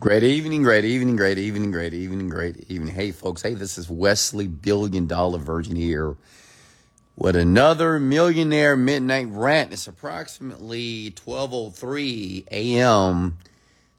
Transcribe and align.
Great 0.00 0.22
evening, 0.22 0.62
great 0.62 0.86
evening, 0.86 1.14
great 1.14 1.36
evening, 1.36 1.70
great 1.70 1.92
evening, 1.92 2.30
great 2.30 2.70
evening. 2.70 2.94
Hey, 2.94 3.10
folks. 3.10 3.42
Hey, 3.42 3.52
this 3.52 3.76
is 3.76 3.90
Wesley 3.90 4.46
Billion 4.46 5.06
Dollar 5.06 5.38
Virgin 5.38 5.76
here 5.76 6.16
with 7.18 7.36
another 7.36 8.00
millionaire 8.00 8.78
midnight 8.78 9.26
rant. 9.28 9.74
It's 9.74 9.86
approximately 9.86 11.10
12:03 11.10 12.46
a.m. 12.50 13.36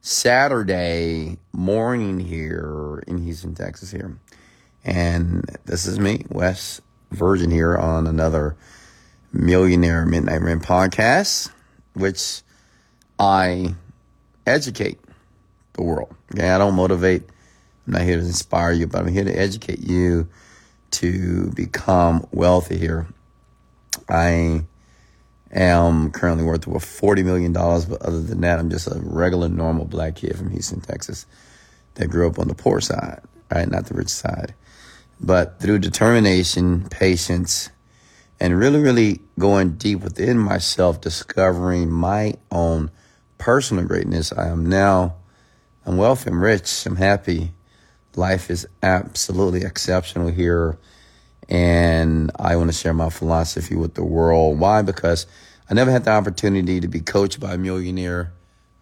Saturday 0.02 1.38
morning 1.54 2.20
here 2.20 3.04
in 3.06 3.20
Houston, 3.20 3.54
Texas 3.54 3.92
here. 3.92 4.18
And 4.84 5.56
this 5.66 5.86
is 5.86 6.00
me, 6.00 6.26
Wes 6.30 6.82
Virgin 7.12 7.52
here 7.52 7.78
on 7.78 8.08
another 8.08 8.56
Millionaire 9.32 10.08
Midnight 10.08 10.42
Rant 10.42 10.64
podcast, 10.64 11.52
which 11.94 12.42
I 13.20 13.76
educate 14.48 14.98
the 15.82 15.88
world. 15.88 16.16
Okay, 16.34 16.50
I 16.50 16.58
don't 16.58 16.76
motivate. 16.76 17.24
I'm 17.88 17.94
not 17.94 18.02
here 18.04 18.18
to 18.18 18.26
inspire 18.26 18.72
you, 18.72 18.88
but 18.88 19.00
I'm 19.00 19.08
here 19.08 19.24
to 19.24 19.34
educate 19.34 19.80
you 19.80 20.28
to 20.92 21.50
become 21.52 22.28
wealthy 22.32 22.78
here. 22.78 23.08
I 24.08 24.66
am 25.52 26.12
currently 26.12 26.44
worth 26.44 26.68
over 26.68 26.80
$40 26.80 27.26
million, 27.26 27.54
but 27.54 28.02
other 28.02 28.22
than 28.22 28.42
that, 28.42 28.60
I'm 28.60 28.70
just 28.70 28.88
a 28.88 29.00
regular, 29.02 29.50
normal 29.50 29.86
black 29.86 30.18
kid 30.18 30.38
from 30.38 30.52
Houston, 30.52 30.82
Texas 30.82 31.26
that 31.96 32.10
grew 32.10 32.28
up 32.28 32.40
on 32.40 32.48
the 32.48 32.56
poor 32.56 32.80
side, 32.82 33.22
right? 33.50 33.70
Not 33.70 33.88
the 33.88 33.96
rich 33.96 34.10
side. 34.10 34.54
But 35.20 35.60
through 35.60 35.80
determination, 35.80 36.88
patience, 36.90 37.70
and 38.40 38.58
really, 38.58 38.80
really 38.80 39.22
going 39.38 39.74
deep 39.74 40.02
within 40.02 40.38
myself, 40.38 41.02
discovering 41.02 41.92
my 41.92 42.36
own 42.52 42.92
personal 43.38 43.86
greatness, 43.86 44.32
I 44.32 44.48
am 44.48 44.66
now 44.68 45.16
I'm 45.86 45.98
wealthy, 45.98 46.30
I'm 46.30 46.42
rich, 46.42 46.86
I'm 46.86 46.96
happy. 46.96 47.52
Life 48.16 48.52
is 48.52 48.68
absolutely 48.84 49.64
exceptional 49.64 50.28
here. 50.28 50.78
And 51.50 52.32
I 52.38 52.56
want 52.56 52.70
to 52.72 52.78
share 52.78 52.94
my 52.94 53.10
philosophy 53.10 53.76
with 53.76 53.96
the 53.96 54.04
world. 54.04 54.60
Why? 54.60 54.82
Because 54.84 55.26
I 55.70 55.74
never 55.74 55.92
had 55.92 56.04
the 56.04 56.12
opportunity 56.12 56.80
to 56.80 56.88
be 56.88 57.00
coached 57.00 57.40
by 57.40 57.54
a 57.54 57.58
millionaire. 57.58 58.32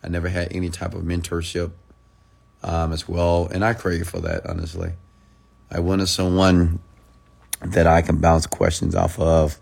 I 0.03 0.09
never 0.09 0.29
had 0.29 0.49
any 0.51 0.69
type 0.69 0.93
of 0.93 1.03
mentorship 1.03 1.71
um, 2.63 2.91
as 2.91 3.07
well. 3.07 3.47
And 3.51 3.63
I 3.63 3.73
crave 3.73 4.07
for 4.07 4.19
that, 4.19 4.45
honestly. 4.45 4.93
I 5.71 5.79
wanted 5.79 6.07
someone 6.07 6.79
that 7.61 7.87
I 7.87 8.01
can 8.01 8.17
bounce 8.17 8.45
questions 8.45 8.95
off 8.95 9.19
of. 9.19 9.57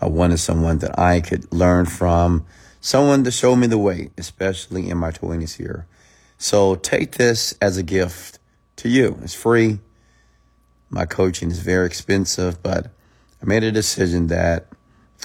I 0.00 0.06
wanted 0.06 0.38
someone 0.38 0.78
that 0.78 0.98
I 0.98 1.20
could 1.20 1.52
learn 1.52 1.86
from, 1.86 2.46
someone 2.80 3.24
to 3.24 3.30
show 3.30 3.54
me 3.54 3.66
the 3.66 3.78
way, 3.78 4.10
especially 4.16 4.88
in 4.88 4.98
my 4.98 5.10
20s 5.10 5.56
here. 5.56 5.86
So 6.42 6.74
take 6.74 7.12
this 7.12 7.52
as 7.60 7.76
a 7.76 7.82
gift 7.82 8.38
to 8.76 8.88
you. 8.88 9.18
It's 9.22 9.34
free. 9.34 9.78
My 10.88 11.04
coaching 11.04 11.50
is 11.50 11.58
very 11.58 11.84
expensive, 11.84 12.62
but 12.62 12.86
I 13.42 13.44
made 13.44 13.62
a 13.62 13.70
decision 13.70 14.28
that 14.28 14.66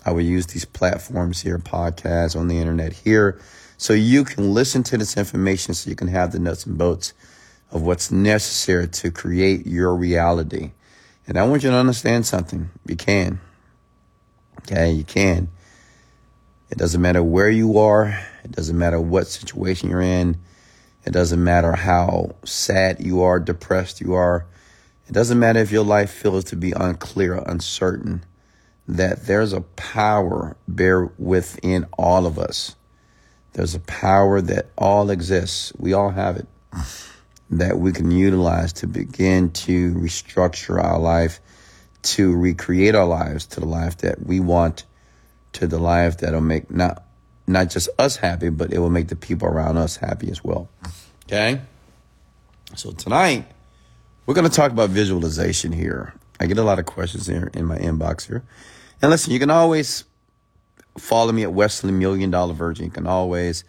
I 0.05 0.11
would 0.11 0.25
use 0.25 0.47
these 0.47 0.65
platforms 0.65 1.39
here, 1.39 1.57
podcasts 1.57 2.35
on 2.35 2.49
the 2.49 2.57
internet 2.57 2.91
here, 2.91 3.39
so 3.77 3.93
you 3.93 4.25
can 4.25 4.53
listen 4.53 4.83
to 4.83 4.97
this 4.97 5.15
information 5.15 5.73
so 5.73 5.89
you 5.89 5.95
can 5.95 6.09
have 6.09 6.33
the 6.33 6.39
nuts 6.39 6.65
and 6.65 6.77
bolts 6.77 7.13
of 7.71 7.81
what's 7.81 8.11
necessary 8.11 8.89
to 8.89 9.09
create 9.09 9.65
your 9.65 9.95
reality. 9.95 10.71
And 11.27 11.37
I 11.37 11.47
want 11.47 11.63
you 11.63 11.69
to 11.69 11.77
understand 11.77 12.25
something. 12.25 12.69
You 12.85 12.97
can. 12.97 13.39
Okay, 14.59 14.91
you 14.91 15.05
can. 15.05 15.47
It 16.69 16.77
doesn't 16.77 17.01
matter 17.01 17.23
where 17.23 17.49
you 17.49 17.77
are. 17.79 18.21
It 18.43 18.51
doesn't 18.51 18.77
matter 18.77 18.99
what 18.99 19.27
situation 19.27 19.89
you're 19.89 20.01
in. 20.01 20.41
It 21.05 21.11
doesn't 21.11 21.43
matter 21.43 21.73
how 21.73 22.35
sad 22.43 22.99
you 22.99 23.21
are, 23.21 23.39
depressed 23.39 24.01
you 24.01 24.13
are. 24.13 24.45
It 25.07 25.13
doesn't 25.13 25.37
matter 25.37 25.59
if 25.59 25.71
your 25.71 25.83
life 25.83 26.09
feels 26.09 26.45
to 26.45 26.55
be 26.55 26.71
unclear, 26.71 27.35
uncertain, 27.45 28.23
that 28.87 29.27
there's 29.27 29.53
a 29.53 29.61
power 29.61 30.57
there 30.67 31.05
within 31.19 31.85
all 31.97 32.25
of 32.25 32.39
us. 32.39 32.75
There's 33.53 33.75
a 33.75 33.79
power 33.79 34.41
that 34.41 34.71
all 34.77 35.11
exists. 35.11 35.71
We 35.77 35.93
all 35.93 36.09
have 36.09 36.37
it 36.37 36.47
that 37.51 37.77
we 37.77 37.91
can 37.91 38.09
utilize 38.09 38.73
to 38.73 38.87
begin 38.87 39.51
to 39.51 39.93
restructure 39.93 40.83
our 40.83 40.99
life, 40.99 41.39
to 42.01 42.35
recreate 42.35 42.95
our 42.95 43.05
lives 43.05 43.45
to 43.47 43.59
the 43.59 43.67
life 43.67 43.97
that 43.97 44.25
we 44.25 44.39
want, 44.39 44.85
to 45.53 45.67
the 45.67 45.79
life 45.79 46.17
that'll 46.17 46.41
make 46.41 46.71
not 46.71 47.04
not 47.47 47.69
just 47.69 47.89
us 47.99 48.17
happy, 48.17 48.49
but 48.49 48.73
it 48.73 48.79
will 48.79 48.89
make 48.89 49.07
the 49.07 49.15
people 49.15 49.47
around 49.47 49.77
us 49.77 49.97
happy 49.97 50.29
as 50.29 50.43
well. 50.43 50.69
Okay? 51.25 51.61
So 52.75 52.91
tonight, 52.91 53.45
we're 54.25 54.33
going 54.33 54.49
to 54.49 54.55
talk 54.55 54.71
about 54.71 54.89
visualization 54.89 55.71
here. 55.71 56.13
I 56.39 56.47
get 56.47 56.57
a 56.57 56.63
lot 56.63 56.79
of 56.79 56.85
questions 56.85 57.27
here 57.27 57.49
in 57.53 57.65
my 57.65 57.77
inbox 57.77 58.27
here. 58.27 58.43
And 59.01 59.11
listen, 59.11 59.31
you 59.31 59.39
can 59.39 59.51
always 59.51 60.03
follow 60.97 61.31
me 61.31 61.43
at 61.43 61.53
Wesley 61.53 61.91
Million 61.91 62.31
Dollar 62.31 62.53
Virgin. 62.53 62.85
You 62.85 62.91
can 62.91 63.07
always 63.07 63.63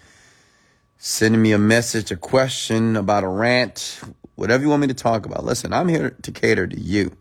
send 0.98 1.40
me 1.40 1.52
a 1.52 1.58
message, 1.58 2.10
a 2.10 2.16
question 2.16 2.96
about 2.96 3.22
a 3.24 3.28
rant, 3.28 4.00
whatever 4.34 4.62
you 4.62 4.70
want 4.70 4.80
me 4.80 4.88
to 4.88 4.94
talk 4.94 5.26
about. 5.26 5.44
Listen, 5.44 5.72
I'm 5.72 5.88
here 5.88 6.10
to 6.22 6.32
cater 6.32 6.66
to 6.66 6.80
you. 6.80 7.12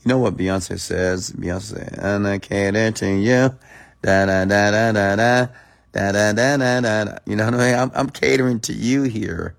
You 0.00 0.06
know 0.06 0.18
what 0.18 0.36
Beyonce 0.36 0.78
says? 0.78 1.32
Beyonce, 1.32 1.98
and 1.98 2.26
I 2.26 2.38
cater 2.38 2.90
to 2.92 3.10
you. 3.10 3.56
Da 4.02 4.26
da 4.26 4.44
da 4.44 4.70
da 4.70 4.92
da 4.92 5.16
da. 5.16 5.46
Da, 5.92 6.12
da, 6.12 6.32
da, 6.32 6.56
da, 6.56 6.80
da, 6.80 7.18
You 7.26 7.36
know 7.36 7.46
what 7.46 7.54
I 7.54 7.58
mean? 7.58 7.74
I'm, 7.78 7.90
I'm 7.94 8.10
catering 8.10 8.60
to 8.60 8.72
you 8.72 9.04
here 9.04 9.56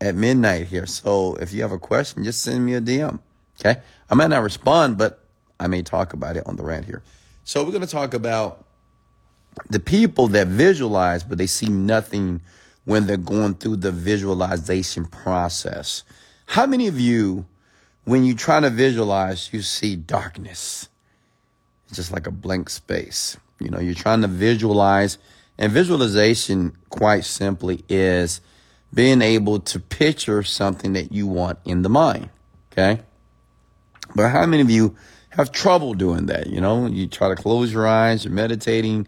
at 0.00 0.14
midnight 0.14 0.66
here. 0.66 0.86
So 0.86 1.36
if 1.36 1.52
you 1.52 1.62
have 1.62 1.72
a 1.72 1.78
question, 1.78 2.24
just 2.24 2.42
send 2.42 2.64
me 2.64 2.74
a 2.74 2.80
DM. 2.80 3.20
Okay. 3.60 3.80
I 4.10 4.14
might 4.14 4.28
not 4.28 4.42
respond, 4.42 4.98
but 4.98 5.24
I 5.58 5.66
may 5.66 5.82
talk 5.82 6.12
about 6.12 6.36
it 6.36 6.46
on 6.46 6.56
the 6.56 6.64
rant 6.64 6.84
here. 6.84 7.02
So 7.44 7.64
we're 7.64 7.70
going 7.70 7.82
to 7.82 7.86
talk 7.86 8.14
about 8.14 8.64
the 9.70 9.80
people 9.80 10.28
that 10.28 10.48
visualize, 10.48 11.24
but 11.24 11.38
they 11.38 11.46
see 11.46 11.68
nothing 11.68 12.40
when 12.84 13.06
they're 13.06 13.16
going 13.16 13.54
through 13.54 13.76
the 13.76 13.92
visualization 13.92 15.06
process. 15.06 16.04
How 16.46 16.66
many 16.66 16.86
of 16.86 17.00
you, 17.00 17.46
when 18.04 18.24
you 18.24 18.34
try 18.34 18.60
to 18.60 18.70
visualize, 18.70 19.52
you 19.52 19.62
see 19.62 19.96
darkness? 19.96 20.88
It's 21.88 21.96
just 21.96 22.12
like 22.12 22.26
a 22.26 22.30
blank 22.30 22.68
space. 22.68 23.36
You 23.58 23.70
know, 23.70 23.80
you're 23.80 23.94
trying 23.94 24.22
to 24.22 24.28
visualize, 24.28 25.18
and 25.58 25.72
visualization, 25.72 26.76
quite 26.90 27.24
simply, 27.24 27.84
is 27.88 28.40
being 28.92 29.22
able 29.22 29.60
to 29.60 29.80
picture 29.80 30.42
something 30.42 30.92
that 30.92 31.12
you 31.12 31.26
want 31.26 31.58
in 31.64 31.82
the 31.82 31.88
mind. 31.88 32.30
Okay. 32.72 33.00
But 34.14 34.28
how 34.30 34.46
many 34.46 34.62
of 34.62 34.70
you 34.70 34.96
have 35.30 35.52
trouble 35.52 35.94
doing 35.94 36.26
that? 36.26 36.46
You 36.48 36.60
know, 36.60 36.86
you 36.86 37.06
try 37.06 37.28
to 37.28 37.36
close 37.36 37.72
your 37.72 37.86
eyes, 37.86 38.24
you're 38.24 38.32
meditating, 38.32 39.06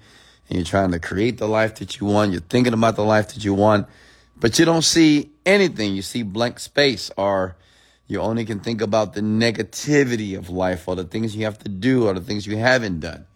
and 0.49 0.57
you're 0.57 0.65
trying 0.65 0.93
to 0.93 0.99
create 0.99 1.39
the 1.39 1.49
life 1.49 1.77
that 1.77 2.01
you 2.01 2.07
want. 2.07 2.33
You're 2.33 2.41
thinking 2.41 2.73
about 2.73 2.97
the 2.97 3.05
life 3.05 3.35
that 3.35 3.45
you 3.45 3.55
want, 3.55 3.87
but 4.37 4.59
you 4.59 4.65
don't 4.65 4.83
see 4.83 5.31
anything. 5.45 5.95
You 5.95 6.03
see 6.03 6.23
blank 6.23 6.59
space, 6.59 7.11
or 7.17 7.57
you 8.07 8.21
only 8.21 8.45
can 8.45 8.61
think 8.61 8.81
about 8.81 9.13
the 9.13 9.21
negativity 9.21 10.37
of 10.37 10.49
life, 10.49 10.89
or 10.89 10.97
the 10.97 11.05
things 11.05 11.37
you 11.37 11.45
have 11.45 11.59
to 11.59 11.69
do, 11.69 12.09
or 12.09 12.15
the 12.15 12.21
things 12.21 12.47
you 12.47 12.57
haven't 12.57 13.01
done. 13.01 13.27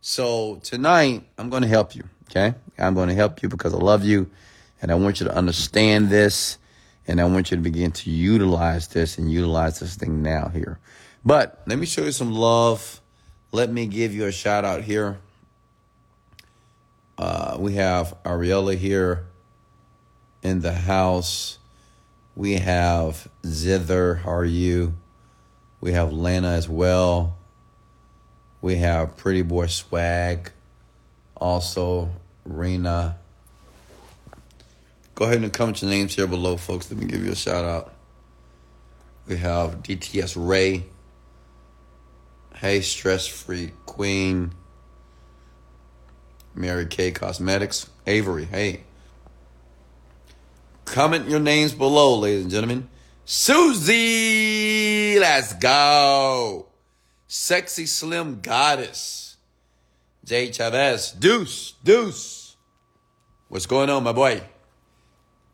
So 0.00 0.60
tonight, 0.62 1.24
I'm 1.36 1.50
going 1.50 1.62
to 1.62 1.68
help 1.68 1.94
you. 1.94 2.04
Okay. 2.30 2.54
I'm 2.78 2.94
going 2.94 3.08
to 3.08 3.14
help 3.14 3.42
you 3.42 3.48
because 3.48 3.74
I 3.74 3.78
love 3.78 4.04
you 4.04 4.30
and 4.80 4.92
I 4.92 4.94
want 4.94 5.20
you 5.20 5.26
to 5.26 5.34
understand 5.34 6.10
this 6.10 6.58
and 7.06 7.20
I 7.20 7.24
want 7.24 7.50
you 7.50 7.56
to 7.56 7.62
begin 7.62 7.90
to 7.92 8.10
utilize 8.10 8.88
this 8.88 9.18
and 9.18 9.30
utilize 9.32 9.80
this 9.80 9.96
thing 9.96 10.22
now 10.22 10.48
here. 10.48 10.78
But 11.24 11.62
let 11.66 11.78
me 11.78 11.86
show 11.86 12.04
you 12.04 12.12
some 12.12 12.32
love. 12.32 13.00
Let 13.50 13.72
me 13.72 13.86
give 13.86 14.14
you 14.14 14.26
a 14.26 14.32
shout 14.32 14.64
out 14.64 14.82
here. 14.82 15.18
Uh, 17.16 17.56
we 17.58 17.74
have 17.74 18.14
Ariella 18.24 18.76
here 18.76 19.26
in 20.42 20.60
the 20.60 20.72
house. 20.72 21.58
We 22.36 22.54
have 22.54 23.26
Zither. 23.44 24.16
How 24.16 24.32
are 24.32 24.44
you? 24.44 24.94
We 25.80 25.92
have 25.92 26.12
Lana 26.12 26.50
as 26.50 26.68
well. 26.68 27.37
We 28.60 28.76
have 28.76 29.16
Pretty 29.16 29.42
Boy 29.42 29.66
Swag, 29.66 30.50
also 31.36 32.10
Rena. 32.44 33.18
Go 35.14 35.24
ahead 35.24 35.42
and 35.42 35.52
comment 35.52 35.82
your 35.82 35.90
names 35.90 36.14
here 36.14 36.26
below, 36.26 36.56
folks. 36.56 36.90
Let 36.90 37.00
me 37.00 37.06
give 37.06 37.24
you 37.24 37.32
a 37.32 37.36
shout 37.36 37.64
out. 37.64 37.92
We 39.26 39.36
have 39.38 39.82
DTS 39.82 40.34
Ray. 40.36 40.84
Hey, 42.54 42.80
Stress 42.80 43.26
Free 43.26 43.72
Queen. 43.84 44.52
Mary 46.54 46.86
Kay 46.86 47.10
Cosmetics. 47.10 47.90
Avery, 48.06 48.44
hey. 48.44 48.84
Comment 50.84 51.28
your 51.28 51.40
names 51.40 51.74
below, 51.74 52.16
ladies 52.16 52.42
and 52.42 52.50
gentlemen. 52.50 52.88
Susie, 53.24 55.18
let's 55.18 55.52
go. 55.54 56.67
Sexy 57.28 57.84
Slim 57.84 58.40
Goddess. 58.40 59.36
Jay 60.24 60.50
Chavez. 60.50 61.12
Deuce. 61.12 61.74
Deuce. 61.84 62.56
What's 63.48 63.66
going 63.66 63.90
on, 63.90 64.02
my 64.02 64.12
boy? 64.12 64.42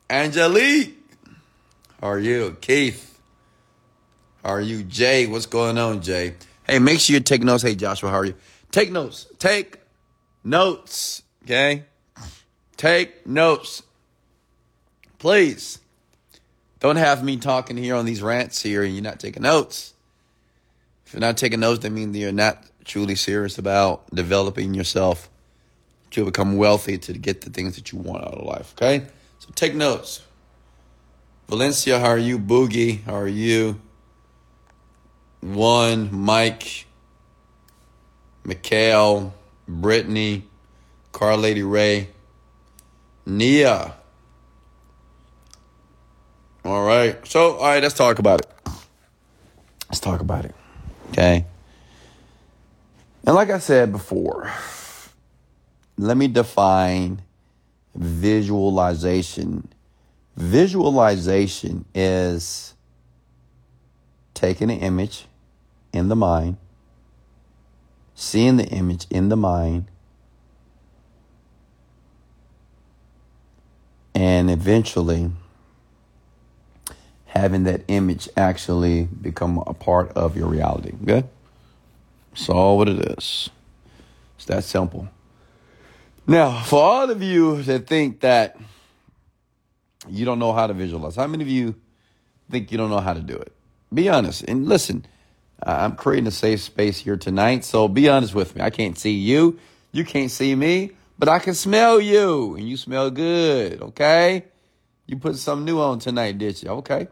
Angelique. 0.09 0.97
How 2.01 2.09
are 2.11 2.19
you? 2.19 2.57
Keith. 2.61 3.21
How 4.45 4.51
are 4.51 4.61
you? 4.61 4.85
Jay. 4.85 5.27
What's 5.27 5.47
going 5.47 5.77
on, 5.77 6.01
Jay? 6.01 6.35
Hey, 6.67 6.79
make 6.79 7.01
sure 7.01 7.15
you 7.15 7.21
take 7.21 7.43
notes. 7.43 7.63
Hey, 7.63 7.75
Joshua, 7.75 8.11
how 8.11 8.17
are 8.19 8.25
you? 8.25 8.35
Take 8.71 8.93
notes. 8.93 9.27
Take 9.39 9.81
notes. 10.45 11.23
Okay? 11.45 11.85
Take 12.77 13.27
notes. 13.27 13.83
Please. 15.19 15.81
Don't 16.79 16.97
have 16.97 17.25
me 17.25 17.37
talking 17.37 17.77
here 17.77 17.97
on 17.97 18.05
these 18.05 18.23
rants 18.23 18.63
here 18.63 18.83
and 18.83 18.95
you're 18.95 19.03
not 19.03 19.19
taking 19.19 19.43
notes. 19.43 19.94
You're 21.15 21.21
not 21.21 21.37
taking 21.37 21.61
notes, 21.61 21.85
that 21.85 21.91
means 21.91 22.17
you're 22.17 22.33
not 22.33 22.65
truly 22.85 23.15
serious 23.15 23.57
about 23.57 24.05
developing 24.13 24.75
yourself 24.75 25.31
to 26.11 26.25
become 26.25 26.57
wealthy 26.57 26.99
to 26.99 27.13
get 27.13 27.43
the 27.43 27.51
things 27.51 27.77
that 27.77 27.93
you 27.93 28.01
want 28.01 28.25
out 28.25 28.35
of 28.35 28.45
life. 28.45 28.75
Okay? 28.77 29.07
So 29.39 29.49
take 29.55 29.77
notes. 29.77 30.23
Valencia, 31.49 32.01
how 32.01 32.09
are 32.09 32.19
you? 32.19 32.37
Boogie, 32.37 33.05
how 33.05 33.15
are 33.15 33.29
you? 33.29 33.81
One, 35.41 36.13
Mike, 36.13 36.87
Mikhail, 38.45 39.33
Brittany, 39.69 40.49
Car 41.13 41.37
Lady 41.37 41.63
Ray, 41.63 42.09
Nia. 43.25 43.95
All 46.65 46.85
right. 46.85 47.25
So, 47.25 47.55
all 47.59 47.67
right, 47.67 47.81
let's 47.81 47.95
talk 47.95 48.19
about 48.19 48.41
it. 48.41 48.51
Let's 49.89 50.01
talk 50.01 50.21
about 50.21 50.45
it. 50.45 50.57
Okay. 51.11 51.45
And 53.27 53.35
like 53.35 53.51
I 53.51 53.59
said 53.59 53.93
before, 53.93 54.51
let 55.97 56.17
me 56.17 56.29
define 56.29 57.23
visualization. 57.95 59.69
Visualization 60.37 61.85
is 61.95 62.75
taking 64.35 64.71
an 64.71 64.81
image 64.81 65.27
in 65.93 66.09
the 66.09 66.17
mind, 66.17 66.57
seeing 68.15 68.57
the 68.57 68.67
image 68.67 69.07
in 69.11 69.29
the 69.29 69.37
mind, 69.37 69.87
and 74.15 74.51
eventually 74.51 75.31
having 77.35 77.65
that 77.65 77.83
image 77.89 78.29
actually 78.37 79.05
become 79.05 79.59
a 79.67 79.75
part 79.75 80.11
of 80.13 80.37
your 80.37 80.49
reality. 80.49 80.93
Okay? 81.03 81.25
That's 82.31 82.49
all 82.49 82.79
what 82.79 82.89
it 82.89 83.19
is. 83.19 83.51
It's 84.37 84.47
that 84.47 84.65
simple. 84.65 85.09
Now, 86.27 86.63
for 86.63 86.83
all 86.83 87.11
of 87.11 87.23
you 87.23 87.63
that 87.65 87.87
think 87.87 88.21
that 88.21 88.57
you 90.09 90.25
don't 90.25 90.39
know 90.39 90.53
how 90.53 90.67
to 90.67 90.75
visualize, 90.75 91.17
how 91.17 91.27
many 91.27 91.43
of 91.43 91.49
you 91.49 91.75
think 92.51 92.71
you 92.73 92.79
don't 92.79 92.91
know 92.91 93.01
how 93.01 93.15
to 93.15 93.21
do 93.21 93.35
it? 93.35 93.53
Be 93.93 94.09
honest 94.09 94.43
and 94.45 94.67
listen. 94.67 95.07
I'm 95.63 95.97
creating 95.97 96.27
a 96.27 96.33
safe 96.33 96.61
space 96.61 96.99
here 96.99 97.17
tonight, 97.17 97.65
so 97.65 97.89
be 97.89 98.09
honest 98.09 98.35
with 98.35 98.55
me. 98.55 98.63
I 98.63 98.71
can't 98.71 98.99
see 98.99 99.13
you, 99.13 99.59
you 99.93 100.05
can't 100.05 100.31
see 100.31 100.55
me, 100.55 100.91
but 101.19 101.29
I 101.29 101.39
can 101.39 101.55
smell 101.55 102.01
you, 102.01 102.57
and 102.57 102.69
you 102.69 102.77
smell 102.77 103.11
good. 103.11 103.81
Okay, 103.81 104.45
you 105.07 105.17
put 105.17 105.37
something 105.37 105.65
new 105.65 105.81
on 105.81 105.99
tonight, 105.99 106.39
did 106.39 106.63
you? 106.63 106.71
Okay, 106.71 107.09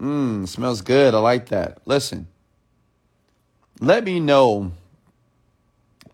mmm, 0.00 0.46
smells 0.48 0.82
good. 0.82 1.14
I 1.14 1.18
like 1.18 1.48
that. 1.48 1.78
Listen, 1.86 2.26
let 3.80 4.04
me 4.04 4.20
know 4.20 4.72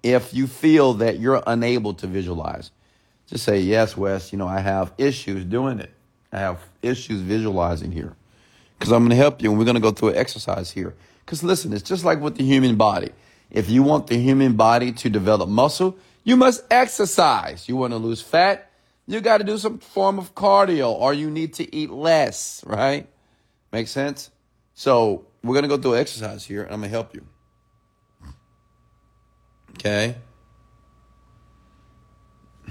if 0.03 0.33
you 0.33 0.47
feel 0.47 0.95
that 0.95 1.19
you're 1.19 1.43
unable 1.47 1.95
to 1.95 2.07
visualize. 2.07 2.71
Just 3.27 3.45
say, 3.45 3.59
yes, 3.59 3.97
Wes, 3.97 4.33
you 4.33 4.39
know, 4.39 4.47
I 4.47 4.61
have 4.61 4.93
issues 4.99 5.45
doing 5.45 5.81
it. 5.81 5.93
I 6.33 6.39
have 6.39 6.61
issues 6.81 7.21
visualizing 7.21 7.91
here. 7.91 8.15
Because 8.79 8.93
I'm 8.93 9.01
going 9.01 9.11
to 9.11 9.17
help 9.17 9.43
you 9.43 9.51
and 9.51 9.59
we're 9.59 9.65
going 9.65 9.77
to 9.77 9.81
go 9.81 9.91
through 9.91 10.11
an 10.11 10.17
exercise 10.17 10.71
here. 10.71 10.95
Because 11.25 11.43
listen, 11.43 11.73
it's 11.73 11.83
just 11.83 12.05
like 12.05 12.21
with 12.21 12.37
the 12.37 12.45
human 12.45 12.77
body. 12.77 13.11
If 13.51 13.69
you 13.69 13.83
want 13.83 14.07
the 14.07 14.17
human 14.17 14.55
body 14.55 14.93
to 14.93 15.11
develop 15.11 15.49
muscle, 15.49 15.97
you 16.23 16.37
must 16.37 16.63
exercise. 16.71 17.69
You 17.69 17.77
want 17.77 17.93
to 17.93 17.97
lose 17.97 18.21
fat, 18.21 18.66
you 19.07 19.21
got 19.21 19.39
to 19.39 19.45
do 19.45 19.59
some 19.59 19.79
form 19.79 20.19
of 20.19 20.35
cardio 20.35 20.91
or 20.91 21.15
you 21.15 21.31
need 21.31 21.55
to 21.55 21.75
eat 21.75 21.91
less, 21.91 22.63
right? 22.67 23.09
Make 23.73 23.89
sense? 23.89 24.31
So 24.75 25.27
we're 25.43 25.55
going 25.55 25.63
to 25.63 25.69
go 25.69 25.79
through 25.79 25.97
exercise 25.97 26.45
here 26.45 26.63
and 26.63 26.73
I'm 26.73 26.81
going 26.81 26.91
to 26.91 26.97
help 26.97 27.15
you. 27.15 27.25
Okay. 29.71 30.17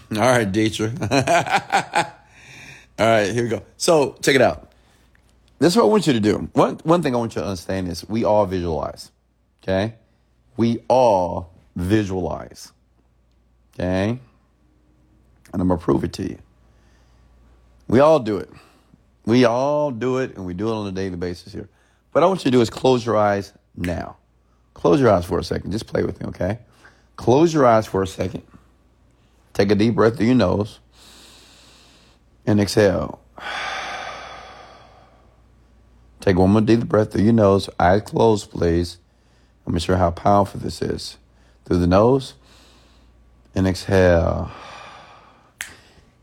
All 0.12 0.22
right, 0.22 0.52
Dietrich. 0.52 0.94
All 1.02 1.08
right, 3.06 3.32
here 3.32 3.44
we 3.44 3.50
go. 3.50 3.64
So 3.78 4.18
check 4.22 4.36
it 4.36 4.42
out. 4.42 4.72
This 5.60 5.74
is 5.74 5.78
what 5.78 5.84
I 5.84 5.88
want 5.88 6.08
you 6.08 6.14
to 6.14 6.20
do. 6.20 6.50
One 6.54 6.76
one 6.84 7.02
thing 7.02 7.16
I 7.16 7.18
want 7.18 7.36
you 7.36 7.42
to 7.42 7.48
understand 7.48 7.88
is 7.88 8.08
we 8.08 8.24
all 8.24 8.46
visualize. 8.46 9.12
Okay? 9.64 9.96
We 10.58 10.84
all 10.88 11.54
visualize. 11.76 12.72
Okay? 13.74 14.20
And 15.56 15.62
I'm 15.62 15.70
gonna 15.70 15.80
prove 15.80 16.04
it 16.04 16.12
to 16.12 16.24
you. 16.24 16.38
We 17.88 18.02
all 18.02 18.20
do 18.20 18.36
it. 18.40 18.50
We 19.26 19.46
all 19.46 19.90
do 19.90 20.18
it, 20.18 20.36
and 20.36 20.46
we 20.46 20.54
do 20.54 20.68
it 20.68 20.74
on 20.74 20.86
a 20.86 20.92
daily 20.92 21.16
basis 21.16 21.54
here. 21.54 21.70
What 22.12 22.26
I 22.26 22.28
want 22.28 22.42
you 22.42 22.52
to 22.52 22.58
do 22.58 22.60
is 22.60 22.70
close 22.70 23.06
your 23.06 23.16
eyes 23.16 23.54
now. 23.74 24.18
Close 24.74 25.00
your 25.00 25.10
eyes 25.12 25.24
for 25.24 25.40
a 25.40 25.46
second. 25.46 25.72
Just 25.72 25.88
play 25.88 26.04
with 26.04 26.20
me, 26.20 26.28
okay? 26.28 26.60
Close 27.16 27.54
your 27.54 27.66
eyes 27.66 27.88
for 27.88 28.04
a 28.04 28.08
second. 28.08 28.44
Take 29.54 29.72
a 29.72 29.76
deep 29.76 29.96
breath 29.96 30.18
through 30.18 30.26
your 30.26 30.36
nose 30.36 30.82
and 32.46 32.60
exhale. 32.60 33.22
Take 36.20 36.38
one 36.38 36.50
more 36.50 36.60
deep 36.60 36.82
breath 36.82 37.14
through 37.14 37.24
your 37.24 37.32
nose, 37.32 37.70
eyes 37.80 38.02
closed, 38.02 38.52
please. 38.52 38.98
Let 39.66 39.74
me 39.74 39.80
show 39.80 39.94
you 39.94 40.00
how 40.00 40.12
powerful 40.12 40.60
this 40.60 40.82
is. 40.82 41.18
Through 41.64 41.78
the 41.78 41.88
nose 41.88 42.34
and 43.56 43.66
exhale. 43.66 44.52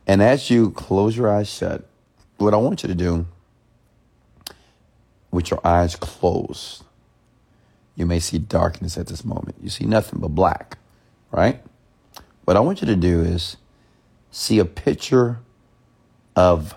And 0.06 0.22
as 0.22 0.50
you 0.50 0.70
close 0.70 1.16
your 1.16 1.30
eyes 1.30 1.48
shut, 1.48 1.86
what 2.38 2.54
I 2.54 2.56
want 2.56 2.82
you 2.82 2.88
to 2.88 2.94
do 2.94 3.26
with 5.30 5.50
your 5.50 5.60
eyes 5.64 5.96
closed, 5.96 6.84
you 7.94 8.06
may 8.06 8.18
see 8.18 8.38
darkness 8.38 8.98
at 8.98 9.06
this 9.06 9.24
moment. 9.24 9.56
You 9.62 9.70
see 9.70 9.84
nothing 9.84 10.20
but 10.20 10.28
black 10.28 10.78
right? 11.32 11.60
What 12.44 12.56
I 12.56 12.60
want 12.60 12.80
you 12.80 12.86
to 12.86 12.96
do 12.96 13.22
is 13.22 13.56
see 14.30 14.58
a 14.60 14.64
picture 14.64 15.40
of 16.36 16.76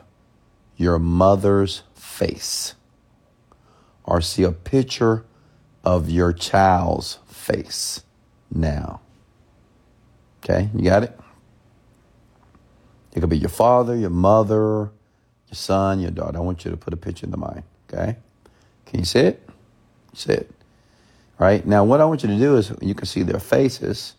your 0.78 0.98
mother's 0.98 1.84
face 1.94 2.74
or 4.04 4.22
see 4.22 4.44
a 4.44 4.52
picture 4.52 5.26
of 5.84 6.10
your 6.10 6.34
child's 6.34 7.20
face 7.28 8.04
now. 8.52 9.02
Okay, 10.44 10.70
you 10.76 10.84
got 10.84 11.04
it? 11.04 11.20
It 13.16 13.22
could 13.22 13.30
be 13.30 13.38
your 13.38 13.50
father, 13.50 13.96
your 13.96 14.12
mother, 14.12 14.92
your 15.48 15.54
son, 15.54 16.00
your 16.00 16.12
daughter. 16.12 16.38
I 16.38 16.42
want 16.42 16.66
you 16.66 16.72
to 16.72 16.78
put 16.78 16.94
a 16.94 16.98
picture 16.98 17.26
in 17.26 17.32
the 17.32 17.38
mind. 17.38 17.64
Okay? 17.92 18.18
Can 18.86 19.00
you 19.00 19.06
see 19.06 19.20
it? 19.20 19.50
See 20.14 20.34
it. 20.34 20.52
Right? 21.40 21.66
Now, 21.66 21.84
what 21.84 22.02
I 22.02 22.06
want 22.06 22.24
you 22.24 22.30
to 22.30 22.38
do 22.38 22.58
is 22.58 22.72
you 22.82 22.94
can 22.94 23.08
see 23.08 23.24
their 23.24 23.40
faces 23.40 24.16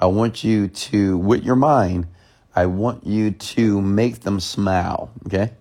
I 0.00 0.06
want 0.06 0.44
you 0.44 0.68
to, 0.68 1.18
with 1.18 1.44
your 1.44 1.56
mind, 1.56 2.06
I 2.54 2.66
want 2.66 3.06
you 3.06 3.32
to 3.32 3.80
make 3.80 4.20
them 4.20 4.40
smile. 4.40 5.10
Okay. 5.26 5.52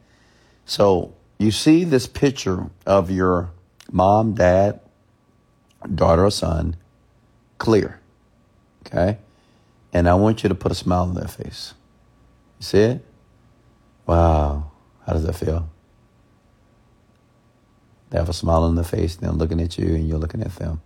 So 0.66 1.14
you 1.40 1.52
see 1.52 1.84
this 1.84 2.08
picture 2.08 2.70
of 2.86 3.10
your 3.10 3.52
mom, 3.92 4.34
dad, 4.34 4.80
daughter, 5.94 6.26
or 6.26 6.32
son 6.32 6.76
clear. 7.58 8.00
Okay. 8.86 9.18
And 9.92 10.08
I 10.08 10.14
want 10.14 10.44
you 10.44 10.50
to 10.50 10.56
put 10.56 10.72
a 10.72 10.76
smile 10.76 11.04
on 11.04 11.16
their 11.16 11.28
face. 11.28 11.74
You 12.60 12.64
see 12.64 12.80
it? 12.80 13.06
Wow. 14.06 14.72
How 15.06 15.14
does 15.14 15.24
that 15.26 15.36
feel? 15.36 15.70
They 18.10 18.18
have 18.18 18.30
a 18.30 18.34
smile 18.34 18.64
on 18.64 18.76
their 18.76 18.86
face, 18.86 19.16
they're 19.16 19.32
looking 19.32 19.62
at 19.62 19.78
you, 19.78 19.96
and 19.96 20.08
you're 20.08 20.18
looking 20.18 20.42
at 20.42 20.56
them, 20.56 20.82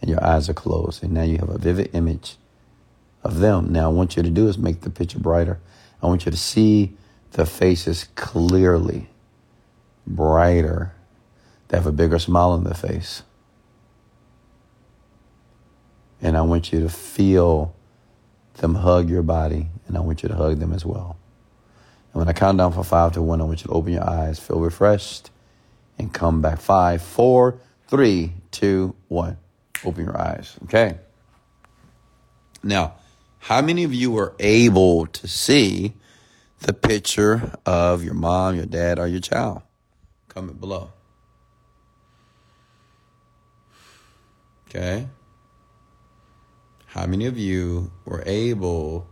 and 0.00 0.08
your 0.08 0.24
eyes 0.24 0.48
are 0.48 0.54
closed, 0.54 1.02
and 1.02 1.12
now 1.12 1.22
you 1.22 1.38
have 1.38 1.48
a 1.48 1.58
vivid 1.58 1.90
image 1.92 2.36
of 3.24 3.40
them. 3.40 3.72
Now, 3.72 3.90
I 3.90 3.92
want 3.92 4.16
you 4.16 4.22
to 4.22 4.30
do 4.30 4.48
is 4.48 4.58
make 4.58 4.82
the 4.82 4.90
picture 4.90 5.18
brighter. 5.18 5.60
I 6.02 6.06
want 6.06 6.24
you 6.24 6.30
to 6.30 6.38
see 6.38 6.96
the 7.32 7.46
faces 7.46 8.08
clearly, 8.14 9.08
brighter. 10.06 10.94
They 11.68 11.76
have 11.76 11.86
a 11.86 11.92
bigger 11.92 12.18
smile 12.18 12.50
on 12.50 12.64
their 12.64 12.74
face. 12.74 13.22
And 16.20 16.36
I 16.36 16.42
want 16.42 16.72
you 16.72 16.80
to 16.80 16.88
feel 16.88 17.74
them 18.54 18.76
hug 18.76 19.10
your 19.10 19.22
body, 19.22 19.68
and 19.92 19.98
I 19.98 20.00
want 20.00 20.22
you 20.22 20.30
to 20.30 20.34
hug 20.34 20.58
them 20.58 20.72
as 20.72 20.86
well. 20.86 21.18
And 22.12 22.20
when 22.20 22.28
I 22.28 22.32
count 22.32 22.56
down 22.56 22.72
from 22.72 22.82
five 22.82 23.12
to 23.12 23.20
one, 23.20 23.42
I 23.42 23.44
want 23.44 23.60
you 23.60 23.66
to 23.68 23.72
open 23.74 23.92
your 23.92 24.08
eyes, 24.08 24.38
feel 24.38 24.58
refreshed, 24.58 25.30
and 25.98 26.10
come 26.10 26.40
back. 26.40 26.60
Five, 26.60 27.02
four, 27.02 27.58
three, 27.88 28.32
two, 28.50 28.94
one. 29.08 29.36
Open 29.84 30.06
your 30.06 30.18
eyes. 30.18 30.56
Okay. 30.64 30.98
Now, 32.62 32.94
how 33.38 33.60
many 33.60 33.84
of 33.84 33.92
you 33.92 34.16
are 34.16 34.34
able 34.38 35.06
to 35.08 35.28
see 35.28 35.92
the 36.60 36.72
picture 36.72 37.52
of 37.66 38.02
your 38.02 38.14
mom, 38.14 38.56
your 38.56 38.64
dad, 38.64 38.98
or 38.98 39.06
your 39.06 39.20
child? 39.20 39.60
Comment 40.28 40.58
below. 40.58 40.90
Okay. 44.70 45.06
How 46.86 47.04
many 47.04 47.26
of 47.26 47.36
you 47.36 47.90
were 48.06 48.22
able 48.24 49.06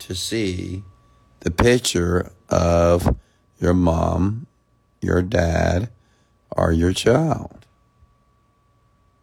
to 0.00 0.14
see 0.14 0.84
the 1.40 1.50
picture 1.50 2.32
of 2.48 3.16
your 3.60 3.74
mom, 3.74 4.46
your 5.00 5.22
dad, 5.22 5.90
or 6.50 6.72
your 6.72 6.92
child? 6.92 7.66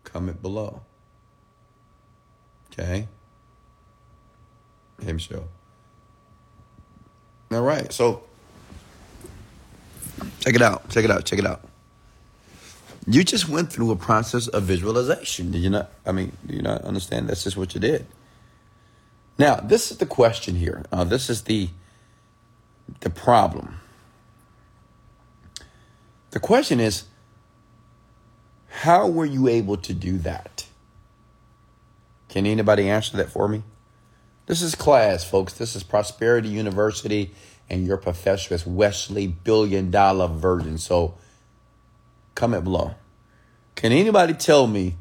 Comment 0.03 0.41
below. 0.41 0.81
Okay. 2.71 3.07
Hey, 5.03 5.13
Michelle. 5.13 5.47
All 7.51 7.61
right. 7.61 7.91
So 7.91 8.23
check 10.39 10.55
it 10.55 10.61
out. 10.61 10.89
Check 10.89 11.03
it 11.03 11.11
out. 11.11 11.25
Check 11.25 11.39
it 11.39 11.45
out. 11.45 11.61
You 13.07 13.23
just 13.23 13.49
went 13.49 13.73
through 13.73 13.91
a 13.91 13.95
process 13.95 14.47
of 14.47 14.63
visualization. 14.63 15.51
Did 15.51 15.59
you 15.59 15.69
not? 15.71 15.91
I 16.05 16.11
mean, 16.11 16.31
do 16.45 16.55
you 16.55 16.61
not 16.61 16.83
understand? 16.83 17.29
That's 17.29 17.43
just 17.43 17.57
what 17.57 17.73
you 17.73 17.81
did. 17.81 18.05
Now, 19.41 19.55
this 19.55 19.89
is 19.89 19.97
the 19.97 20.05
question 20.05 20.55
here. 20.55 20.83
Uh, 20.91 21.03
this 21.03 21.27
is 21.27 21.41
the 21.41 21.69
the 22.99 23.09
problem. 23.09 23.79
The 26.29 26.39
question 26.39 26.79
is, 26.79 27.05
how 28.67 29.07
were 29.07 29.25
you 29.25 29.47
able 29.47 29.77
to 29.77 29.95
do 29.95 30.19
that? 30.19 30.67
Can 32.29 32.45
anybody 32.45 32.87
answer 32.87 33.17
that 33.17 33.31
for 33.31 33.47
me? 33.47 33.63
This 34.45 34.61
is 34.61 34.75
class, 34.75 35.23
folks. 35.23 35.53
This 35.53 35.75
is 35.75 35.81
Prosperity 35.81 36.49
University, 36.49 37.33
and 37.67 37.87
your 37.87 37.97
professor 37.97 38.53
is 38.53 38.67
Wesley 38.67 39.25
Billion 39.25 39.89
Dollar 39.89 40.27
Virgin. 40.27 40.77
So, 40.77 41.15
comment 42.35 42.63
below. 42.63 42.93
Can 43.73 43.91
anybody 43.91 44.35
tell 44.35 44.67
me 44.67 44.97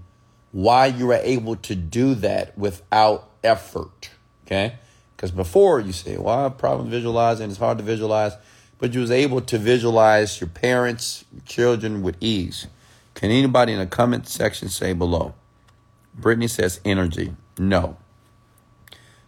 why 0.50 0.86
you 0.86 1.08
were 1.08 1.20
able 1.22 1.56
to 1.56 1.74
do 1.74 2.14
that 2.14 2.56
without 2.56 3.28
effort? 3.44 4.08
Okay? 4.50 4.74
Because 5.16 5.30
before 5.30 5.80
you 5.80 5.92
say, 5.92 6.16
well, 6.16 6.38
I 6.38 6.42
have 6.44 6.58
problems 6.58 6.90
visualizing, 6.90 7.50
it's 7.50 7.58
hard 7.58 7.78
to 7.78 7.84
visualize, 7.84 8.32
but 8.78 8.94
you 8.94 9.00
was 9.00 9.10
able 9.10 9.40
to 9.42 9.58
visualize 9.58 10.40
your 10.40 10.48
parents, 10.48 11.24
your 11.32 11.42
children 11.44 12.02
with 12.02 12.16
ease. 12.20 12.66
Can 13.14 13.30
anybody 13.30 13.74
in 13.74 13.78
the 13.78 13.86
comment 13.86 14.26
section 14.26 14.68
say 14.68 14.92
below? 14.92 15.34
Brittany 16.14 16.48
says 16.48 16.80
energy. 16.84 17.34
No. 17.58 17.96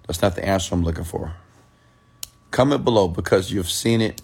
That's 0.06 0.22
not 0.22 0.34
the 0.34 0.44
answer 0.44 0.74
I'm 0.74 0.82
looking 0.82 1.04
for. 1.04 1.34
Comment 2.50 2.82
below 2.82 3.08
because 3.08 3.52
you've 3.52 3.70
seen 3.70 4.00
it 4.00 4.22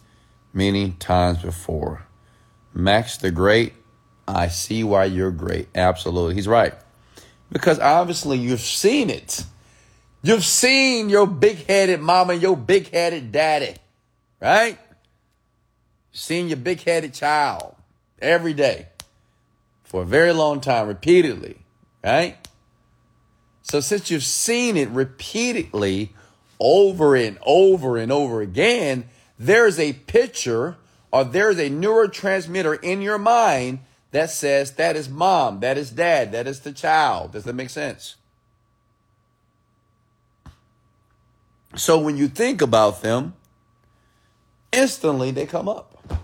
many 0.53 0.93
times 0.93 1.43
before. 1.43 2.07
Max 2.75 3.19
the 3.19 3.31
Great, 3.31 3.75
I 4.27 4.49
see 4.49 4.85
why 4.85 5.05
you're 5.05 5.31
great. 5.31 5.69
Absolutely. 5.75 6.35
He's 6.35 6.49
right. 6.49 6.75
Because 7.51 7.79
obviously 7.79 8.39
you've 8.39 8.61
seen 8.61 9.11
it. 9.11 9.45
You've 10.23 10.45
seen 10.45 11.09
your 11.09 11.27
big 11.27 11.67
headed 11.67 12.01
mama, 12.01 12.35
your 12.35 12.57
big 12.57 12.91
headed 12.91 13.31
daddy, 13.31 13.77
right? 14.41 14.79
Seen 16.13 16.49
your 16.49 16.57
big 16.57 16.83
headed 16.83 17.15
child 17.15 17.77
every 18.21 18.53
day 18.53 18.89
for 19.85 20.03
a 20.03 20.07
very 20.07 20.33
long 20.33 20.61
time, 20.61 20.89
repeatedly, 20.89 21.59
right? 22.03 22.37
So 23.63 23.81
since 23.81 24.11
you've 24.11 24.25
seen 24.25 24.77
it 24.77 24.89
repeatedly 24.89 26.13
over 26.59 27.15
and 27.15 27.39
over 27.47 27.97
and 27.97 28.11
over 28.11 28.41
again, 28.41 29.09
there's 29.39 29.79
a 29.79 29.93
picture 29.93 30.77
or 31.13 31.25
there's 31.25 31.59
a 31.59 31.71
neurotransmitter 31.71 32.83
in 32.83 33.01
your 33.01 33.19
mind 33.19 33.81
that 34.11 34.31
says 34.31 34.73
that 34.73 34.97
is 34.97 35.09
mom, 35.09 35.61
that 35.61 35.79
is 35.79 35.91
dad, 35.91 36.33
that 36.33 36.47
is 36.47 36.61
the 36.61 36.73
child. 36.73 37.33
Does 37.33 37.45
that 37.45 37.55
make 37.55 37.71
sense? 37.71 38.17
So 41.77 41.99
when 41.99 42.17
you 42.17 42.29
think 42.29 42.63
about 42.63 43.03
them, 43.03 43.35
instantly 44.73 45.31
they 45.31 45.47
come 45.47 45.69
up 45.69 46.19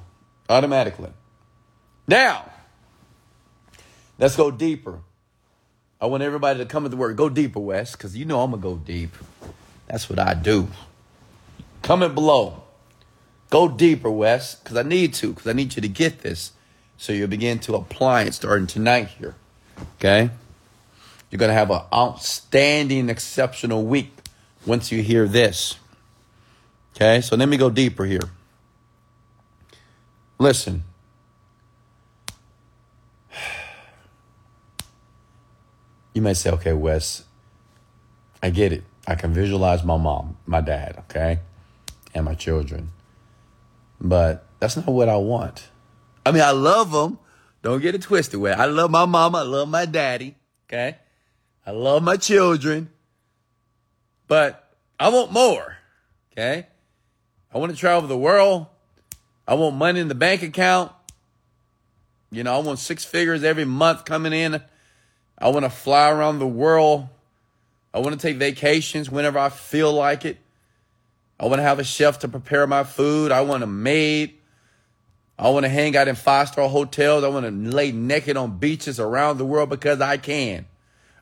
automatically. 0.48 1.10
Now, 2.06 2.50
let's 4.18 4.36
go 4.36 4.50
deeper. 4.50 5.00
I 6.00 6.06
want 6.06 6.22
everybody 6.22 6.58
to 6.58 6.66
come 6.66 6.84
at 6.84 6.90
the 6.90 6.96
word. 6.96 7.16
Go 7.16 7.28
deeper, 7.28 7.60
Wes, 7.60 7.92
because 7.92 8.16
you 8.16 8.24
know 8.24 8.42
I'm 8.42 8.50
going 8.50 8.62
to 8.62 8.68
go 8.68 8.76
deep. 8.76 9.16
That's 9.86 10.10
what 10.10 10.18
I 10.18 10.34
do. 10.34 10.68
Comment 11.82 12.14
below. 12.14 12.62
Go 13.50 13.68
deeper, 13.68 14.10
Wes, 14.10 14.56
because 14.56 14.76
I 14.76 14.82
need 14.82 15.14
to, 15.14 15.32
because 15.32 15.46
I 15.46 15.52
need 15.52 15.76
you 15.76 15.82
to 15.82 15.88
get 15.88 16.20
this. 16.20 16.52
So 16.96 17.12
you'll 17.12 17.28
begin 17.28 17.58
to 17.60 17.74
apply 17.74 18.22
it 18.22 18.34
starting 18.34 18.66
tonight 18.66 19.08
here. 19.18 19.34
Okay? 19.96 20.30
You're 21.30 21.38
going 21.38 21.50
to 21.50 21.54
have 21.54 21.70
an 21.70 21.82
outstanding, 21.92 23.08
exceptional 23.08 23.84
week 23.84 24.13
once 24.66 24.90
you 24.92 25.02
hear 25.02 25.26
this. 25.26 25.76
Okay? 26.94 27.20
So 27.20 27.36
let 27.36 27.48
me 27.48 27.56
go 27.56 27.70
deeper 27.70 28.04
here. 28.04 28.30
Listen. 30.38 30.84
You 36.14 36.22
may 36.22 36.34
say, 36.34 36.50
okay, 36.50 36.72
Wes, 36.72 37.24
I 38.42 38.50
get 38.50 38.72
it. 38.72 38.84
I 39.06 39.16
can 39.16 39.34
visualize 39.34 39.84
my 39.84 39.96
mom, 39.96 40.36
my 40.46 40.60
dad, 40.60 40.96
okay, 41.00 41.40
and 42.14 42.24
my 42.24 42.34
children. 42.34 42.92
But 44.00 44.46
that's 44.60 44.76
not 44.76 44.86
what 44.86 45.08
I 45.08 45.16
want. 45.16 45.68
I 46.24 46.30
mean, 46.30 46.42
I 46.42 46.52
love 46.52 46.92
them. 46.92 47.18
Don't 47.62 47.80
get 47.80 47.94
it 47.94 48.02
twisted. 48.02 48.40
Way 48.40 48.52
I 48.52 48.66
love 48.66 48.90
my 48.90 49.04
mama. 49.06 49.38
I 49.38 49.42
love 49.42 49.68
my 49.68 49.86
daddy. 49.86 50.36
Okay. 50.68 50.96
I 51.66 51.70
love 51.70 52.02
my 52.02 52.16
children. 52.16 52.90
But 54.26 54.68
I 54.98 55.08
want 55.08 55.32
more. 55.32 55.76
Okay. 56.32 56.66
I 57.52 57.58
want 57.58 57.72
to 57.72 57.78
travel 57.78 58.08
the 58.08 58.18
world. 58.18 58.66
I 59.46 59.54
want 59.54 59.76
money 59.76 60.00
in 60.00 60.08
the 60.08 60.14
bank 60.14 60.42
account. 60.42 60.90
You 62.30 62.42
know, 62.42 62.54
I 62.54 62.58
want 62.58 62.78
six 62.78 63.04
figures 63.04 63.44
every 63.44 63.64
month 63.64 64.04
coming 64.04 64.32
in. 64.32 64.60
I 65.38 65.48
want 65.50 65.64
to 65.64 65.70
fly 65.70 66.10
around 66.10 66.38
the 66.38 66.46
world. 66.46 67.08
I 67.92 68.00
want 68.00 68.18
to 68.18 68.26
take 68.26 68.38
vacations 68.38 69.10
whenever 69.10 69.38
I 69.38 69.50
feel 69.50 69.92
like 69.92 70.24
it. 70.24 70.38
I 71.38 71.46
want 71.46 71.56
to 71.56 71.62
have 71.62 71.78
a 71.78 71.84
chef 71.84 72.20
to 72.20 72.28
prepare 72.28 72.66
my 72.66 72.84
food. 72.84 73.30
I 73.30 73.42
want 73.42 73.62
a 73.62 73.68
maid. 73.68 74.34
I 75.38 75.50
want 75.50 75.64
to 75.64 75.68
hang 75.68 75.96
out 75.96 76.08
in 76.08 76.14
five 76.14 76.48
star 76.48 76.68
hotels. 76.68 77.24
I 77.24 77.28
want 77.28 77.46
to 77.46 77.50
lay 77.50 77.92
naked 77.92 78.36
on 78.36 78.58
beaches 78.58 78.98
around 78.98 79.38
the 79.38 79.44
world 79.44 79.68
because 79.68 80.00
I 80.00 80.16
can. 80.16 80.66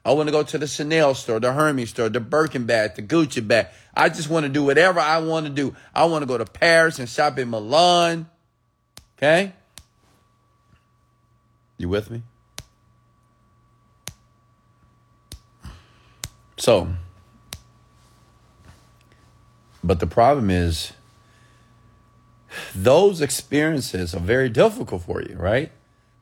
I 0.05 0.13
want 0.13 0.29
to 0.29 0.33
go 0.33 0.43
to 0.43 0.59
the 0.59 0.67
Chanel 0.67 1.15
store, 1.15 1.39
the 1.39 1.53
Hermes 1.53 1.91
store, 1.91 2.09
the 2.09 2.21
Birkin 2.21 2.67
bag, 2.67 2.97
the 2.97 3.03
Gucci 3.03 3.47
bag. 3.47 3.69
I 3.95 4.09
just 4.09 4.29
want 4.29 4.45
to 4.45 4.51
do 4.51 4.65
whatever 4.65 4.99
I 4.99 5.19
want 5.19 5.47
to 5.47 5.53
do. 5.53 5.77
I 5.95 6.07
want 6.07 6.23
to 6.23 6.27
go 6.27 6.39
to 6.39 6.45
Paris 6.45 6.99
and 6.99 7.09
shop 7.09 7.39
in 7.39 7.51
Milan. 7.51 8.29
Okay? 9.17 9.53
You 11.79 11.89
with 11.89 12.11
me? 12.11 12.23
So, 16.57 16.89
but 19.83 20.01
the 20.01 20.07
problem 20.07 20.51
is, 20.51 20.93
those 22.75 23.21
experiences 23.21 24.15
are 24.15 24.21
very 24.21 24.49
difficult 24.49 25.03
for 25.03 25.23
you, 25.23 25.37
right? 25.37 25.73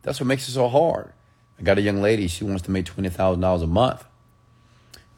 That's 0.02 0.20
what 0.20 0.26
makes 0.26 0.49
it 0.49 0.52
so 0.52 0.68
hard. 0.68 1.12
I 1.61 1.62
got 1.62 1.76
a 1.76 1.83
young 1.83 2.00
lady, 2.00 2.26
she 2.26 2.43
wants 2.43 2.62
to 2.62 2.71
make 2.71 2.87
$20,000 2.87 3.62
a 3.62 3.67
month. 3.67 4.05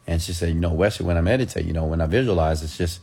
And 0.05 0.21
she 0.21 0.33
said, 0.33 0.49
you 0.49 0.59
know, 0.59 0.73
Wesley, 0.73 1.05
when 1.05 1.17
I 1.17 1.21
meditate, 1.21 1.65
you 1.65 1.71
know, 1.71 1.85
when 1.85 2.01
I 2.01 2.05
visualize, 2.05 2.61
it's 2.61 2.77
just, 2.77 2.99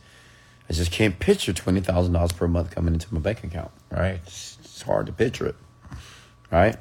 I 0.68 0.74
just 0.74 0.92
can't 0.92 1.18
picture 1.18 1.54
$20,000 1.54 2.36
per 2.36 2.46
month 2.46 2.70
coming 2.74 2.92
into 2.92 3.12
my 3.14 3.20
bank 3.20 3.42
account, 3.42 3.70
right? 3.90 4.20
It's, 4.26 4.58
it's 4.60 4.82
hard 4.82 5.06
to 5.06 5.12
picture 5.12 5.46
it, 5.46 5.56
right? 6.52 6.76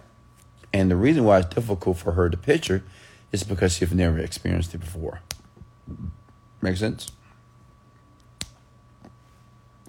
And 0.73 0.91
the 0.91 0.97
reason 0.97 1.23
why 1.23 1.39
it's 1.39 1.55
difficult 1.55 1.97
for 1.97 2.11
her 2.11 2.29
to 2.29 2.35
picture 2.35 2.83
is 3.31 3.43
because 3.43 3.77
she's 3.77 3.93
never 3.93 4.19
experienced 4.19 4.75
it 4.75 4.79
before. 4.79 5.21
Make 6.61 6.75
sense? 6.75 7.09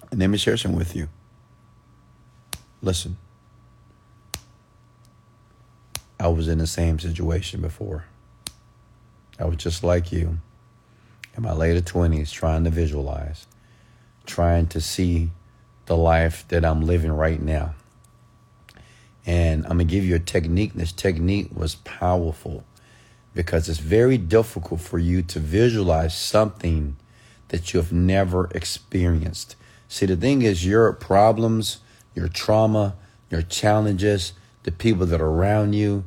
And 0.09 0.21
let 0.21 0.27
me 0.27 0.37
share 0.37 0.55
some 0.55 0.75
with 0.75 0.95
you. 0.95 1.09
Listen, 2.81 3.17
I 6.21 6.27
was 6.27 6.47
in 6.47 6.59
the 6.59 6.67
same 6.67 6.99
situation 6.99 7.61
before. 7.61 8.05
I 9.39 9.45
was 9.45 9.57
just 9.57 9.83
like 9.83 10.11
you 10.11 10.39
in 11.35 11.43
my 11.43 11.53
later 11.53 11.81
20s, 11.81 12.31
trying 12.31 12.63
to 12.65 12.69
visualize, 12.69 13.47
trying 14.25 14.67
to 14.67 14.81
see 14.81 15.31
the 15.85 15.97
life 15.97 16.45
that 16.49 16.63
I'm 16.63 16.81
living 16.81 17.11
right 17.11 17.41
now. 17.41 17.73
And 19.25 19.65
I'm 19.65 19.77
going 19.77 19.87
to 19.87 19.93
give 19.93 20.05
you 20.05 20.15
a 20.15 20.19
technique. 20.19 20.73
This 20.73 20.91
technique 20.91 21.49
was 21.53 21.75
powerful 21.75 22.65
because 23.33 23.69
it's 23.69 23.79
very 23.79 24.17
difficult 24.17 24.81
for 24.81 24.99
you 24.99 25.21
to 25.23 25.39
visualize 25.39 26.15
something 26.15 26.97
that 27.47 27.73
you 27.73 27.79
have 27.79 27.91
never 27.91 28.49
experienced 28.53 29.55
See, 29.91 30.05
the 30.05 30.15
thing 30.15 30.41
is, 30.41 30.65
your 30.65 30.93
problems, 30.93 31.79
your 32.15 32.29
trauma, 32.29 32.95
your 33.29 33.41
challenges, 33.41 34.31
the 34.63 34.71
people 34.71 35.05
that 35.07 35.19
are 35.19 35.29
around 35.29 35.73
you, 35.73 36.05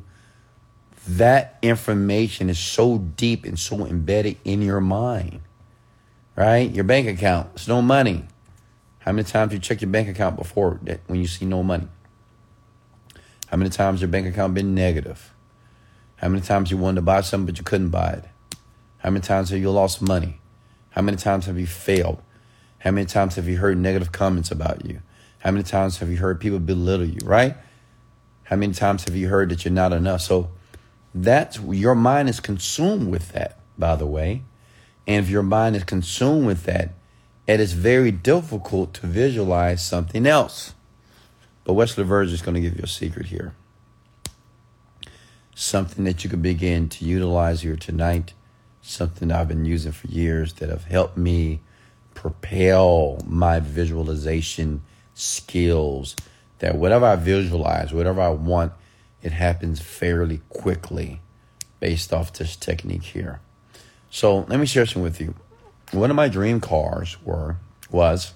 that 1.07 1.57
information 1.61 2.49
is 2.49 2.59
so 2.59 2.97
deep 2.97 3.45
and 3.45 3.59
so 3.59 3.85
embedded 3.85 4.37
in 4.43 4.61
your 4.61 4.81
mind, 4.81 5.41
right? 6.35 6.69
Your 6.71 6.83
bank 6.83 7.07
account, 7.07 7.49
it's 7.53 7.67
no 7.67 7.81
money. 7.81 8.25
How 8.99 9.11
many 9.11 9.23
times 9.23 9.53
you 9.53 9.59
check 9.59 9.81
your 9.81 9.89
bank 9.91 10.07
account 10.07 10.35
before 10.35 10.79
that 10.83 11.01
when 11.07 11.19
you 11.19 11.27
see 11.27 11.45
no 11.45 11.61
money? 11.61 11.87
How 13.47 13.57
many 13.57 13.69
times 13.69 14.01
your 14.01 14.07
bank 14.07 14.25
account 14.25 14.55
been 14.55 14.73
negative? 14.73 15.31
How 16.15 16.29
many 16.29 16.41
times 16.41 16.71
you 16.71 16.77
wanted 16.77 16.95
to 16.95 17.01
buy 17.03 17.21
something 17.21 17.45
but 17.45 17.57
you 17.59 17.63
couldn't 17.63 17.89
buy 17.89 18.11
it? 18.13 18.25
How 18.97 19.11
many 19.11 19.21
times 19.21 19.51
have 19.51 19.59
you 19.59 19.69
lost 19.69 20.01
money? 20.01 20.39
How 20.89 21.03
many 21.03 21.17
times 21.17 21.45
have 21.45 21.59
you 21.59 21.67
failed? 21.67 22.21
How 22.79 22.91
many 22.91 23.05
times 23.05 23.35
have 23.35 23.47
you 23.47 23.57
heard 23.57 23.77
negative 23.77 24.11
comments 24.11 24.49
about 24.49 24.85
you? 24.85 25.01
How 25.39 25.51
many 25.51 25.63
times 25.63 25.99
have 25.99 26.09
you 26.09 26.17
heard 26.17 26.39
people 26.39 26.57
belittle 26.57 27.05
you, 27.05 27.19
right? 27.23 27.55
How 28.45 28.55
many 28.55 28.73
times 28.73 29.03
have 29.03 29.15
you 29.15 29.27
heard 29.27 29.49
that 29.49 29.65
you're 29.65 29.73
not 29.73 29.93
enough? 29.93 30.21
So 30.21 30.49
that's 31.15 31.59
your 31.59 31.95
mind 31.95 32.27
is 32.27 32.41
consumed 32.41 33.09
with 33.09 33.31
that, 33.31 33.57
by 33.77 33.95
the 33.95 34.05
way. 34.05 34.43
And 35.07 35.23
if 35.23 35.29
your 35.29 35.43
mind 35.43 35.77
is 35.77 35.85
consumed 35.85 36.45
with 36.45 36.63
that, 36.63 36.89
it 37.47 37.61
is 37.61 37.71
very 37.71 38.11
difficult 38.11 38.93
to 38.95 39.07
visualize 39.07 39.85
something 39.85 40.27
else. 40.27 40.73
But 41.63 41.73
Wesley 41.73 42.03
is 42.03 42.41
going 42.41 42.55
to 42.55 42.61
give 42.61 42.75
you 42.75 42.83
a 42.83 42.87
secret 42.87 43.27
here. 43.27 43.55
Something 45.55 46.03
that 46.03 46.25
you 46.25 46.29
can 46.29 46.41
begin 46.41 46.89
to 46.89 47.05
utilize 47.05 47.61
here 47.61 47.77
tonight. 47.77 48.33
Something 48.81 49.31
I've 49.31 49.47
been 49.47 49.63
using 49.63 49.93
for 49.93 50.07
years 50.07 50.53
that 50.55 50.69
have 50.69 50.83
helped 50.83 51.17
me 51.17 51.61
propel 52.13 53.19
my 53.25 53.61
visualization 53.61 54.81
skills. 55.13 56.15
That 56.59 56.75
whatever 56.75 57.05
I 57.05 57.15
visualize, 57.15 57.93
whatever 57.93 58.21
I 58.21 58.29
want, 58.29 58.73
it 59.25 59.31
happens 59.31 59.81
fairly 59.81 60.39
quickly 60.49 61.19
based 61.79 62.13
off 62.13 62.31
this 62.33 62.55
technique 62.55 63.01
here. 63.01 63.39
So 64.11 64.45
let 64.47 64.59
me 64.59 64.67
share 64.67 64.85
some 64.85 65.01
with 65.01 65.19
you. 65.19 65.33
One 65.91 66.11
of 66.11 66.15
my 66.15 66.27
dream 66.27 66.61
cars 66.61 67.17
were 67.23 67.57
was 67.89 68.33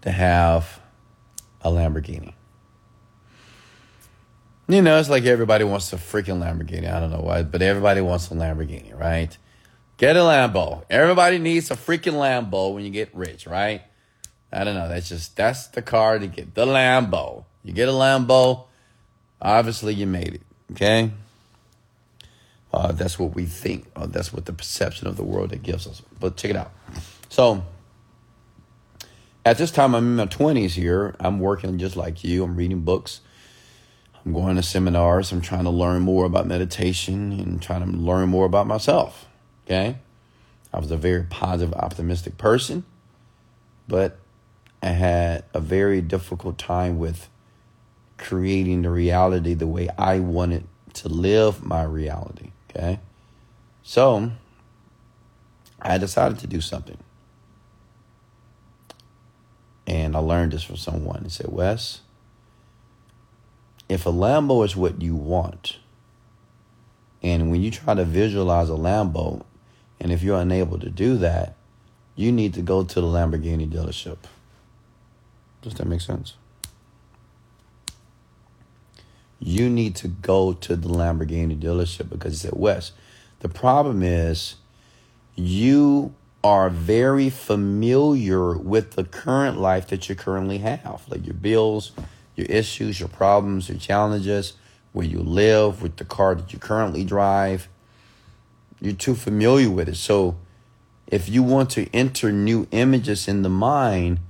to 0.00 0.10
have 0.10 0.80
a 1.60 1.70
Lamborghini. 1.70 2.32
You 4.66 4.80
know, 4.80 4.98
it's 4.98 5.10
like 5.10 5.24
everybody 5.24 5.64
wants 5.64 5.92
a 5.92 5.96
freaking 5.96 6.40
Lamborghini. 6.42 6.90
I 6.90 6.98
don't 6.98 7.10
know 7.10 7.20
why, 7.20 7.42
but 7.42 7.60
everybody 7.60 8.00
wants 8.00 8.30
a 8.30 8.34
Lamborghini, 8.34 8.98
right? 8.98 9.36
Get 9.98 10.16
a 10.16 10.20
Lambo. 10.20 10.84
Everybody 10.88 11.38
needs 11.38 11.70
a 11.70 11.74
freaking 11.74 12.14
Lambo 12.14 12.72
when 12.72 12.82
you 12.82 12.90
get 12.90 13.14
rich, 13.14 13.46
right? 13.46 13.82
I 14.50 14.64
don't 14.64 14.74
know. 14.74 14.88
That's 14.88 15.10
just 15.10 15.36
that's 15.36 15.66
the 15.66 15.82
car 15.82 16.18
to 16.18 16.26
get 16.26 16.54
the 16.54 16.64
Lambo. 16.64 17.44
You 17.62 17.74
get 17.74 17.90
a 17.90 17.92
Lambo, 17.92 18.68
obviously 19.40 19.94
you 19.94 20.06
made 20.06 20.34
it. 20.34 20.42
Okay. 20.72 21.10
Uh, 22.72 22.92
that's 22.92 23.18
what 23.18 23.34
we 23.34 23.46
think. 23.46 23.86
Uh, 23.96 24.06
that's 24.06 24.32
what 24.32 24.44
the 24.44 24.52
perception 24.52 25.06
of 25.06 25.16
the 25.16 25.24
world 25.24 25.52
it 25.52 25.62
gives 25.62 25.86
us. 25.86 26.02
But 26.20 26.36
check 26.36 26.50
it 26.50 26.56
out. 26.56 26.72
So 27.28 27.64
at 29.44 29.58
this 29.58 29.70
time, 29.70 29.94
I'm 29.94 30.04
in 30.06 30.16
my 30.16 30.26
20s 30.26 30.72
here. 30.72 31.14
I'm 31.20 31.38
working 31.38 31.78
just 31.78 31.96
like 31.96 32.24
you. 32.24 32.44
I'm 32.44 32.56
reading 32.56 32.80
books. 32.80 33.20
I'm 34.24 34.32
going 34.32 34.56
to 34.56 34.62
seminars. 34.62 35.30
I'm 35.30 35.40
trying 35.40 35.64
to 35.64 35.70
learn 35.70 36.02
more 36.02 36.24
about 36.24 36.46
meditation 36.46 37.32
and 37.32 37.62
trying 37.62 37.88
to 37.88 37.96
learn 37.96 38.28
more 38.28 38.44
about 38.44 38.66
myself. 38.66 39.26
Okay. 39.64 39.98
I 40.72 40.80
was 40.80 40.90
a 40.90 40.96
very 40.96 41.22
positive, 41.22 41.72
optimistic 41.74 42.36
person, 42.36 42.84
but 43.86 44.18
I 44.82 44.88
had 44.88 45.44
a 45.54 45.60
very 45.60 46.00
difficult 46.00 46.58
time 46.58 46.98
with 46.98 47.28
creating 48.18 48.82
the 48.82 48.90
reality 48.90 49.54
the 49.54 49.66
way 49.66 49.88
I 49.98 50.20
wanted 50.20 50.66
to 50.94 51.08
live 51.08 51.64
my 51.64 51.82
reality. 51.84 52.50
Okay. 52.70 53.00
So 53.82 54.32
I 55.80 55.98
decided 55.98 56.38
to 56.40 56.46
do 56.46 56.60
something. 56.60 56.98
And 59.86 60.16
I 60.16 60.18
learned 60.18 60.52
this 60.52 60.64
from 60.64 60.76
someone. 60.76 61.22
He 61.22 61.30
said, 61.30 61.46
Wes, 61.48 62.00
if 63.88 64.04
a 64.04 64.10
Lambo 64.10 64.64
is 64.64 64.74
what 64.74 65.00
you 65.00 65.14
want, 65.14 65.78
and 67.22 67.50
when 67.50 67.62
you 67.62 67.70
try 67.70 67.94
to 67.94 68.04
visualize 68.04 68.68
a 68.68 68.72
Lambo, 68.72 69.44
and 70.00 70.10
if 70.10 70.22
you're 70.22 70.40
unable 70.40 70.78
to 70.80 70.90
do 70.90 71.16
that, 71.18 71.54
you 72.16 72.32
need 72.32 72.54
to 72.54 72.62
go 72.62 72.82
to 72.82 73.00
the 73.00 73.06
Lamborghini 73.06 73.70
dealership. 73.70 74.18
Does 75.62 75.74
that 75.74 75.86
make 75.86 76.00
sense? 76.00 76.34
You 79.38 79.68
need 79.68 79.96
to 79.96 80.08
go 80.08 80.52
to 80.54 80.76
the 80.76 80.88
Lamborghini 80.88 81.58
dealership 81.58 82.08
because 82.08 82.32
he 82.32 82.48
said, 82.48 82.56
Wes, 82.56 82.92
the 83.40 83.48
problem 83.48 84.02
is 84.02 84.56
you 85.34 86.14
are 86.42 86.70
very 86.70 87.28
familiar 87.28 88.56
with 88.56 88.92
the 88.92 89.04
current 89.04 89.60
life 89.60 89.88
that 89.88 90.08
you 90.08 90.14
currently 90.14 90.58
have, 90.58 91.02
like 91.08 91.26
your 91.26 91.34
bills, 91.34 91.92
your 92.34 92.46
issues, 92.46 93.00
your 93.00 93.08
problems, 93.08 93.68
your 93.68 93.78
challenges, 93.78 94.54
where 94.92 95.06
you 95.06 95.18
live, 95.18 95.82
with 95.82 95.96
the 95.96 96.04
car 96.04 96.34
that 96.34 96.52
you 96.52 96.58
currently 96.58 97.04
drive. 97.04 97.68
You're 98.80 98.94
too 98.94 99.14
familiar 99.14 99.70
with 99.70 99.88
it. 99.88 99.96
So 99.96 100.36
if 101.06 101.28
you 101.28 101.42
want 101.42 101.70
to 101.70 101.92
enter 101.94 102.32
new 102.32 102.66
images 102.70 103.28
in 103.28 103.42
the 103.42 103.48
mind, 103.48 104.20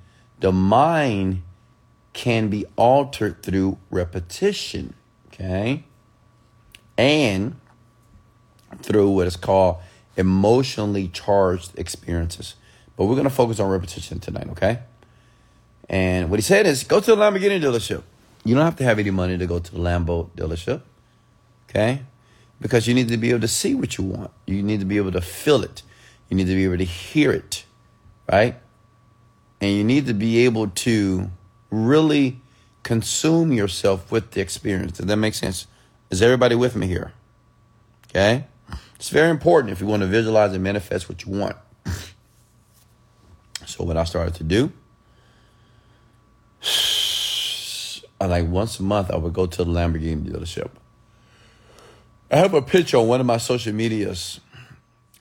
the 0.40 0.52
mind 0.52 1.42
can 2.16 2.48
be 2.48 2.64
altered 2.76 3.42
through 3.42 3.76
repetition, 3.90 4.94
okay? 5.26 5.84
And 6.96 7.56
through 8.80 9.10
what 9.10 9.26
is 9.26 9.36
called 9.36 9.76
emotionally 10.16 11.08
charged 11.08 11.78
experiences. 11.78 12.54
But 12.96 13.04
we're 13.04 13.16
going 13.16 13.24
to 13.24 13.30
focus 13.30 13.60
on 13.60 13.68
repetition 13.68 14.18
tonight, 14.18 14.48
okay? 14.52 14.78
And 15.90 16.30
what 16.30 16.38
he 16.38 16.42
said 16.42 16.64
is 16.64 16.84
go 16.84 17.00
to 17.00 17.14
the 17.14 17.16
Lamborghini 17.16 17.60
dealership. 17.60 18.02
You 18.44 18.54
don't 18.54 18.64
have 18.64 18.76
to 18.76 18.84
have 18.84 18.98
any 18.98 19.10
money 19.10 19.36
to 19.36 19.46
go 19.46 19.58
to 19.58 19.72
the 19.72 19.78
Lambo 19.78 20.30
dealership, 20.30 20.80
okay? 21.68 22.00
Because 22.62 22.88
you 22.88 22.94
need 22.94 23.08
to 23.08 23.18
be 23.18 23.28
able 23.28 23.42
to 23.42 23.48
see 23.48 23.74
what 23.74 23.98
you 23.98 24.04
want. 24.04 24.30
You 24.46 24.62
need 24.62 24.80
to 24.80 24.86
be 24.86 24.96
able 24.96 25.12
to 25.12 25.20
feel 25.20 25.62
it. 25.62 25.82
You 26.30 26.36
need 26.38 26.46
to 26.46 26.54
be 26.54 26.64
able 26.64 26.78
to 26.78 26.84
hear 26.84 27.30
it, 27.30 27.66
right? 28.32 28.56
And 29.60 29.70
you 29.70 29.84
need 29.84 30.06
to 30.06 30.14
be 30.14 30.46
able 30.46 30.68
to 30.68 31.30
really 31.70 32.40
consume 32.82 33.52
yourself 33.52 34.10
with 34.12 34.32
the 34.32 34.40
experience. 34.40 34.92
Does 34.98 35.06
that 35.06 35.16
make 35.16 35.34
sense? 35.34 35.66
Is 36.10 36.22
everybody 36.22 36.54
with 36.54 36.76
me 36.76 36.86
here? 36.86 37.12
Okay? 38.08 38.46
It's 38.94 39.08
very 39.08 39.30
important 39.30 39.72
if 39.72 39.80
you 39.80 39.86
want 39.86 40.02
to 40.02 40.06
visualize 40.06 40.52
and 40.52 40.62
manifest 40.62 41.08
what 41.08 41.24
you 41.24 41.32
want. 41.32 41.56
So 43.66 43.84
what 43.84 43.96
I 43.96 44.04
started 44.04 44.34
to 44.36 44.44
do, 44.44 44.72
uh, 48.20 48.28
like 48.28 48.46
once 48.46 48.78
a 48.78 48.82
month, 48.82 49.10
I 49.10 49.16
would 49.16 49.34
go 49.34 49.46
to 49.46 49.64
the 49.64 49.70
Lamborghini 49.70 50.24
dealership. 50.24 50.70
I 52.30 52.36
have 52.36 52.54
a 52.54 52.62
picture 52.62 52.96
on 52.96 53.08
one 53.08 53.20
of 53.20 53.26
my 53.26 53.36
social 53.36 53.72
medias 53.72 54.40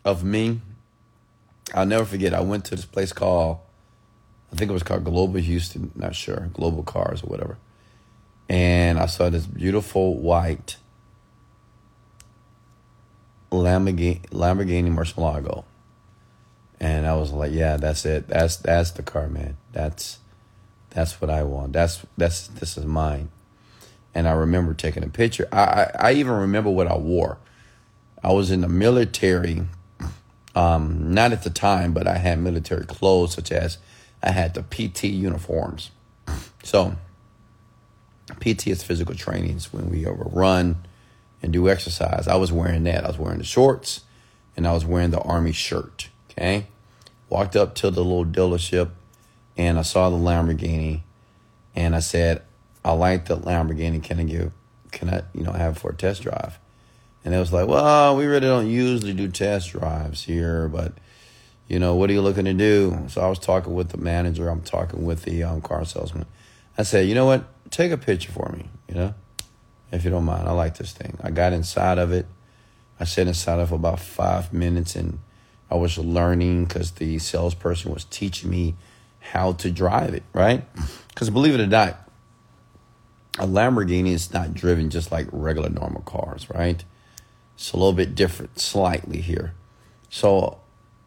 of 0.06 0.24
me. 0.24 0.62
I'll 1.74 1.86
never 1.86 2.06
forget. 2.06 2.34
I 2.34 2.42
went 2.42 2.66
to 2.66 2.76
this 2.76 2.86
place 2.86 3.12
called, 3.12 3.58
I 4.56 4.58
think 4.58 4.72
it 4.72 4.74
was 4.74 4.84
called 4.84 5.04
Global 5.04 5.42
Houston, 5.42 5.92
not 5.96 6.16
sure, 6.16 6.50
Global 6.54 6.82
Cars 6.82 7.22
or 7.22 7.28
whatever. 7.28 7.58
And 8.48 8.98
I 8.98 9.06
saw 9.06 9.30
this 9.30 9.46
beautiful 9.46 10.16
white 10.16 10.78
Lamborghini, 13.52 14.26
Lamborghini 14.30 14.90
Murcielago. 14.90 15.66
And 16.80 17.06
I 17.06 17.16
was 17.16 17.34
like, 17.34 17.52
yeah, 17.52 17.76
that's 17.76 18.06
it. 18.06 18.30
That's 18.30 18.56
that's 18.56 18.92
the 18.92 19.04
car, 19.04 19.28
man. 19.28 19.58
That's 19.74 20.20
that's 20.92 21.20
what 21.20 21.30
I 21.30 21.44
want. 21.44 21.74
That's 21.74 22.06
that's 22.16 22.48
this 22.48 22.78
is 22.78 22.86
mine. 22.86 23.32
And 24.14 24.26
I 24.26 24.32
remember 24.32 24.74
taking 24.74 25.04
a 25.04 25.10
picture. 25.10 25.50
I 25.52 25.64
I, 25.64 25.92
I 26.00 26.12
even 26.14 26.32
remember 26.32 26.70
what 26.70 26.88
I 26.88 26.96
wore. 26.96 27.40
I 28.24 28.32
was 28.32 28.52
in 28.52 28.62
the 28.62 28.70
military. 28.70 29.64
Um, 30.56 31.14
not 31.14 31.34
at 31.34 31.44
the 31.44 31.50
time, 31.50 31.92
but 31.92 32.08
I 32.08 32.18
had 32.20 32.40
military 32.40 32.86
clothes, 32.86 33.34
such 33.34 33.52
as 33.52 33.78
I 34.26 34.32
had 34.32 34.56
the 34.56 34.64
PT 34.64 35.04
uniforms. 35.06 35.92
So, 36.64 36.96
PT 38.40 38.68
is 38.68 38.84
physical 38.84 39.14
trainings 39.14 39.72
when 39.72 39.90
we 39.92 40.06
overrun 40.06 40.78
and 41.44 41.54
do 41.54 41.70
exercise. 41.70 42.28
I 42.28 42.36
was 42.36 42.52
wearing 42.52 42.84
that. 42.86 43.04
I 43.04 43.08
was 43.08 43.20
wearing 43.20 43.38
the 43.38 43.44
shorts 43.44 44.02
and 44.58 44.68
I 44.68 44.74
was 44.74 44.84
wearing 44.84 45.12
the 45.12 45.22
army 45.22 45.52
shirt. 45.52 46.10
Okay. 46.32 46.66
Walked 47.30 47.56
up 47.56 47.76
to 47.76 47.92
the 47.92 48.04
little 48.04 48.26
dealership 48.26 48.90
and 49.56 49.78
I 49.78 49.84
saw 49.84 50.10
the 50.10 50.18
Lamborghini 50.18 51.02
and 51.76 51.96
I 51.96 52.00
said, 52.00 52.42
I 52.84 52.94
like 52.94 53.26
the 53.26 53.38
Lamborghini. 53.38 54.02
Can 54.02 54.20
I 54.20 54.24
give, 54.24 54.52
can 54.92 55.10
I, 55.10 55.22
you 55.34 55.44
know, 55.44 55.52
have 55.52 55.78
for 55.78 55.92
a 55.92 55.96
test 55.96 56.24
drive? 56.24 56.58
And 57.24 57.34
it 57.34 57.40
was 57.40 57.54
like, 57.54 57.68
well, 57.68 58.16
we 58.16 58.26
really 58.26 58.42
don't 58.42 58.70
usually 58.70 59.14
do 59.14 59.28
test 59.28 59.72
drives 59.72 60.24
here, 60.24 60.68
but 60.68 60.94
You 61.68 61.80
know, 61.80 61.96
what 61.96 62.10
are 62.10 62.14
you 62.14 62.22
looking 62.22 62.46
to 62.46 62.54
do? 62.54 63.06
So 63.08 63.22
I 63.22 63.28
was 63.28 63.40
talking 63.40 63.74
with 63.74 63.90
the 63.90 63.98
manager. 63.98 64.50
I'm 64.50 64.62
talking 64.62 65.04
with 65.04 65.24
the 65.24 65.44
um, 65.44 65.62
car 65.62 65.84
salesman. 65.84 66.26
I 66.78 66.84
said, 66.84 67.08
you 67.08 67.16
know 67.16 67.26
what? 67.26 67.46
Take 67.72 67.92
a 67.92 67.98
picture 67.98 68.32
for 68.32 68.52
me, 68.56 68.70
you 68.88 68.96
know, 68.96 69.16
if 69.92 70.04
you 70.04 70.12
don't 70.12 70.26
mind. 70.26 70.48
I 70.48 70.52
like 70.52 70.78
this 70.78 70.94
thing. 70.94 71.18
I 71.24 71.32
got 71.32 71.54
inside 71.54 71.98
of 71.98 72.12
it. 72.12 72.28
I 73.00 73.06
sat 73.06 73.28
inside 73.28 73.60
of 73.60 73.68
it 73.68 73.70
for 73.70 73.76
about 73.76 74.00
five 74.00 74.54
minutes 74.54 74.96
and 74.96 75.20
I 75.70 75.76
was 75.76 75.98
learning 75.98 76.66
because 76.66 76.92
the 76.92 77.18
salesperson 77.18 77.92
was 77.92 78.06
teaching 78.06 78.52
me 78.52 78.76
how 79.20 79.54
to 79.54 79.72
drive 79.72 80.14
it, 80.14 80.24
right? 80.34 80.64
Because 81.10 81.32
believe 81.32 81.56
it 81.56 81.62
or 81.62 81.68
not, 81.68 81.98
a 83.40 83.48
Lamborghini 83.48 84.12
is 84.12 84.32
not 84.32 84.54
driven 84.54 84.90
just 84.90 85.12
like 85.12 85.28
regular 85.32 85.70
normal 85.70 86.02
cars, 86.02 86.50
right? 86.50 86.84
It's 87.56 87.72
a 87.72 87.78
little 87.78 87.94
bit 87.94 88.16
different, 88.16 88.60
slightly 88.60 89.22
here. 89.22 89.54
So 90.10 90.60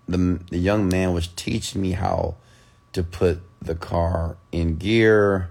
the 0.09 0.41
the 0.51 0.59
young 0.59 0.89
man 0.89 1.13
was 1.13 1.29
teaching 1.29 1.83
me 1.83 1.93
how 1.93 2.37
to 2.93 3.03
put 3.03 3.41
the 3.61 3.75
car 3.75 4.37
in 4.51 4.77
gear. 4.77 5.51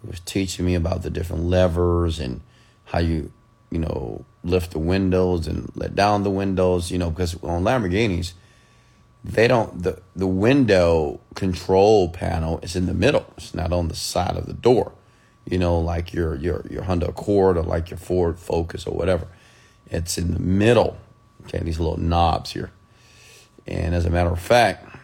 He 0.00 0.08
was 0.08 0.20
teaching 0.20 0.66
me 0.66 0.74
about 0.74 1.02
the 1.02 1.10
different 1.10 1.44
levers 1.44 2.18
and 2.18 2.40
how 2.86 2.98
you 2.98 3.32
you 3.70 3.78
know 3.78 4.24
lift 4.44 4.72
the 4.72 4.78
windows 4.78 5.46
and 5.46 5.70
let 5.74 5.94
down 5.94 6.24
the 6.24 6.30
windows. 6.30 6.90
You 6.90 6.98
know 6.98 7.10
because 7.10 7.34
on 7.42 7.62
Lamborghinis 7.62 8.32
they 9.24 9.46
don't 9.46 9.82
the 9.82 10.02
the 10.16 10.26
window 10.26 11.20
control 11.34 12.08
panel 12.08 12.58
is 12.62 12.74
in 12.74 12.86
the 12.86 12.94
middle. 12.94 13.26
It's 13.36 13.54
not 13.54 13.72
on 13.72 13.88
the 13.88 13.94
side 13.94 14.36
of 14.36 14.46
the 14.46 14.52
door. 14.52 14.92
You 15.48 15.58
know, 15.58 15.78
like 15.78 16.12
your 16.12 16.34
your 16.36 16.64
your 16.70 16.82
Honda 16.82 17.08
Accord 17.08 17.56
or 17.56 17.62
like 17.62 17.90
your 17.90 17.98
Ford 17.98 18.38
Focus 18.38 18.86
or 18.86 18.96
whatever. 18.96 19.26
It's 19.86 20.18
in 20.18 20.32
the 20.32 20.40
middle. 20.40 20.96
Okay, 21.44 21.58
these 21.58 21.78
little 21.78 21.98
knobs 21.98 22.52
here. 22.52 22.70
And 23.66 23.94
as 23.94 24.04
a 24.04 24.10
matter 24.10 24.30
of 24.30 24.40
fact, 24.40 24.96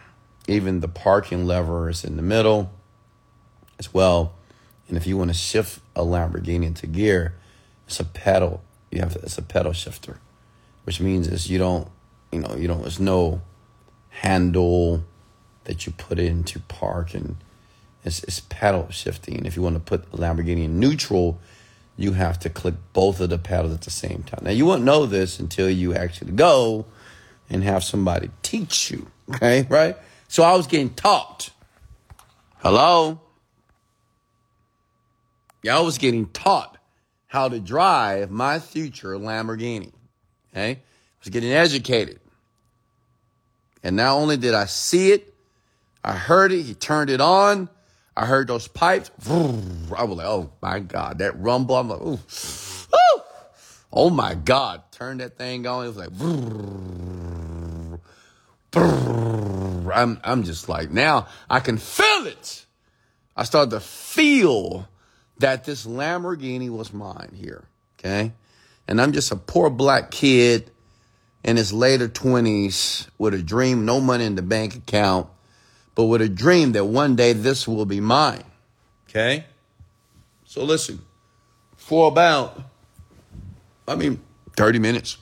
even 0.47 0.79
the 0.79 0.87
parking 0.87 1.45
lever 1.45 1.89
is 1.89 2.03
in 2.03 2.15
the 2.15 2.21
middle 2.21 2.71
as 3.77 3.93
well. 3.93 4.33
And 4.87 4.97
if 4.97 5.05
you 5.05 5.17
want 5.17 5.29
to 5.29 5.35
shift 5.35 5.79
a 5.95 6.01
Lamborghini 6.01 6.65
into 6.65 6.87
gear, 6.87 7.35
it's 7.85 7.99
a 7.99 8.03
pedal. 8.05 8.61
You 8.91 9.01
have 9.01 9.15
it's 9.17 9.37
a 9.37 9.43
pedal 9.43 9.73
shifter, 9.73 10.19
which 10.83 10.99
means 10.99 11.27
is 11.27 11.49
you 11.49 11.59
don't, 11.59 11.87
you 12.31 12.39
know, 12.39 12.55
you 12.55 12.67
don't. 12.67 12.81
There's 12.81 12.99
no 12.99 13.41
handle 14.09 15.03
that 15.65 15.85
you 15.85 15.93
put 15.93 16.17
into 16.17 16.59
park, 16.61 17.13
and 17.13 17.37
it's, 18.03 18.23
it's 18.23 18.39
pedal 18.39 18.89
shifting. 18.89 19.45
If 19.45 19.55
you 19.55 19.61
want 19.61 19.75
to 19.75 19.79
put 19.79 20.11
Lamborghini 20.11 20.65
in 20.65 20.79
neutral, 20.79 21.39
you 21.95 22.13
have 22.13 22.39
to 22.39 22.49
click 22.49 22.75
both 22.93 23.19
of 23.19 23.29
the 23.29 23.37
pedals 23.37 23.73
at 23.73 23.81
the 23.81 23.91
same 23.91 24.23
time. 24.23 24.41
Now 24.43 24.51
you 24.51 24.65
won't 24.65 24.83
know 24.83 25.05
this 25.05 25.39
until 25.39 25.69
you 25.69 25.93
actually 25.93 26.31
go 26.31 26.85
and 27.49 27.63
have 27.63 27.83
somebody 27.83 28.29
teach 28.41 28.91
you. 28.91 29.07
Okay, 29.29 29.65
right? 29.69 29.95
So 30.27 30.43
I 30.43 30.55
was 30.55 30.67
getting 30.67 30.91
taught. 30.91 31.51
Hello? 32.57 33.21
Yeah, 35.63 35.77
I 35.77 35.81
was 35.81 35.97
getting 35.97 36.27
taught 36.27 36.77
how 37.27 37.47
to 37.49 37.59
drive 37.59 38.31
my 38.31 38.59
future 38.59 39.15
Lamborghini. 39.15 39.91
Okay? 40.51 40.71
I 40.71 40.79
was 41.23 41.29
getting 41.29 41.51
educated. 41.51 42.19
And 43.83 43.95
not 43.95 44.15
only 44.15 44.37
did 44.37 44.53
I 44.53 44.65
see 44.65 45.11
it, 45.11 45.33
I 46.03 46.13
heard 46.13 46.51
it, 46.51 46.63
he 46.63 46.73
turned 46.73 47.09
it 47.09 47.21
on. 47.21 47.69
I 48.15 48.25
heard 48.25 48.47
those 48.47 48.67
pipes. 48.67 49.11
I 49.29 50.03
was 50.03 50.17
like, 50.17 50.27
oh 50.27 50.51
my 50.61 50.79
God, 50.79 51.19
that 51.19 51.39
rumble. 51.39 51.75
I'm 51.75 51.89
like, 51.89 52.01
ooh. 52.01 52.19
Oh 53.91 54.09
my 54.09 54.35
God. 54.35 54.83
turn 54.91 55.17
that 55.17 55.37
thing 55.37 55.65
on. 55.67 55.85
It 55.85 55.87
was 55.87 55.97
like, 55.97 56.09
I'm, 59.93 60.19
I'm 60.23 60.43
just 60.43 60.69
like, 60.69 60.91
now 60.91 61.27
I 61.49 61.59
can 61.59 61.77
feel 61.77 62.27
it. 62.27 62.65
I 63.35 63.43
started 63.43 63.71
to 63.71 63.79
feel 63.79 64.87
that 65.39 65.63
this 65.63 65.85
Lamborghini 65.85 66.69
was 66.69 66.93
mine 66.93 67.31
here. 67.35 67.63
Okay. 67.97 68.33
And 68.87 69.01
I'm 69.01 69.11
just 69.11 69.31
a 69.31 69.35
poor 69.35 69.69
black 69.69 70.11
kid 70.11 70.71
in 71.43 71.57
his 71.57 71.71
later 71.71 72.07
20s 72.07 73.07
with 73.17 73.33
a 73.33 73.41
dream, 73.41 73.85
no 73.85 74.01
money 74.01 74.25
in 74.25 74.35
the 74.35 74.41
bank 74.41 74.75
account, 74.75 75.27
but 75.95 76.05
with 76.05 76.21
a 76.21 76.29
dream 76.29 76.73
that 76.73 76.85
one 76.85 77.15
day 77.15 77.33
this 77.33 77.67
will 77.67 77.85
be 77.85 78.01
mine. 78.01 78.43
Okay. 79.09 79.45
So 80.45 80.63
listen, 80.63 80.99
for 81.77 82.07
about, 82.09 82.61
I 83.89 83.95
mean, 83.95 84.21
30 84.55 84.79
minutes, 84.79 85.17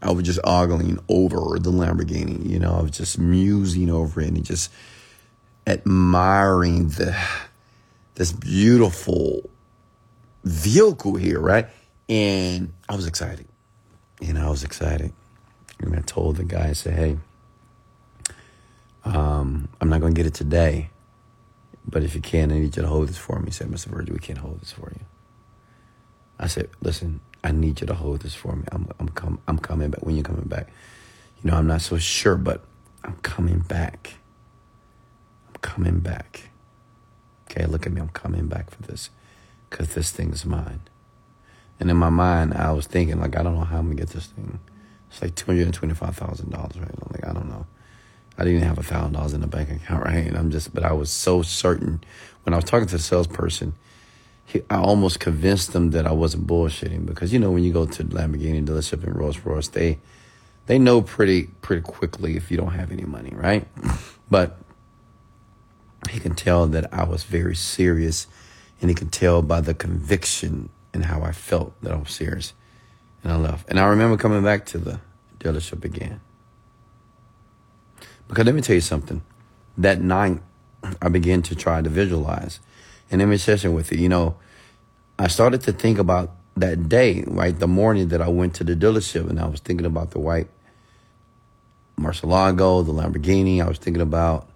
I 0.00 0.12
was 0.12 0.24
just 0.24 0.38
ogling 0.44 1.00
over 1.08 1.58
the 1.58 1.70
Lamborghini. 1.70 2.48
You 2.48 2.60
know, 2.60 2.72
I 2.72 2.82
was 2.82 2.92
just 2.92 3.18
musing 3.18 3.90
over 3.90 4.20
it 4.20 4.28
and 4.28 4.44
just 4.44 4.70
admiring 5.66 6.88
the 6.90 7.16
this 8.14 8.32
beautiful 8.32 9.48
vehicle 10.44 11.16
here, 11.16 11.40
right? 11.40 11.66
And 12.08 12.72
I 12.88 12.94
was 12.94 13.06
excited. 13.06 13.46
You 14.20 14.32
know, 14.32 14.46
I 14.46 14.50
was 14.50 14.64
excited. 14.64 15.12
And 15.80 15.94
I 15.94 16.00
told 16.00 16.36
the 16.36 16.44
guy, 16.44 16.68
I 16.68 16.72
said, 16.72 16.94
hey, 16.94 17.18
um, 19.04 19.68
I'm 19.80 19.88
not 19.88 20.00
going 20.00 20.14
to 20.14 20.18
get 20.18 20.26
it 20.26 20.34
today, 20.34 20.90
but 21.86 22.02
if 22.02 22.14
you 22.16 22.20
can, 22.20 22.50
I 22.50 22.58
need 22.58 22.76
you 22.76 22.82
to 22.82 22.88
hold 22.88 23.08
this 23.08 23.16
for 23.16 23.38
me. 23.38 23.46
He 23.46 23.52
said, 23.52 23.68
Mr. 23.68 23.86
Virgil, 23.86 24.14
we 24.14 24.20
can't 24.20 24.38
hold 24.38 24.60
this 24.60 24.72
for 24.72 24.90
you. 24.90 25.04
I 26.38 26.46
said, 26.46 26.70
listen, 26.80 27.20
I 27.42 27.52
need 27.52 27.80
you 27.80 27.86
to 27.86 27.94
hold 27.94 28.20
this 28.20 28.34
for 28.34 28.54
me. 28.54 28.64
I'm 28.72 28.88
I'm 28.98 29.08
com- 29.08 29.40
I'm 29.48 29.58
coming 29.58 29.90
back. 29.90 30.04
When 30.04 30.14
you're 30.14 30.24
coming 30.24 30.48
back? 30.48 30.68
You 31.42 31.50
know, 31.50 31.56
I'm 31.56 31.66
not 31.66 31.82
so 31.82 31.98
sure, 31.98 32.36
but 32.36 32.64
I'm 33.04 33.16
coming 33.16 33.60
back. 33.60 34.14
I'm 35.48 35.54
coming 35.60 36.00
back. 36.00 36.50
Okay, 37.50 37.66
look 37.66 37.86
at 37.86 37.92
me. 37.92 38.00
I'm 38.00 38.08
coming 38.08 38.46
back 38.46 38.70
for 38.70 38.82
this 38.82 39.10
because 39.70 39.94
this 39.94 40.10
thing's 40.10 40.44
mine. 40.44 40.80
And 41.80 41.90
in 41.90 41.96
my 41.96 42.10
mind, 42.10 42.54
I 42.54 42.72
was 42.72 42.86
thinking, 42.86 43.20
like, 43.20 43.36
I 43.36 43.42
don't 43.42 43.54
know 43.54 43.64
how 43.64 43.78
I'm 43.78 43.86
going 43.86 43.96
to 43.96 44.02
get 44.02 44.12
this 44.12 44.26
thing. 44.26 44.58
It's 45.10 45.22
like 45.22 45.34
$225,000, 45.34 46.52
right? 46.52 46.74
I'm 46.74 47.12
like, 47.12 47.26
I 47.26 47.32
don't 47.32 47.48
know. 47.48 47.66
I 48.36 48.44
didn't 48.44 48.56
even 48.56 48.68
have 48.68 48.78
a 48.78 48.82
$1,000 48.82 49.34
in 49.34 49.40
the 49.40 49.46
bank 49.46 49.70
account, 49.70 50.04
right? 50.04 50.26
And 50.26 50.36
I'm 50.36 50.50
just, 50.50 50.74
but 50.74 50.84
I 50.84 50.92
was 50.92 51.10
so 51.10 51.42
certain. 51.42 52.02
When 52.42 52.52
I 52.52 52.56
was 52.56 52.64
talking 52.64 52.86
to 52.88 52.96
the 52.96 53.02
salesperson, 53.02 53.74
I 54.70 54.76
almost 54.76 55.20
convinced 55.20 55.72
them 55.72 55.90
that 55.90 56.06
I 56.06 56.12
wasn't 56.12 56.46
bullshitting 56.46 57.06
because 57.06 57.32
you 57.32 57.38
know 57.38 57.50
when 57.50 57.64
you 57.64 57.72
go 57.72 57.86
to 57.86 58.04
Lamborghini 58.04 58.64
dealership 58.64 59.04
and 59.04 59.16
Rolls 59.16 59.38
Royce, 59.40 59.68
they 59.68 59.98
they 60.66 60.78
know 60.78 61.02
pretty 61.02 61.48
pretty 61.60 61.82
quickly 61.82 62.36
if 62.36 62.50
you 62.50 62.56
don't 62.56 62.72
have 62.72 62.90
any 62.92 63.04
money, 63.04 63.32
right? 63.34 63.66
But 64.30 64.58
he 66.10 66.20
can 66.20 66.34
tell 66.34 66.66
that 66.66 66.92
I 66.92 67.04
was 67.04 67.24
very 67.24 67.56
serious, 67.56 68.26
and 68.80 68.90
he 68.90 68.94
can 68.94 69.08
tell 69.08 69.40
by 69.40 69.62
the 69.62 69.72
conviction 69.72 70.68
and 70.92 71.06
how 71.06 71.22
I 71.22 71.32
felt 71.32 71.72
that 71.80 71.92
I 71.92 71.96
was 71.96 72.10
serious, 72.10 72.52
and 73.22 73.32
I 73.32 73.36
left. 73.36 73.66
And 73.70 73.80
I 73.80 73.86
remember 73.86 74.18
coming 74.18 74.42
back 74.42 74.66
to 74.66 74.78
the 74.78 75.00
dealership 75.40 75.82
again 75.82 76.20
because 78.28 78.44
let 78.44 78.54
me 78.54 78.60
tell 78.60 78.74
you 78.74 78.80
something. 78.80 79.22
That 79.76 80.00
night, 80.00 80.40
I 81.00 81.08
began 81.08 81.42
to 81.42 81.54
try 81.54 81.80
to 81.80 81.88
visualize 81.88 82.60
and 83.10 83.22
in 83.22 83.38
session 83.38 83.74
with 83.74 83.92
it, 83.92 83.98
you 83.98 84.08
know, 84.08 84.36
I 85.18 85.28
started 85.28 85.62
to 85.62 85.72
think 85.72 85.98
about 85.98 86.30
that 86.56 86.88
day, 86.88 87.24
right? 87.26 87.58
The 87.58 87.68
morning 87.68 88.08
that 88.08 88.20
I 88.20 88.28
went 88.28 88.54
to 88.56 88.64
the 88.64 88.74
dealership 88.74 89.28
and 89.28 89.40
I 89.40 89.46
was 89.46 89.60
thinking 89.60 89.86
about 89.86 90.10
the 90.10 90.18
white 90.18 90.48
Murcielago, 91.98 92.84
the 92.84 92.92
Lamborghini. 92.92 93.62
I 93.62 93.68
was 93.68 93.78
thinking 93.78 94.02
about 94.02 94.48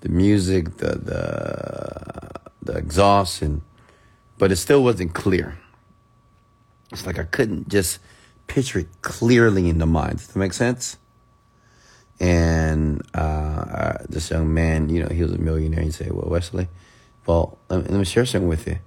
the 0.00 0.08
music, 0.08 0.76
the 0.76 0.96
the 0.96 2.40
the 2.62 2.78
exhaust, 2.78 3.42
and 3.42 3.62
but 4.38 4.52
it 4.52 4.56
still 4.56 4.82
wasn't 4.82 5.14
clear. 5.14 5.58
It's 6.92 7.06
like 7.06 7.18
I 7.18 7.24
couldn't 7.24 7.68
just 7.68 7.98
picture 8.46 8.80
it 8.80 8.88
clearly 9.02 9.68
in 9.68 9.78
the 9.78 9.86
mind. 9.86 10.18
Does 10.18 10.28
that 10.28 10.38
make 10.38 10.52
sense? 10.52 10.98
And 12.20 13.02
uh, 13.14 13.98
this 14.08 14.30
young 14.30 14.54
man, 14.54 14.88
you 14.88 15.02
know, 15.02 15.08
he 15.08 15.22
was 15.22 15.32
a 15.32 15.38
millionaire. 15.38 15.82
He 15.82 15.90
said, 15.90 16.12
"Well, 16.12 16.28
Wesley." 16.28 16.68
Well, 17.26 17.58
let 17.68 17.90
me, 17.90 18.04
share 18.04 18.24
something 18.24 18.48
with 18.48 18.66
you. 18.68 18.78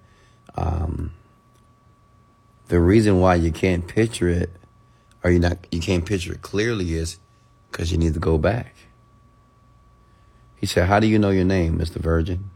Um, 0.55 1.11
the 2.69 2.79
reason 2.79 3.19
why 3.19 3.35
you 3.35 3.51
can't 3.51 3.87
picture 3.87 4.29
it, 4.29 4.49
or 5.23 5.31
you 5.31 5.39
not 5.39 5.57
you 5.71 5.81
can't 5.81 6.05
picture 6.05 6.33
it 6.33 6.41
clearly, 6.41 6.93
is 6.93 7.19
because 7.69 7.91
you 7.91 7.97
need 7.97 8.13
to 8.13 8.19
go 8.19 8.37
back. 8.37 8.75
He 10.55 10.65
said, 10.65 10.87
"How 10.87 10.99
do 10.99 11.07
you 11.07 11.19
know 11.19 11.31
your 11.31 11.45
name, 11.45 11.77
Mister 11.77 11.99
Virgin? 11.99 12.51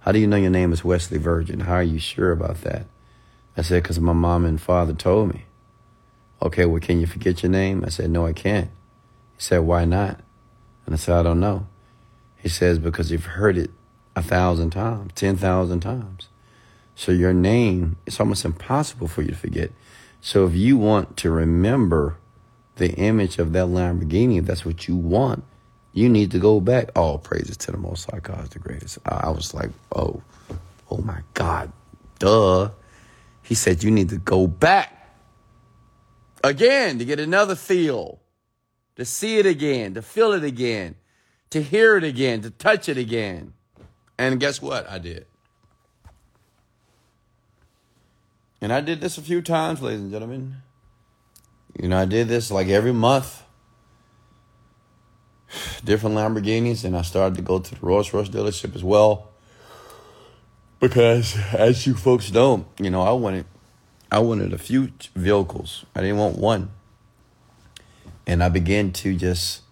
How 0.00 0.12
do 0.12 0.20
you 0.20 0.26
know 0.28 0.36
your 0.36 0.50
name 0.50 0.72
is 0.72 0.84
Wesley 0.84 1.18
Virgin? 1.18 1.60
How 1.60 1.74
are 1.74 1.82
you 1.82 1.98
sure 1.98 2.30
about 2.30 2.60
that?" 2.62 2.86
I 3.56 3.62
said, 3.62 3.82
"Because 3.82 3.98
my 3.98 4.12
mom 4.12 4.44
and 4.44 4.60
father 4.60 4.92
told 4.92 5.32
me." 5.34 5.46
Okay, 6.40 6.66
well, 6.66 6.80
can 6.80 7.00
you 7.00 7.06
forget 7.06 7.42
your 7.42 7.50
name? 7.50 7.82
I 7.84 7.88
said, 7.88 8.10
"No, 8.10 8.26
I 8.26 8.32
can't." 8.32 8.70
He 9.36 9.40
said, 9.40 9.58
"Why 9.58 9.84
not?" 9.84 10.20
And 10.84 10.94
I 10.94 10.98
said, 10.98 11.16
"I 11.16 11.22
don't 11.24 11.40
know." 11.40 11.66
He 12.36 12.48
says, 12.48 12.78
"Because 12.78 13.10
you've 13.10 13.24
heard 13.24 13.56
it 13.56 13.70
a 14.16 14.22
thousand 14.22 14.70
times, 14.70 15.12
10,000 15.14 15.80
times. 15.80 16.28
So 16.94 17.12
your 17.12 17.34
name, 17.34 17.98
it's 18.06 18.18
almost 18.18 18.44
impossible 18.44 19.06
for 19.06 19.20
you 19.20 19.28
to 19.28 19.36
forget. 19.36 19.70
So 20.22 20.46
if 20.46 20.54
you 20.54 20.78
want 20.78 21.18
to 21.18 21.30
remember 21.30 22.16
the 22.76 22.92
image 22.94 23.38
of 23.38 23.52
that 23.52 23.66
Lamborghini, 23.66 24.38
if 24.38 24.46
that's 24.46 24.64
what 24.64 24.88
you 24.88 24.96
want, 24.96 25.44
you 25.92 26.08
need 26.08 26.30
to 26.30 26.38
go 26.38 26.60
back. 26.60 26.90
All 26.96 27.18
praises 27.18 27.56
to 27.58 27.72
the 27.72 27.78
Most 27.78 28.10
High 28.10 28.20
God, 28.20 28.50
the 28.50 28.58
greatest. 28.58 28.98
I 29.04 29.28
was 29.28 29.52
like, 29.52 29.70
oh, 29.94 30.22
oh 30.90 30.98
my 30.98 31.20
God, 31.34 31.70
duh. 32.18 32.70
He 33.42 33.54
said 33.54 33.82
you 33.82 33.90
need 33.90 34.08
to 34.08 34.18
go 34.18 34.46
back 34.46 34.92
again 36.42 36.98
to 36.98 37.04
get 37.04 37.20
another 37.20 37.54
feel, 37.54 38.20
to 38.96 39.04
see 39.04 39.38
it 39.38 39.46
again, 39.46 39.94
to 39.94 40.02
feel 40.02 40.32
it 40.32 40.42
again, 40.42 40.96
to 41.50 41.62
hear 41.62 41.96
it 41.96 42.04
again, 42.04 42.40
to 42.42 42.50
touch 42.50 42.88
it 42.88 42.96
again. 42.98 43.52
And 44.18 44.40
guess 44.40 44.62
what? 44.62 44.88
I 44.88 44.98
did. 44.98 45.26
And 48.60 48.72
I 48.72 48.80
did 48.80 49.00
this 49.00 49.18
a 49.18 49.22
few 49.22 49.42
times, 49.42 49.82
ladies 49.82 50.00
and 50.00 50.10
gentlemen. 50.10 50.56
You 51.80 51.88
know, 51.88 51.98
I 51.98 52.06
did 52.06 52.28
this 52.28 52.50
like 52.50 52.68
every 52.68 52.92
month. 52.92 53.42
Different 55.84 56.16
Lamborghinis, 56.16 56.84
and 56.84 56.96
I 56.96 57.02
started 57.02 57.36
to 57.36 57.42
go 57.42 57.58
to 57.58 57.74
the 57.74 57.80
Rolls 57.80 58.12
Royce 58.12 58.28
dealership 58.28 58.74
as 58.74 58.82
well. 58.82 59.30
Because 60.80 61.36
as 61.52 61.86
you 61.86 61.94
folks 61.94 62.32
know, 62.32 62.66
you 62.78 62.90
know, 62.90 63.02
I 63.02 63.12
wanted 63.12 63.46
I 64.10 64.18
wanted 64.20 64.52
a 64.52 64.58
few 64.58 64.92
vehicles. 65.14 65.84
I 65.94 66.00
didn't 66.00 66.18
want 66.18 66.38
one. 66.38 66.70
And 68.26 68.42
I 68.42 68.48
began 68.48 68.92
to 68.92 69.14
just 69.16 69.62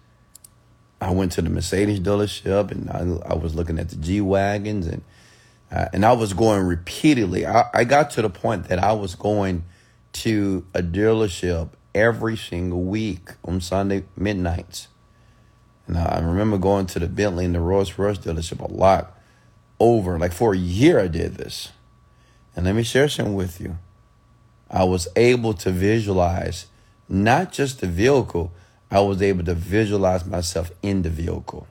I 1.01 1.11
went 1.11 1.33
to 1.33 1.41
the 1.41 1.49
Mercedes 1.49 1.99
dealership 1.99 2.71
and 2.71 2.89
I, 2.89 3.31
I 3.31 3.35
was 3.35 3.55
looking 3.55 3.79
at 3.79 3.89
the 3.89 3.97
G 3.97 4.21
Wagons 4.21 4.87
and 4.87 5.03
uh, 5.71 5.87
and 5.93 6.05
I 6.05 6.13
was 6.13 6.33
going 6.33 6.65
repeatedly. 6.65 7.45
I, 7.45 7.69
I 7.73 7.83
got 7.83 8.11
to 8.11 8.21
the 8.21 8.29
point 8.29 8.69
that 8.69 8.79
I 8.79 8.93
was 8.93 9.15
going 9.15 9.63
to 10.13 10.65
a 10.73 10.81
dealership 10.81 11.69
every 11.93 12.37
single 12.37 12.83
week 12.83 13.31
on 13.43 13.59
Sunday 13.61 14.03
midnights. 14.15 14.87
And 15.87 15.97
I 15.97 16.19
remember 16.19 16.57
going 16.57 16.85
to 16.87 16.99
the 16.99 17.07
Bentley 17.07 17.45
and 17.45 17.55
the 17.55 17.59
Rolls 17.59 17.97
Royce 17.97 18.17
dealership 18.17 18.59
a 18.59 18.71
lot 18.71 19.17
over. 19.79 20.17
Like 20.17 20.33
for 20.33 20.53
a 20.53 20.57
year, 20.57 20.99
I 20.99 21.07
did 21.07 21.35
this. 21.35 21.71
And 22.55 22.65
let 22.65 22.75
me 22.75 22.83
share 22.83 23.09
something 23.09 23.35
with 23.35 23.59
you. 23.59 23.77
I 24.69 24.83
was 24.83 25.07
able 25.15 25.53
to 25.55 25.71
visualize 25.71 26.67
not 27.07 27.51
just 27.51 27.81
the 27.81 27.87
vehicle, 27.87 28.51
I 28.91 28.99
was 29.01 29.21
able 29.21 29.43
to 29.45 29.53
visualize 29.53 30.25
myself 30.25 30.71
in 30.81 31.01
the 31.01 31.09
vehicle. 31.09 31.67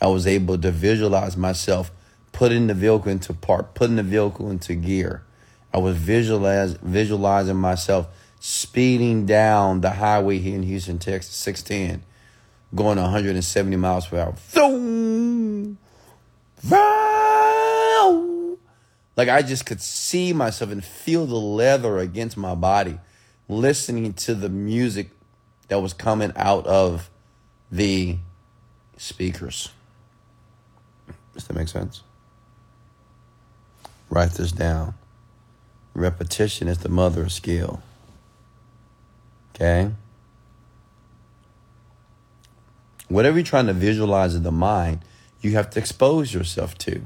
I 0.00 0.08
was 0.08 0.26
able 0.26 0.58
to 0.58 0.70
visualize 0.70 1.36
myself 1.36 1.90
putting 2.32 2.66
the 2.66 2.74
vehicle 2.74 3.08
into 3.08 3.32
park, 3.32 3.74
putting 3.74 3.96
the 3.96 4.02
vehicle 4.02 4.50
into 4.50 4.74
gear. 4.74 5.24
I 5.72 5.78
was 5.78 5.96
visualize, 5.96 6.74
visualizing 6.74 7.56
myself 7.56 8.08
speeding 8.40 9.26
down 9.26 9.80
the 9.80 9.90
highway 9.90 10.38
here 10.38 10.54
in 10.54 10.62
Houston, 10.62 10.98
Texas, 10.98 11.34
610, 11.34 12.04
going 12.74 12.98
170 12.98 13.76
miles 13.76 14.06
per 14.06 14.18
hour. 14.20 14.34
Like 19.16 19.28
I 19.28 19.42
just 19.42 19.66
could 19.66 19.80
see 19.80 20.32
myself 20.32 20.70
and 20.70 20.84
feel 20.84 21.26
the 21.26 21.34
leather 21.34 21.98
against 21.98 22.36
my 22.36 22.54
body, 22.54 23.00
listening 23.48 24.12
to 24.12 24.34
the 24.34 24.48
music 24.48 25.10
that 25.68 25.80
was 25.80 25.92
coming 25.92 26.32
out 26.36 26.66
of 26.66 27.10
the 27.70 28.16
speakers. 28.96 29.70
Does 31.34 31.44
that 31.46 31.54
make 31.54 31.68
sense? 31.68 32.02
Write 34.10 34.32
this 34.32 34.52
down. 34.52 34.94
Repetition 35.94 36.68
is 36.68 36.78
the 36.78 36.88
mother 36.88 37.22
of 37.22 37.32
skill. 37.32 37.82
Okay? 39.54 39.90
Whatever 43.08 43.38
you're 43.38 43.44
trying 43.44 43.66
to 43.66 43.72
visualize 43.72 44.34
in 44.34 44.42
the 44.42 44.52
mind, 44.52 45.00
you 45.40 45.52
have 45.52 45.70
to 45.70 45.78
expose 45.78 46.32
yourself 46.32 46.76
to. 46.78 47.02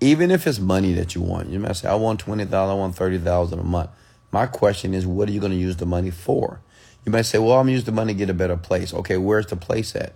Even 0.00 0.30
if 0.30 0.46
it's 0.46 0.58
money 0.58 0.92
that 0.94 1.14
you 1.14 1.20
want. 1.20 1.50
You 1.50 1.58
might 1.58 1.76
say, 1.76 1.88
I 1.88 1.94
want 1.94 2.20
20000 2.20 2.54
I 2.54 2.74
want 2.74 2.96
30000 2.96 3.58
a 3.58 3.62
month. 3.62 3.90
My 4.32 4.46
question 4.46 4.94
is, 4.94 5.06
what 5.06 5.28
are 5.28 5.32
you 5.32 5.40
going 5.40 5.52
to 5.52 5.58
use 5.58 5.76
the 5.76 5.86
money 5.86 6.10
for? 6.10 6.60
You 7.04 7.12
might 7.12 7.22
say, 7.22 7.38
well, 7.38 7.58
I'm 7.58 7.68
using 7.68 7.86
the 7.86 7.92
money 7.92 8.12
to 8.12 8.18
get 8.18 8.30
a 8.30 8.34
better 8.34 8.56
place. 8.56 8.92
Okay, 8.92 9.16
where's 9.16 9.46
the 9.46 9.56
place 9.56 9.96
at? 9.96 10.14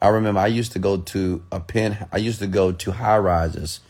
I 0.00 0.08
remember 0.08 0.40
I 0.40 0.48
used 0.48 0.72
to 0.72 0.78
go 0.78 0.96
to 0.96 1.42
a 1.52 1.60
pen, 1.60 2.08
I 2.10 2.16
used 2.16 2.40
to 2.40 2.46
go 2.46 2.72
to 2.72 2.92
high 2.92 3.18
rises 3.18 3.80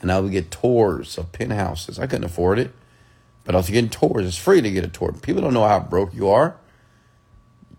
and 0.00 0.10
I 0.10 0.20
would 0.20 0.32
get 0.32 0.50
tours 0.50 1.16
of 1.16 1.32
penthouses. 1.32 1.98
I 1.98 2.06
couldn't 2.06 2.24
afford 2.24 2.58
it. 2.58 2.72
But 3.44 3.54
I 3.54 3.58
was 3.58 3.70
getting 3.70 3.90
tours. 3.90 4.26
It's 4.26 4.36
free 4.36 4.60
to 4.60 4.70
get 4.70 4.84
a 4.84 4.88
tour. 4.88 5.12
People 5.12 5.42
don't 5.42 5.54
know 5.54 5.66
how 5.66 5.80
broke 5.80 6.14
you 6.14 6.28
are. 6.28 6.56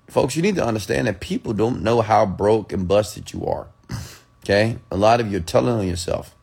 Folks, 0.08 0.36
you 0.36 0.42
need 0.42 0.56
to 0.56 0.66
understand 0.66 1.08
that 1.08 1.20
people 1.20 1.54
don't 1.54 1.82
know 1.82 2.02
how 2.02 2.26
broke 2.26 2.74
and 2.74 2.88
busted 2.88 3.34
you 3.34 3.46
are. 3.46 3.68
Okay? 4.44 4.78
A 4.92 4.98
lot 4.98 5.22
of 5.22 5.32
you 5.32 5.38
are 5.38 5.42
telling 5.42 5.80
on 5.80 5.88
yourself. 5.88 6.36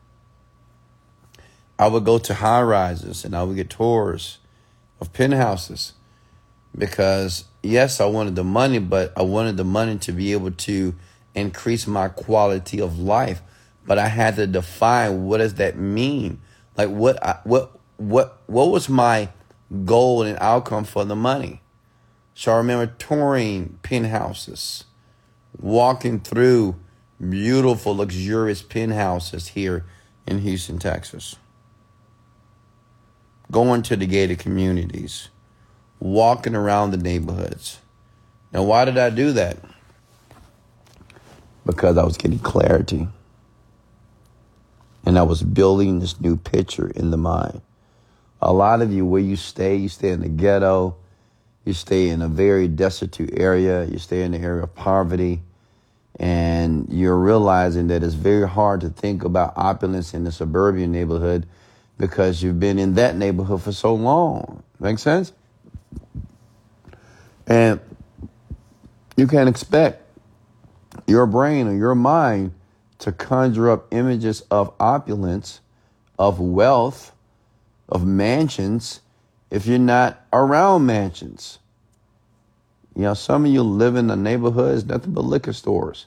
I 1.77 1.87
would 1.87 2.03
go 2.03 2.17
to 2.17 2.33
high 2.33 2.63
rises 2.63 3.23
and 3.23 3.35
I 3.35 3.43
would 3.43 3.55
get 3.55 3.69
tours 3.69 4.39
of 4.99 5.13
penthouses 5.13 5.93
because, 6.75 7.45
yes, 7.63 8.01
I 8.01 8.05
wanted 8.05 8.35
the 8.35 8.43
money, 8.43 8.79
but 8.79 9.13
I 9.17 9.23
wanted 9.23 9.57
the 9.57 9.63
money 9.63 9.97
to 9.99 10.11
be 10.11 10.33
able 10.33 10.51
to 10.51 10.95
increase 11.35 11.87
my 11.87 12.09
quality 12.09 12.79
of 12.81 12.99
life. 12.99 13.41
But 13.85 13.97
I 13.97 14.07
had 14.07 14.35
to 14.35 14.47
define 14.47 15.23
what 15.23 15.39
does 15.39 15.55
that 15.55 15.77
mean? 15.77 16.41
Like 16.77 16.89
what 16.89 17.23
I, 17.23 17.39
what 17.43 17.71
what 17.97 18.41
what 18.47 18.69
was 18.71 18.89
my 18.89 19.29
goal 19.85 20.23
and 20.23 20.37
outcome 20.39 20.83
for 20.83 21.05
the 21.05 21.15
money? 21.15 21.61
So 22.33 22.53
I 22.53 22.57
remember 22.57 22.93
touring 22.97 23.79
penthouses, 23.83 24.85
walking 25.59 26.19
through 26.19 26.75
beautiful, 27.29 27.95
luxurious 27.95 28.61
penthouses 28.61 29.49
here 29.49 29.85
in 30.25 30.39
Houston, 30.39 30.79
Texas. 30.79 31.35
Going 33.51 33.81
to 33.83 33.95
the 33.95 34.05
gated 34.05 34.39
communities, 34.39 35.29
walking 36.01 36.55
around 36.55 36.91
the 36.91 36.97
neighborhoods. 36.97 37.79
Now, 38.51 38.63
why 38.63 38.83
did 38.83 38.97
I 38.97 39.09
do 39.09 39.31
that? 39.33 39.57
Because 41.65 41.97
I 41.97 42.03
was 42.03 42.17
getting 42.17 42.39
clarity. 42.39 43.07
And 45.05 45.17
I 45.17 45.23
was 45.23 45.41
building 45.41 45.99
this 45.99 46.19
new 46.19 46.35
picture 46.35 46.89
in 46.89 47.11
the 47.11 47.17
mind 47.17 47.61
a 48.41 48.51
lot 48.51 48.81
of 48.81 48.91
you, 48.91 49.05
where 49.05 49.21
you 49.21 49.35
stay, 49.35 49.75
you 49.75 49.89
stay 49.89 50.09
in 50.09 50.21
the 50.21 50.29
ghetto, 50.29 50.95
you 51.63 51.73
stay 51.73 52.09
in 52.09 52.21
a 52.21 52.27
very 52.27 52.67
destitute 52.67 53.29
area, 53.33 53.85
you 53.85 53.99
stay 53.99 54.23
in 54.23 54.31
the 54.31 54.39
area 54.39 54.63
of 54.63 54.73
poverty, 54.73 55.41
and 56.19 56.87
you're 56.91 57.17
realizing 57.17 57.87
that 57.87 58.03
it's 58.03 58.15
very 58.15 58.47
hard 58.47 58.81
to 58.81 58.89
think 58.89 59.23
about 59.23 59.53
opulence 59.55 60.13
in 60.13 60.23
the 60.23 60.31
suburban 60.31 60.91
neighborhood 60.91 61.45
because 61.97 62.41
you've 62.41 62.59
been 62.59 62.79
in 62.79 62.95
that 62.95 63.15
neighborhood 63.15 63.61
for 63.61 63.71
so 63.71 63.93
long. 63.93 64.63
Make 64.79 64.97
sense? 64.97 65.33
And 67.51 67.81
you 69.17 69.27
can't 69.27 69.49
expect 69.49 70.01
your 71.05 71.25
brain 71.25 71.67
or 71.67 71.75
your 71.75 71.95
mind 71.95 72.53
to 72.99 73.11
conjure 73.11 73.69
up 73.69 73.93
images 73.93 74.39
of 74.49 74.73
opulence, 74.79 75.59
of 76.17 76.39
wealth, 76.39 77.11
of 77.89 78.05
mansions 78.07 79.01
if 79.49 79.65
you're 79.65 79.79
not 79.79 80.25
around 80.31 80.85
mansions. 80.85 81.59
You 82.95 83.01
know, 83.01 83.13
some 83.15 83.43
of 83.43 83.51
you 83.51 83.63
live 83.63 83.97
in 83.97 84.07
the 84.07 84.15
neighborhoods, 84.15 84.85
nothing 84.85 85.11
but 85.11 85.25
liquor 85.25 85.51
stores. 85.51 86.05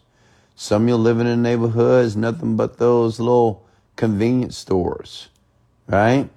Some 0.57 0.85
of 0.85 0.89
you 0.89 0.97
live 0.97 1.21
in 1.21 1.43
neighborhoods, 1.43 2.17
nothing 2.17 2.57
but 2.57 2.79
those 2.79 3.21
little 3.21 3.67
convenience 3.97 4.57
stores, 4.57 5.29
right? 5.89 6.31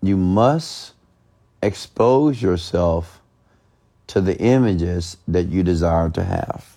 You 0.00 0.16
must 0.16 0.92
expose 1.62 2.40
yourself 2.40 3.20
to 4.08 4.20
the 4.20 4.36
images 4.38 5.16
that 5.28 5.44
you 5.44 5.62
desire 5.62 6.10
to 6.10 6.24
have. 6.24 6.76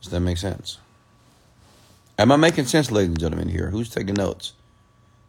Does 0.00 0.10
that 0.10 0.20
make 0.20 0.38
sense? 0.38 0.78
Am 2.18 2.30
I 2.30 2.36
making 2.36 2.66
sense, 2.66 2.90
ladies 2.90 3.10
and 3.10 3.20
gentlemen, 3.20 3.48
here? 3.48 3.70
Who's 3.70 3.90
taking 3.90 4.14
notes? 4.14 4.52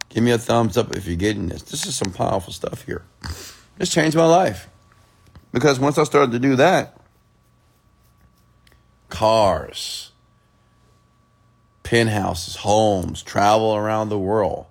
Give 0.09 0.23
me 0.23 0.31
a 0.31 0.37
thumbs 0.37 0.77
up 0.77 0.95
if 0.95 1.07
you're 1.07 1.15
getting 1.15 1.47
this. 1.47 1.63
This 1.63 1.85
is 1.85 1.95
some 1.95 2.13
powerful 2.13 2.53
stuff 2.53 2.85
here. 2.85 3.03
This 3.77 3.89
changed 3.89 4.15
my 4.15 4.25
life. 4.25 4.69
Because 5.51 5.79
once 5.79 5.97
I 5.97 6.03
started 6.03 6.31
to 6.33 6.39
do 6.39 6.55
that, 6.57 6.97
cars, 9.09 10.11
penthouses, 11.83 12.57
homes, 12.57 13.23
travel 13.23 13.75
around 13.75 14.09
the 14.09 14.19
world, 14.19 14.65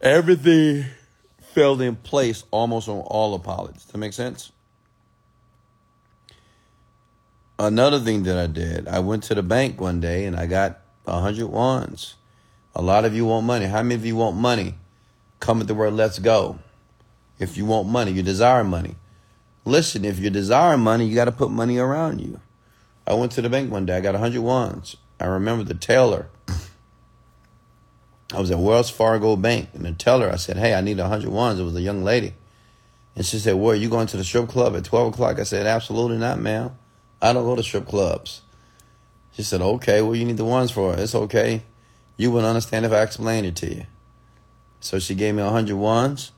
everything 0.00 0.86
fell 1.54 1.80
in 1.80 1.96
place 1.96 2.44
almost 2.50 2.88
on 2.88 3.00
all 3.00 3.34
of 3.34 3.44
Does 3.44 3.84
that 3.84 3.98
make 3.98 4.12
sense? 4.12 4.52
another 7.66 8.00
thing 8.00 8.24
that 8.24 8.36
I 8.36 8.46
did, 8.46 8.88
I 8.88 8.98
went 8.98 9.22
to 9.24 9.34
the 9.34 9.42
bank 9.42 9.80
one 9.80 10.00
day 10.00 10.24
and 10.24 10.36
I 10.36 10.46
got 10.46 10.80
a 11.06 11.20
hundred 11.20 11.46
ones. 11.46 12.14
A 12.74 12.82
lot 12.82 13.04
of 13.04 13.14
you 13.14 13.26
want 13.26 13.46
money. 13.46 13.66
How 13.66 13.82
many 13.82 13.94
of 13.94 14.06
you 14.06 14.16
want 14.16 14.36
money? 14.36 14.74
Come 15.40 15.60
at 15.60 15.66
the 15.66 15.74
word 15.74 15.92
let's 15.92 16.18
go. 16.18 16.58
If 17.38 17.56
you 17.56 17.64
want 17.64 17.88
money, 17.88 18.12
you 18.12 18.22
desire 18.22 18.64
money. 18.64 18.96
Listen, 19.64 20.04
if 20.04 20.18
you 20.18 20.30
desire 20.30 20.76
money, 20.76 21.06
you 21.06 21.14
got 21.14 21.26
to 21.26 21.32
put 21.32 21.50
money 21.50 21.78
around 21.78 22.20
you. 22.20 22.40
I 23.06 23.14
went 23.14 23.32
to 23.32 23.42
the 23.42 23.50
bank 23.50 23.70
one 23.70 23.86
day. 23.86 23.96
I 23.96 24.00
got 24.00 24.14
100 24.14 24.40
ones. 24.40 24.96
I 25.20 25.26
remember 25.26 25.64
the 25.64 25.74
teller. 25.74 26.28
I 28.34 28.40
was 28.40 28.50
at 28.50 28.58
Wells 28.58 28.88
Fargo 28.88 29.36
Bank, 29.36 29.68
and 29.74 29.84
the 29.84 29.92
teller, 29.92 30.30
I 30.30 30.36
said, 30.36 30.56
Hey, 30.56 30.74
I 30.74 30.80
need 30.80 30.98
100 30.98 31.28
ones. 31.28 31.60
It 31.60 31.64
was 31.64 31.76
a 31.76 31.82
young 31.82 32.02
lady. 32.02 32.32
And 33.14 33.26
she 33.26 33.38
said, 33.38 33.56
Where, 33.56 33.74
you 33.74 33.90
going 33.90 34.06
to 34.06 34.16
the 34.16 34.24
strip 34.24 34.48
club 34.48 34.74
at 34.74 34.84
12 34.84 35.12
o'clock? 35.12 35.38
I 35.38 35.42
said, 35.42 35.66
Absolutely 35.66 36.16
not, 36.16 36.40
ma'am. 36.40 36.70
I 37.20 37.32
don't 37.32 37.44
go 37.44 37.56
to 37.56 37.62
strip 37.62 37.86
clubs. 37.86 38.40
She 39.32 39.42
said, 39.42 39.60
Okay, 39.60 40.00
well, 40.00 40.16
you 40.16 40.24
need 40.24 40.38
the 40.38 40.46
ones 40.46 40.70
for 40.70 40.94
it. 40.94 41.00
It's 41.00 41.14
okay. 41.14 41.62
You 42.16 42.30
wouldn't 42.30 42.48
understand 42.48 42.86
if 42.86 42.92
I 42.92 43.02
explained 43.02 43.46
it 43.46 43.56
to 43.56 43.74
you. 43.74 43.86
So 44.80 44.98
she 44.98 45.14
gave 45.14 45.34
me 45.34 45.42
100 45.42 45.76
ones, 45.76 46.32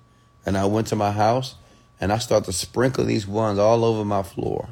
and 0.44 0.58
I 0.58 0.64
went 0.66 0.88
to 0.88 0.96
my 0.96 1.12
house, 1.12 1.54
and 2.00 2.12
I 2.12 2.18
started 2.18 2.46
to 2.46 2.52
sprinkle 2.52 3.04
these 3.04 3.26
ones 3.26 3.58
all 3.58 3.84
over 3.84 4.04
my 4.04 4.22
floor. 4.24 4.68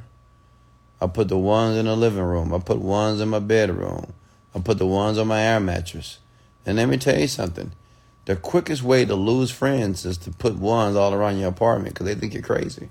I 1.00 1.06
put 1.06 1.28
the 1.28 1.38
ones 1.38 1.76
in 1.76 1.86
the 1.86 1.96
living 1.96 2.22
room. 2.22 2.52
I 2.52 2.58
put 2.58 2.78
ones 2.78 3.20
in 3.20 3.28
my 3.28 3.38
bedroom. 3.38 4.12
I 4.54 4.60
put 4.60 4.78
the 4.78 4.86
ones 4.86 5.18
on 5.18 5.28
my 5.28 5.40
air 5.40 5.60
mattress. 5.60 6.18
And 6.64 6.76
let 6.76 6.88
me 6.88 6.96
tell 6.96 7.18
you 7.18 7.28
something. 7.28 7.72
The 8.24 8.36
quickest 8.36 8.82
way 8.82 9.04
to 9.04 9.14
lose 9.14 9.50
friends 9.50 10.04
is 10.04 10.16
to 10.18 10.30
put 10.30 10.56
ones 10.56 10.96
all 10.96 11.12
around 11.12 11.38
your 11.38 11.48
apartment 11.48 11.94
because 11.94 12.06
they 12.06 12.14
think 12.14 12.34
you're 12.34 12.42
crazy. 12.42 12.90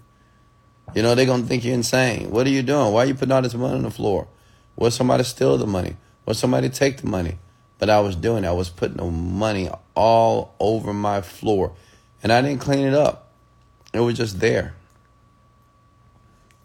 You 0.94 1.04
know, 1.04 1.16
they're 1.16 1.26
going 1.26 1.44
to 1.44 1.48
think 1.48 1.64
you're 1.64 1.74
insane. 1.74 2.32
What 2.32 2.46
are 2.48 2.50
you 2.50 2.64
doing? 2.64 2.92
Why 2.92 3.04
are 3.04 3.06
you 3.06 3.14
putting 3.16 3.32
all 3.32 3.42
this 3.42 3.54
money 3.54 3.76
on 3.76 3.84
the 3.84 3.92
floor? 3.92 4.28
What 4.76 4.92
somebody 4.92 5.24
steal 5.24 5.58
the 5.58 5.68
money? 5.68 5.96
What 6.26 6.36
somebody 6.36 6.70
take 6.70 6.98
the 6.98 7.08
money? 7.08 7.38
But 7.80 7.90
I 7.90 8.02
was 8.02 8.16
doing, 8.16 8.46
I 8.46 8.52
was 8.52 8.70
putting 8.70 8.98
the 8.98 9.06
money 9.06 9.70
all 9.96 10.54
over 10.60 10.94
my 10.94 11.22
floor. 11.22 11.74
And 12.22 12.32
I 12.32 12.42
didn't 12.42 12.60
clean 12.60 12.86
it 12.86 12.94
up. 12.94 13.30
It 13.94 14.02
was 14.02 14.18
just 14.18 14.40
there. 14.40 14.76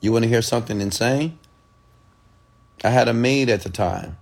You 0.01 0.13
want 0.13 0.25
to 0.25 0.29
hear 0.29 0.43
something 0.43 0.81
insane? 0.81 1.39
I 2.85 2.91
had 2.91 3.09
a 3.09 3.15
maid 3.15 3.49
at 3.49 3.63
the 3.63 3.71
time. 3.71 4.19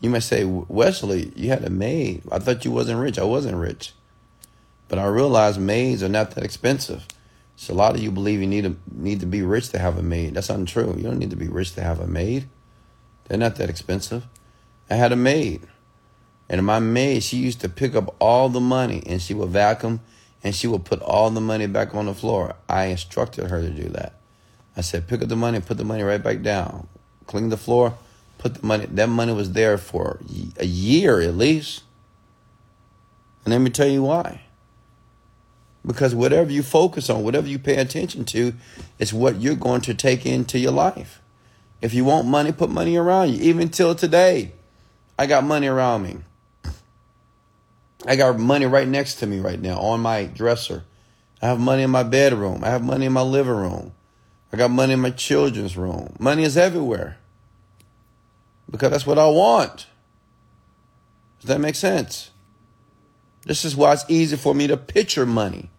You 0.00 0.10
might 0.10 0.20
say, 0.20 0.44
Wesley, 0.44 1.32
you 1.34 1.48
had 1.48 1.64
a 1.64 1.70
maid. 1.70 2.22
I 2.30 2.38
thought 2.38 2.64
you 2.64 2.70
wasn't 2.70 3.00
rich. 3.00 3.18
I 3.18 3.24
wasn't 3.24 3.56
rich. 3.56 3.92
But 4.88 4.98
I 4.98 5.06
realized 5.06 5.60
maids 5.60 6.02
are 6.02 6.08
not 6.08 6.32
that 6.32 6.44
expensive. 6.44 7.06
So 7.56 7.72
a 7.72 7.74
lot 7.74 7.94
of 7.94 8.02
you 8.02 8.10
believe 8.10 8.40
you 8.40 8.46
need 8.46 8.64
to 8.64 8.76
need 8.92 9.20
to 9.20 9.26
be 9.26 9.42
rich 9.42 9.70
to 9.70 9.78
have 9.78 9.96
a 9.96 10.02
maid. 10.02 10.34
That's 10.34 10.50
untrue. 10.50 10.94
You 10.96 11.04
don't 11.04 11.18
need 11.18 11.30
to 11.30 11.36
be 11.36 11.48
rich 11.48 11.72
to 11.74 11.82
have 11.82 12.00
a 12.00 12.06
maid. 12.06 12.48
They're 13.24 13.38
not 13.38 13.56
that 13.56 13.70
expensive. 13.70 14.26
I 14.90 14.94
had 14.94 15.12
a 15.12 15.16
maid. 15.16 15.62
And 16.48 16.64
my 16.64 16.78
maid, 16.78 17.22
she 17.22 17.38
used 17.38 17.60
to 17.62 17.68
pick 17.68 17.94
up 17.94 18.14
all 18.20 18.48
the 18.48 18.60
money 18.60 19.02
and 19.06 19.20
she 19.20 19.34
would 19.34 19.48
vacuum 19.48 20.00
and 20.44 20.54
she 20.54 20.66
would 20.66 20.84
put 20.84 21.02
all 21.02 21.30
the 21.30 21.40
money 21.40 21.66
back 21.66 21.94
on 21.94 22.06
the 22.06 22.14
floor. 22.14 22.54
I 22.68 22.86
instructed 22.86 23.50
her 23.50 23.60
to 23.60 23.70
do 23.70 23.88
that. 23.88 24.20
I 24.76 24.82
said, 24.82 25.08
pick 25.08 25.22
up 25.22 25.28
the 25.28 25.36
money, 25.36 25.60
put 25.60 25.78
the 25.78 25.84
money 25.84 26.02
right 26.02 26.22
back 26.22 26.42
down. 26.42 26.86
Clean 27.26 27.48
the 27.48 27.56
floor, 27.56 27.96
put 28.38 28.54
the 28.54 28.66
money. 28.66 28.86
That 28.86 29.08
money 29.08 29.32
was 29.32 29.52
there 29.52 29.78
for 29.78 30.20
a 30.58 30.66
year 30.66 31.20
at 31.20 31.36
least. 31.36 31.82
And 33.44 33.52
let 33.52 33.60
me 33.60 33.70
tell 33.70 33.88
you 33.88 34.02
why. 34.02 34.42
Because 35.86 36.14
whatever 36.14 36.50
you 36.50 36.62
focus 36.64 37.08
on, 37.08 37.22
whatever 37.22 37.46
you 37.46 37.60
pay 37.60 37.76
attention 37.76 38.24
to, 38.26 38.54
is 38.98 39.12
what 39.12 39.40
you're 39.40 39.54
going 39.54 39.82
to 39.82 39.94
take 39.94 40.26
into 40.26 40.58
your 40.58 40.72
life. 40.72 41.22
If 41.80 41.94
you 41.94 42.04
want 42.04 42.26
money, 42.26 42.50
put 42.50 42.70
money 42.70 42.96
around 42.96 43.30
you. 43.32 43.42
Even 43.42 43.68
till 43.68 43.94
today, 43.94 44.52
I 45.18 45.26
got 45.26 45.44
money 45.44 45.68
around 45.68 46.02
me. 46.02 46.18
I 48.06 48.16
got 48.16 48.38
money 48.38 48.66
right 48.66 48.88
next 48.88 49.16
to 49.16 49.26
me 49.26 49.40
right 49.40 49.60
now 49.60 49.78
on 49.78 50.00
my 50.00 50.24
dresser. 50.24 50.84
I 51.40 51.46
have 51.46 51.60
money 51.60 51.82
in 51.82 51.90
my 51.90 52.02
bedroom. 52.02 52.64
I 52.64 52.70
have 52.70 52.82
money 52.82 53.06
in 53.06 53.12
my 53.12 53.22
living 53.22 53.54
room. 53.54 53.92
I 54.52 54.56
got 54.56 54.70
money 54.70 54.94
in 54.94 55.00
my 55.00 55.10
children's 55.10 55.76
room. 55.76 56.14
Money 56.18 56.44
is 56.44 56.56
everywhere. 56.56 57.18
Because 58.70 58.90
that's 58.90 59.06
what 59.06 59.18
I 59.18 59.28
want. 59.28 59.86
Does 61.40 61.48
that 61.48 61.60
make 61.60 61.74
sense? 61.74 62.30
This 63.44 63.64
is 63.64 63.76
why 63.76 63.92
it's 63.92 64.04
easy 64.08 64.36
for 64.36 64.54
me 64.54 64.66
to 64.66 64.76
picture 64.76 65.24
money. 65.24 65.70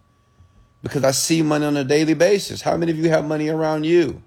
Because 0.82 1.04
I 1.04 1.10
see 1.10 1.42
money 1.42 1.66
on 1.66 1.76
a 1.76 1.84
daily 1.84 2.14
basis. 2.14 2.62
How 2.62 2.76
many 2.76 2.92
of 2.92 2.98
you 2.98 3.10
have 3.10 3.26
money 3.26 3.48
around 3.48 3.84
you? 3.84 4.22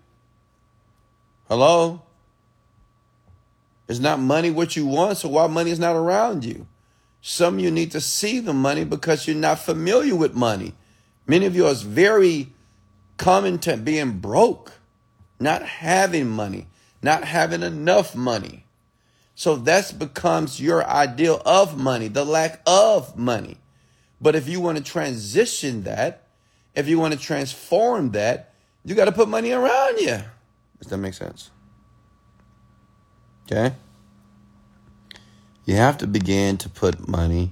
Hello? 1.48 2.04
Is 3.88 4.00
not 4.00 4.20
money 4.20 4.52
what 4.52 4.76
you 4.76 4.86
want, 4.86 5.18
so 5.18 5.30
why 5.30 5.48
money 5.48 5.72
is 5.72 5.80
not 5.80 5.96
around 5.96 6.46
you? 6.46 6.68
Some 7.22 7.56
of 7.56 7.60
you 7.62 7.72
need 7.72 7.92
to 7.92 8.02
see 8.02 8.40
the 8.40 8.54
money 8.54 8.84
because 8.84 9.28
you're 9.28 9.36
not 9.36 9.60
familiar 9.60 10.16
with 10.16 10.34
money. 10.34 10.74
Many 11.28 11.46
of 11.46 11.56
you 11.56 11.68
are 11.68 11.74
very 11.74 12.54
common 13.18 13.60
to 13.60 13.78
being 13.78 14.20
broke, 14.20 14.74
not 15.40 15.62
having 15.62 16.30
money, 16.30 16.68
not 17.02 17.24
having 17.24 17.64
enough 17.64 18.16
money. 18.16 18.66
So 19.36 19.56
that 19.56 19.98
becomes 19.98 20.60
your 20.60 20.86
ideal 20.86 21.42
of 21.46 21.78
money, 21.78 22.08
the 22.08 22.26
lack 22.26 22.62
of 22.68 23.18
money. 23.18 23.58
But 24.20 24.36
if 24.36 24.48
you 24.48 24.62
want 24.62 24.78
to 24.78 24.84
transition 24.84 25.84
that, 25.84 26.28
if 26.76 26.88
you 26.88 27.00
want 27.00 27.14
to 27.14 27.20
transform 27.20 28.12
that, 28.12 28.54
you 28.86 28.96
got 28.96 29.06
to 29.06 29.12
put 29.12 29.28
money 29.28 29.52
around 29.52 30.00
you. 30.00 30.20
Does 30.80 30.90
that 30.90 30.98
make 30.98 31.14
sense? 31.14 31.50
Okay? 33.46 33.76
You 35.66 35.76
have 35.76 35.98
to 36.00 36.08
begin 36.08 36.58
to 36.58 36.70
put 36.70 37.08
money 37.08 37.52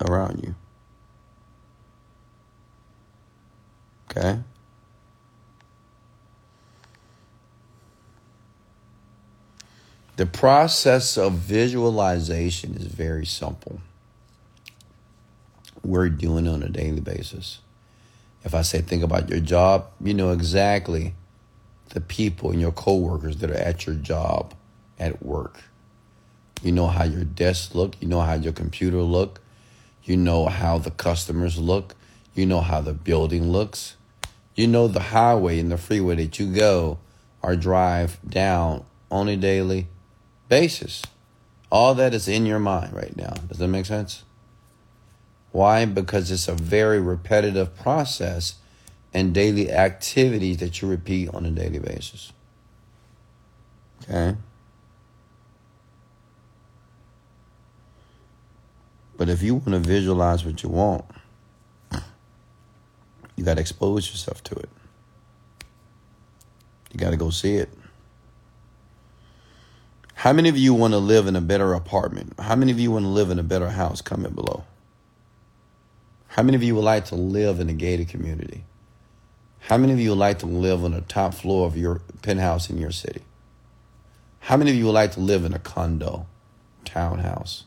around 0.00 0.42
you. 0.44 0.54
Okay? 4.10 4.40
The 10.18 10.26
process 10.26 11.16
of 11.16 11.34
visualization 11.34 12.74
is 12.74 12.86
very 12.86 13.24
simple. 13.24 13.78
We're 15.84 16.08
doing 16.08 16.46
it 16.46 16.48
on 16.48 16.64
a 16.64 16.68
daily 16.68 17.00
basis. 17.00 17.60
If 18.42 18.52
I 18.52 18.62
say 18.62 18.80
think 18.80 19.04
about 19.04 19.28
your 19.28 19.38
job, 19.38 19.86
you 20.02 20.14
know 20.14 20.32
exactly 20.32 21.14
the 21.90 22.00
people 22.00 22.50
and 22.50 22.60
your 22.60 22.72
coworkers 22.72 23.36
that 23.36 23.52
are 23.52 23.54
at 23.54 23.86
your 23.86 23.94
job 23.94 24.54
at 24.98 25.24
work. 25.24 25.62
You 26.64 26.72
know 26.72 26.88
how 26.88 27.04
your 27.04 27.22
desk 27.22 27.76
look, 27.76 27.94
you 28.00 28.08
know 28.08 28.22
how 28.22 28.34
your 28.34 28.52
computer 28.52 29.02
look, 29.02 29.40
you 30.02 30.16
know 30.16 30.46
how 30.46 30.78
the 30.78 30.90
customers 30.90 31.58
look, 31.58 31.94
you 32.34 32.44
know 32.44 32.60
how 32.60 32.80
the 32.80 32.92
building 32.92 33.52
looks. 33.52 33.94
You 34.56 34.66
know 34.66 34.88
the 34.88 34.98
highway 34.98 35.60
and 35.60 35.70
the 35.70 35.78
freeway 35.78 36.16
that 36.16 36.40
you 36.40 36.52
go 36.52 36.98
or 37.40 37.54
drive 37.54 38.18
down 38.28 38.84
on 39.12 39.28
a 39.28 39.36
daily 39.36 39.86
basis. 40.48 41.02
All 41.70 41.94
that 41.94 42.14
is 42.14 42.28
in 42.28 42.46
your 42.46 42.58
mind 42.58 42.94
right 42.94 43.16
now. 43.16 43.34
Does 43.48 43.58
that 43.58 43.68
make 43.68 43.86
sense? 43.86 44.24
Why? 45.52 45.84
Because 45.84 46.30
it's 46.30 46.48
a 46.48 46.54
very 46.54 47.00
repetitive 47.00 47.76
process 47.76 48.56
and 49.12 49.34
daily 49.34 49.70
activities 49.70 50.58
that 50.58 50.80
you 50.80 50.88
repeat 50.88 51.28
on 51.30 51.46
a 51.46 51.50
daily 51.50 51.78
basis. 51.78 52.32
Okay? 54.02 54.36
But 59.16 59.28
if 59.28 59.42
you 59.42 59.56
want 59.56 59.70
to 59.70 59.80
visualize 59.80 60.44
what 60.44 60.62
you 60.62 60.68
want, 60.68 61.04
you 63.36 63.44
got 63.44 63.54
to 63.54 63.60
expose 63.60 64.08
yourself 64.10 64.42
to 64.44 64.54
it. 64.54 64.68
You 66.92 66.98
got 66.98 67.10
to 67.10 67.16
go 67.16 67.30
see 67.30 67.54
it. 67.54 67.68
How 70.18 70.32
many 70.32 70.48
of 70.48 70.58
you 70.58 70.74
want 70.74 70.94
to 70.94 70.98
live 70.98 71.28
in 71.28 71.36
a 71.36 71.40
better 71.40 71.74
apartment? 71.74 72.32
How 72.40 72.56
many 72.56 72.72
of 72.72 72.80
you 72.80 72.90
want 72.90 73.04
to 73.04 73.08
live 73.08 73.30
in 73.30 73.38
a 73.38 73.44
better 73.44 73.70
house? 73.70 74.00
Comment 74.00 74.34
below. 74.34 74.64
How 76.26 76.42
many 76.42 76.56
of 76.56 76.62
you 76.64 76.74
would 76.74 76.82
like 76.82 77.04
to 77.04 77.14
live 77.14 77.60
in 77.60 77.68
a 77.68 77.72
gated 77.72 78.08
community? 78.08 78.64
How 79.60 79.76
many 79.76 79.92
of 79.92 80.00
you 80.00 80.10
would 80.10 80.18
like 80.18 80.40
to 80.40 80.46
live 80.46 80.84
on 80.84 80.90
the 80.90 81.02
top 81.02 81.34
floor 81.34 81.68
of 81.68 81.76
your 81.76 82.00
penthouse 82.22 82.68
in 82.68 82.78
your 82.78 82.90
city? 82.90 83.22
How 84.40 84.56
many 84.56 84.72
of 84.72 84.76
you 84.76 84.86
would 84.86 84.90
like 84.90 85.12
to 85.12 85.20
live 85.20 85.44
in 85.44 85.54
a 85.54 85.60
condo, 85.60 86.26
townhouse? 86.84 87.62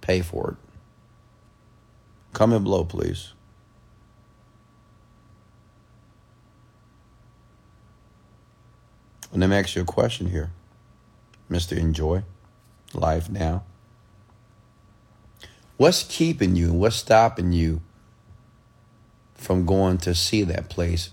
Pay 0.00 0.22
for 0.22 0.52
it. 0.52 0.56
Comment 2.32 2.64
below, 2.64 2.84
please. 2.84 3.34
And 9.32 9.42
let 9.42 9.50
me 9.50 9.56
ask 9.56 9.76
you 9.76 9.82
a 9.82 9.84
question 9.84 10.30
here. 10.30 10.50
Mr. 11.50 11.76
Enjoy 11.76 12.22
life 12.94 13.30
now? 13.30 13.64
What's 15.76 16.02
keeping 16.02 16.56
you 16.56 16.72
what's 16.72 16.96
stopping 16.96 17.52
you 17.52 17.80
from 19.34 19.64
going 19.64 19.98
to 19.98 20.14
see 20.14 20.42
that 20.42 20.68
place 20.68 21.10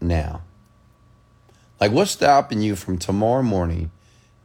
now? 0.00 0.42
Like, 1.80 1.92
what's 1.92 2.10
stopping 2.10 2.60
you 2.60 2.76
from 2.76 2.98
tomorrow 2.98 3.42
morning 3.42 3.90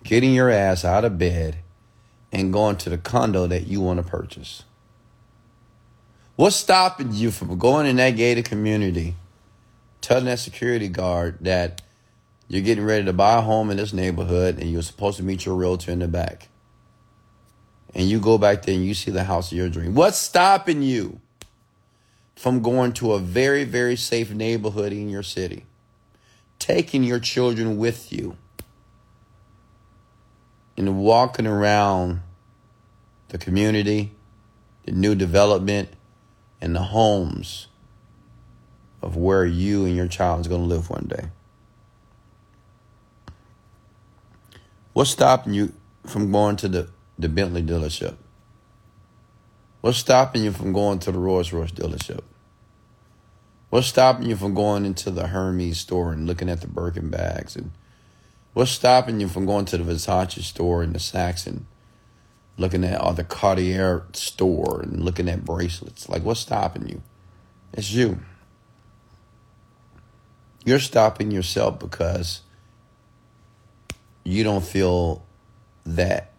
getting 0.04 0.34
your 0.34 0.50
ass 0.50 0.84
out 0.84 1.06
of 1.06 1.18
bed 1.18 1.58
and 2.32 2.52
going 2.52 2.78
to 2.78 2.90
the 2.90 2.98
condo 2.98 3.48
that 3.48 3.68
you 3.68 3.82
want 3.82 3.98
to 3.98 4.10
purchase? 4.10 4.64
What's 6.36 6.56
stopping 6.56 7.14
you 7.14 7.30
from 7.32 7.58
going 7.58 7.88
in 7.88 7.98
that 7.98 8.12
gated 8.12 8.46
community, 8.46 9.16
telling 10.00 10.26
that 10.26 10.40
security 10.40 10.88
guard 10.88 11.38
that 11.42 11.82
you're 12.52 12.62
getting 12.62 12.84
ready 12.84 13.06
to 13.06 13.14
buy 13.14 13.38
a 13.38 13.42
home 13.42 13.70
in 13.70 13.78
this 13.78 13.94
neighborhood 13.94 14.60
and 14.60 14.70
you're 14.70 14.82
supposed 14.82 15.16
to 15.16 15.24
meet 15.24 15.46
your 15.46 15.56
realtor 15.56 15.90
in 15.90 16.00
the 16.00 16.08
back? 16.08 16.50
And 17.96 18.10
you 18.10 18.20
go 18.20 18.38
back 18.38 18.64
there 18.64 18.76
and 18.76 18.86
you 18.86 18.94
see 18.94 19.10
the 19.10 19.24
house 19.24 19.54
of 19.54 19.58
your 19.58 19.70
dream. 19.70 19.96
What's 19.96 20.18
stopping 20.18 20.82
you 20.82 21.22
from 22.36 22.62
going 22.62 22.92
to 22.94 23.14
a 23.14 23.20
very, 23.20 23.64
very 23.64 23.96
safe 23.96 24.32
neighborhood 24.32 24.92
in 24.92 25.08
your 25.08 25.24
city? 25.24 25.66
Taking 26.60 27.06
your 27.06 27.20
children 27.20 27.78
with 27.78 28.12
you 28.12 28.36
and 30.76 31.00
walking 31.00 31.48
around 31.48 32.20
the 33.30 33.38
community, 33.38 34.12
the 34.84 34.92
new 34.92 35.16
development, 35.16 35.88
and 36.60 36.76
the 36.76 36.84
homes 36.84 37.68
of 39.02 39.16
where 39.16 39.46
you 39.46 39.86
and 39.86 39.96
your 39.96 40.08
child 40.08 40.42
is 40.42 40.48
going 40.50 40.62
to 40.62 40.68
live 40.68 40.90
one 40.90 41.08
day. 41.08 41.30
What's 44.94 45.12
stopping 45.12 45.54
you 45.54 45.74
from 46.06 46.32
going 46.32 46.58
to 46.58 46.68
the, 46.68 46.90
the 47.18 47.30
Bentley 47.30 47.64
dealership? 47.64 48.16
What's 49.82 49.98
stopping 49.98 50.44
you 50.44 50.52
from 50.52 50.74
going 50.74 51.00
to 51.00 51.12
the 51.12 51.20
Rolls 51.20 51.54
Royce 51.54 51.72
dealership? 51.72 52.22
What's 53.70 53.88
stopping 53.88 54.30
you 54.30 54.36
from 54.36 54.54
going 54.54 54.86
into 54.86 55.12
the 55.12 55.28
Hermes 55.28 55.80
store 55.80 56.12
and 56.12 56.28
looking 56.28 56.50
at 56.50 56.62
the 56.62 56.68
Birkin 56.68 57.10
bags? 57.10 57.56
And 57.56 57.72
what's 58.54 58.72
stopping 58.72 59.20
you 59.22 59.28
from 59.28 59.46
going 59.46 59.66
to 59.66 59.78
the 59.78 59.84
Versace 59.84 60.42
store 60.44 60.84
and 60.84 60.94
the 60.94 61.00
Saks 61.00 61.48
and 61.48 61.66
looking 62.58 62.84
at 62.84 63.04
or 63.04 63.14
the 63.14 63.24
Cartier 63.24 64.04
store 64.14 64.82
and 64.82 65.04
looking 65.04 65.28
at 65.28 65.44
bracelets. 65.44 66.08
Like, 66.08 66.24
what's 66.24 66.40
stopping 66.40 66.88
you? 66.88 67.02
It's 67.74 67.92
you. 67.92 68.20
You're 70.64 70.80
stopping 70.80 71.32
yourself 71.32 71.80
because 71.80 72.42
you 74.24 74.44
don't 74.44 74.64
feel 74.64 75.24
that 75.86 76.32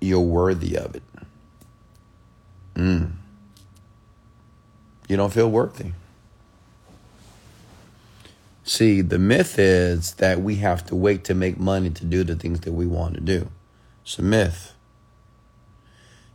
you're 0.00 0.20
worthy 0.20 0.76
of 0.76 0.96
it. 0.96 1.02
Mm. 2.74 3.12
You 5.08 5.16
don't 5.16 5.32
feel 5.32 5.50
worthy. 5.50 5.92
See, 8.62 9.00
the 9.00 9.18
myth 9.18 9.58
is 9.58 10.14
that 10.14 10.40
we 10.40 10.56
have 10.56 10.86
to 10.86 10.94
wait 10.94 11.24
to 11.24 11.34
make 11.34 11.58
money 11.58 11.90
to 11.90 12.04
do 12.04 12.22
the 12.22 12.36
things 12.36 12.60
that 12.60 12.72
we 12.72 12.86
want 12.86 13.14
to 13.14 13.20
do. 13.20 13.50
It's 14.04 14.18
a 14.18 14.22
myth. 14.22 14.74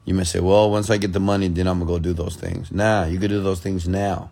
You 0.04 0.14
may 0.14 0.26
say, 0.26 0.40
well, 0.40 0.70
once 0.70 0.90
I 0.90 0.98
get 0.98 1.14
the 1.14 1.20
money, 1.20 1.48
then 1.48 1.68
I'm 1.68 1.80
going 1.80 1.88
to 1.88 1.94
go 1.94 2.00
do 2.00 2.14
those 2.14 2.36
things. 2.36 2.72
Nah, 2.72 3.06
you 3.06 3.20
can 3.20 3.30
do 3.30 3.42
those 3.42 3.62
things 3.62 3.88
now. 3.88 4.30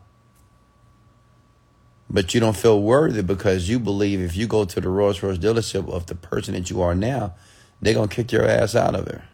But 2.10 2.34
you 2.34 2.40
don't 2.40 2.56
feel 2.56 2.82
worthy 2.82 3.24
because 3.24 3.70
you 3.70 3.80
believe 3.80 4.22
if 4.22 4.36
you 4.36 4.46
go 4.48 4.66
to 4.66 4.82
the 4.82 4.90
Rolls 4.90 5.24
Royce 5.24 5.38
dealership 5.38 5.92
of 5.92 6.06
the 6.06 6.16
person 6.16 6.54
that 6.54 6.70
you 6.70 6.82
are 6.82 6.94
now, 6.94 7.34
they're 7.82 7.94
going 7.94 8.10
to 8.10 8.16
kick 8.16 8.32
your 8.32 8.46
ass 8.46 8.76
out 8.76 8.96
of 8.96 9.06
there. 9.06 9.26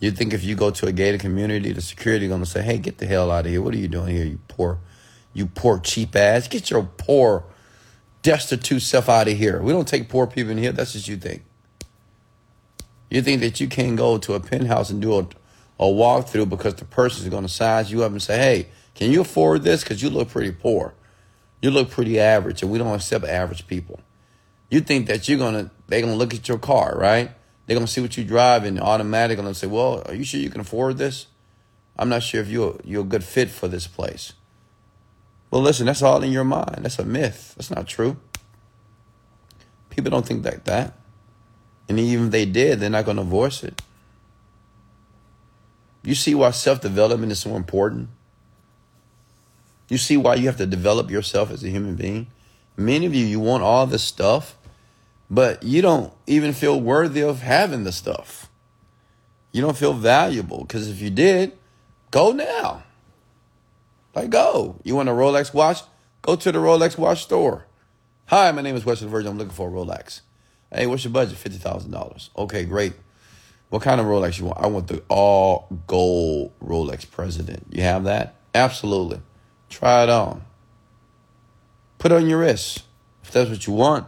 You 0.00 0.10
think 0.10 0.32
if 0.32 0.44
you 0.44 0.54
go 0.54 0.70
to 0.70 0.86
a 0.86 0.92
gated 0.92 1.20
community, 1.20 1.72
the 1.72 1.80
security 1.80 2.28
going 2.28 2.40
to 2.40 2.46
say, 2.46 2.62
hey, 2.62 2.78
get 2.78 2.98
the 2.98 3.06
hell 3.06 3.30
out 3.30 3.46
of 3.46 3.50
here. 3.50 3.62
What 3.62 3.74
are 3.74 3.78
you 3.78 3.88
doing 3.88 4.14
here, 4.14 4.24
you 4.24 4.40
poor, 4.48 4.78
you 5.32 5.46
poor 5.46 5.78
cheap 5.80 6.14
ass? 6.14 6.48
Get 6.48 6.70
your 6.70 6.84
poor, 6.96 7.44
destitute 8.22 8.82
self 8.82 9.08
out 9.08 9.28
of 9.28 9.36
here. 9.36 9.60
We 9.60 9.72
don't 9.72 9.88
take 9.88 10.08
poor 10.08 10.26
people 10.26 10.52
in 10.52 10.58
here. 10.58 10.72
That's 10.72 10.94
what 10.94 11.06
you 11.08 11.16
think. 11.16 11.44
You 13.10 13.22
think 13.22 13.40
that 13.40 13.60
you 13.60 13.68
can't 13.68 13.96
go 13.96 14.18
to 14.18 14.34
a 14.34 14.40
penthouse 14.40 14.90
and 14.90 15.00
do 15.00 15.18
a 15.18 15.26
a 15.80 15.84
walkthrough 15.84 16.48
because 16.48 16.74
the 16.74 16.84
person 16.84 17.24
is 17.24 17.30
going 17.30 17.44
to 17.44 17.48
size 17.48 17.90
you 17.90 18.02
up 18.02 18.10
and 18.10 18.22
say, 18.22 18.36
hey, 18.36 18.68
can 18.94 19.12
you 19.12 19.20
afford 19.20 19.62
this? 19.62 19.82
Because 19.82 20.02
you 20.02 20.10
look 20.10 20.28
pretty 20.28 20.50
poor. 20.50 20.94
You 21.60 21.70
look 21.70 21.90
pretty 21.90 22.20
average, 22.20 22.62
and 22.62 22.70
we 22.70 22.78
don't 22.78 22.94
accept 22.94 23.24
average 23.24 23.66
people. 23.66 24.00
You 24.70 24.80
think 24.80 25.06
that 25.06 25.28
you're 25.28 25.38
to, 25.38 25.70
they're 25.86 26.02
to 26.02 26.18
look 26.18 26.34
at 26.34 26.48
your 26.48 26.58
car, 26.58 26.96
right? 26.96 27.30
They're 27.66 27.76
to 27.86 27.92
see 27.92 28.00
what 28.00 28.16
you 28.16 28.24
drive 28.24 28.64
and 28.64 28.80
automatically 28.80 29.52
say, 29.54 29.66
well, 29.66 30.02
are 30.06 30.14
you 30.14 30.24
sure 30.24 30.40
you 30.40 30.50
can 30.50 30.60
afford 30.60 30.98
this? 30.98 31.26
I'm 31.98 32.08
not 32.08 32.22
sure 32.22 32.40
if 32.40 32.48
you're, 32.48 32.78
you're 32.84 33.02
a 33.02 33.06
good 33.06 33.24
fit 33.24 33.50
for 33.50 33.66
this 33.66 33.86
place. 33.86 34.34
Well, 35.50 35.62
listen, 35.62 35.86
that's 35.86 36.02
all 36.02 36.22
in 36.22 36.30
your 36.30 36.44
mind. 36.44 36.80
That's 36.82 36.98
a 36.98 37.04
myth. 37.04 37.54
That's 37.56 37.70
not 37.70 37.88
true. 37.88 38.18
People 39.90 40.10
don't 40.10 40.26
think 40.26 40.44
like 40.44 40.64
that. 40.64 40.94
And 41.88 41.98
even 41.98 42.26
if 42.26 42.32
they 42.32 42.44
did, 42.44 42.80
they're 42.80 42.90
not 42.90 43.06
to 43.16 43.22
voice 43.22 43.64
it. 43.64 43.80
You 46.04 46.14
see 46.14 46.34
why 46.34 46.52
self 46.52 46.80
development 46.80 47.32
is 47.32 47.40
so 47.40 47.56
important? 47.56 48.10
You 49.88 49.98
see 49.98 50.16
why 50.16 50.34
you 50.34 50.46
have 50.46 50.58
to 50.58 50.66
develop 50.66 51.10
yourself 51.10 51.50
as 51.50 51.64
a 51.64 51.68
human 51.68 51.96
being? 51.96 52.26
Many 52.76 53.06
of 53.06 53.14
you, 53.14 53.24
you 53.24 53.40
want 53.40 53.62
all 53.62 53.86
this 53.86 54.04
stuff, 54.04 54.56
but 55.30 55.62
you 55.62 55.82
don't 55.82 56.12
even 56.26 56.52
feel 56.52 56.80
worthy 56.80 57.22
of 57.22 57.40
having 57.40 57.84
the 57.84 57.92
stuff. 57.92 58.50
You 59.52 59.62
don't 59.62 59.76
feel 59.76 59.94
valuable 59.94 60.60
because 60.60 60.88
if 60.88 61.00
you 61.00 61.10
did, 61.10 61.52
go 62.10 62.32
now. 62.32 62.84
Like, 64.14 64.30
go. 64.30 64.80
You 64.84 64.94
want 64.94 65.08
a 65.08 65.12
Rolex 65.12 65.54
watch? 65.54 65.80
Go 66.22 66.36
to 66.36 66.52
the 66.52 66.58
Rolex 66.58 66.98
watch 66.98 67.22
store. 67.22 67.66
Hi, 68.26 68.52
my 68.52 68.60
name 68.60 68.76
is 68.76 68.84
Wesley 68.84 69.08
Virgin. 69.08 69.32
I'm 69.32 69.38
looking 69.38 69.54
for 69.54 69.68
a 69.68 69.72
Rolex. 69.72 70.20
Hey, 70.70 70.86
what's 70.86 71.02
your 71.02 71.12
budget? 71.12 71.38
$50,000. 71.38 72.28
Okay, 72.36 72.64
great. 72.64 72.92
What 73.70 73.82
kind 73.82 74.00
of 74.00 74.06
Rolex 74.06 74.38
you 74.38 74.46
want? 74.46 74.58
I 74.58 74.66
want 74.66 74.88
the 74.88 75.02
all 75.08 75.66
gold 75.86 76.52
Rolex 76.60 77.10
President. 77.10 77.66
You 77.70 77.82
have 77.82 78.04
that? 78.04 78.34
Absolutely. 78.54 79.20
Try 79.68 80.04
it 80.04 80.10
on. 80.10 80.42
Put 81.98 82.12
on 82.12 82.28
your 82.28 82.40
wrist 82.40 82.84
if 83.22 83.30
that's 83.30 83.50
what 83.50 83.66
you 83.66 83.72
want. 83.72 84.06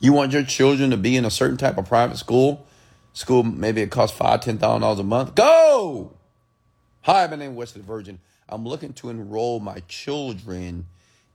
You 0.00 0.12
want 0.12 0.32
your 0.32 0.44
children 0.44 0.90
to 0.90 0.96
be 0.98 1.16
in 1.16 1.24
a 1.24 1.30
certain 1.30 1.56
type 1.56 1.78
of 1.78 1.88
private 1.88 2.18
school? 2.18 2.66
School 3.14 3.42
maybe 3.42 3.80
it 3.80 3.90
costs 3.90 4.16
five, 4.16 4.40
ten 4.40 4.58
thousand 4.58 4.82
dollars 4.82 4.98
a 4.98 5.04
month. 5.04 5.34
Go! 5.34 6.12
Hi, 7.02 7.26
my 7.26 7.36
name 7.36 7.52
is 7.52 7.56
Wesley 7.56 7.82
Virgin. 7.82 8.18
I'm 8.48 8.66
looking 8.66 8.92
to 8.94 9.08
enroll 9.08 9.60
my 9.60 9.80
children 9.88 10.86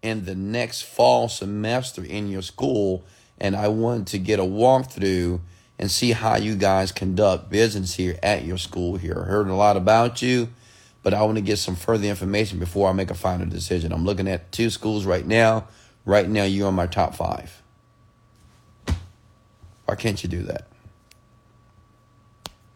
in 0.02 0.26
the 0.26 0.36
next 0.36 0.84
fall 0.84 1.28
semester 1.30 2.04
in 2.04 2.28
your 2.28 2.42
school 2.42 3.04
and 3.40 3.56
I 3.56 3.70
want 3.70 4.08
to 4.10 4.20
get 4.20 4.40
a 4.40 4.44
walkthrough 4.44 5.40
and 5.78 5.90
see 5.90 6.12
how 6.12 6.36
you 6.36 6.56
guys 6.56 6.92
conduct 6.92 7.50
business 7.50 7.96
here 7.96 8.20
at 8.22 8.44
your 8.44 8.58
school 8.58 8.98
here. 8.98 9.24
I 9.26 9.30
heard 9.30 9.48
a 9.48 9.56
lot 9.56 9.78
about 9.78 10.22
you, 10.22 10.50
but 11.02 11.14
I 11.14 11.24
want 11.24 11.38
to 11.38 11.42
get 11.42 11.58
some 11.58 11.76
further 11.76 12.08
information 12.08 12.60
before 12.60 12.90
I 12.90 12.94
make 12.94 13.10
a 13.10 13.16
final 13.16 13.48
decision. 13.48 13.92
I'm 13.92 14.06
looking 14.06 14.28
at 14.28 14.52
two 14.52 14.70
schools 14.70 15.06
right 15.06 15.26
now. 15.26 15.68
Right 16.06 16.28
now, 16.28 16.44
you're 16.44 16.68
on 16.68 16.76
my 16.76 16.88
top 16.88 17.16
five. 17.16 17.62
Why 19.86 19.96
can't 19.96 20.22
you 20.24 20.30
do 20.30 20.44
that? 20.44 20.68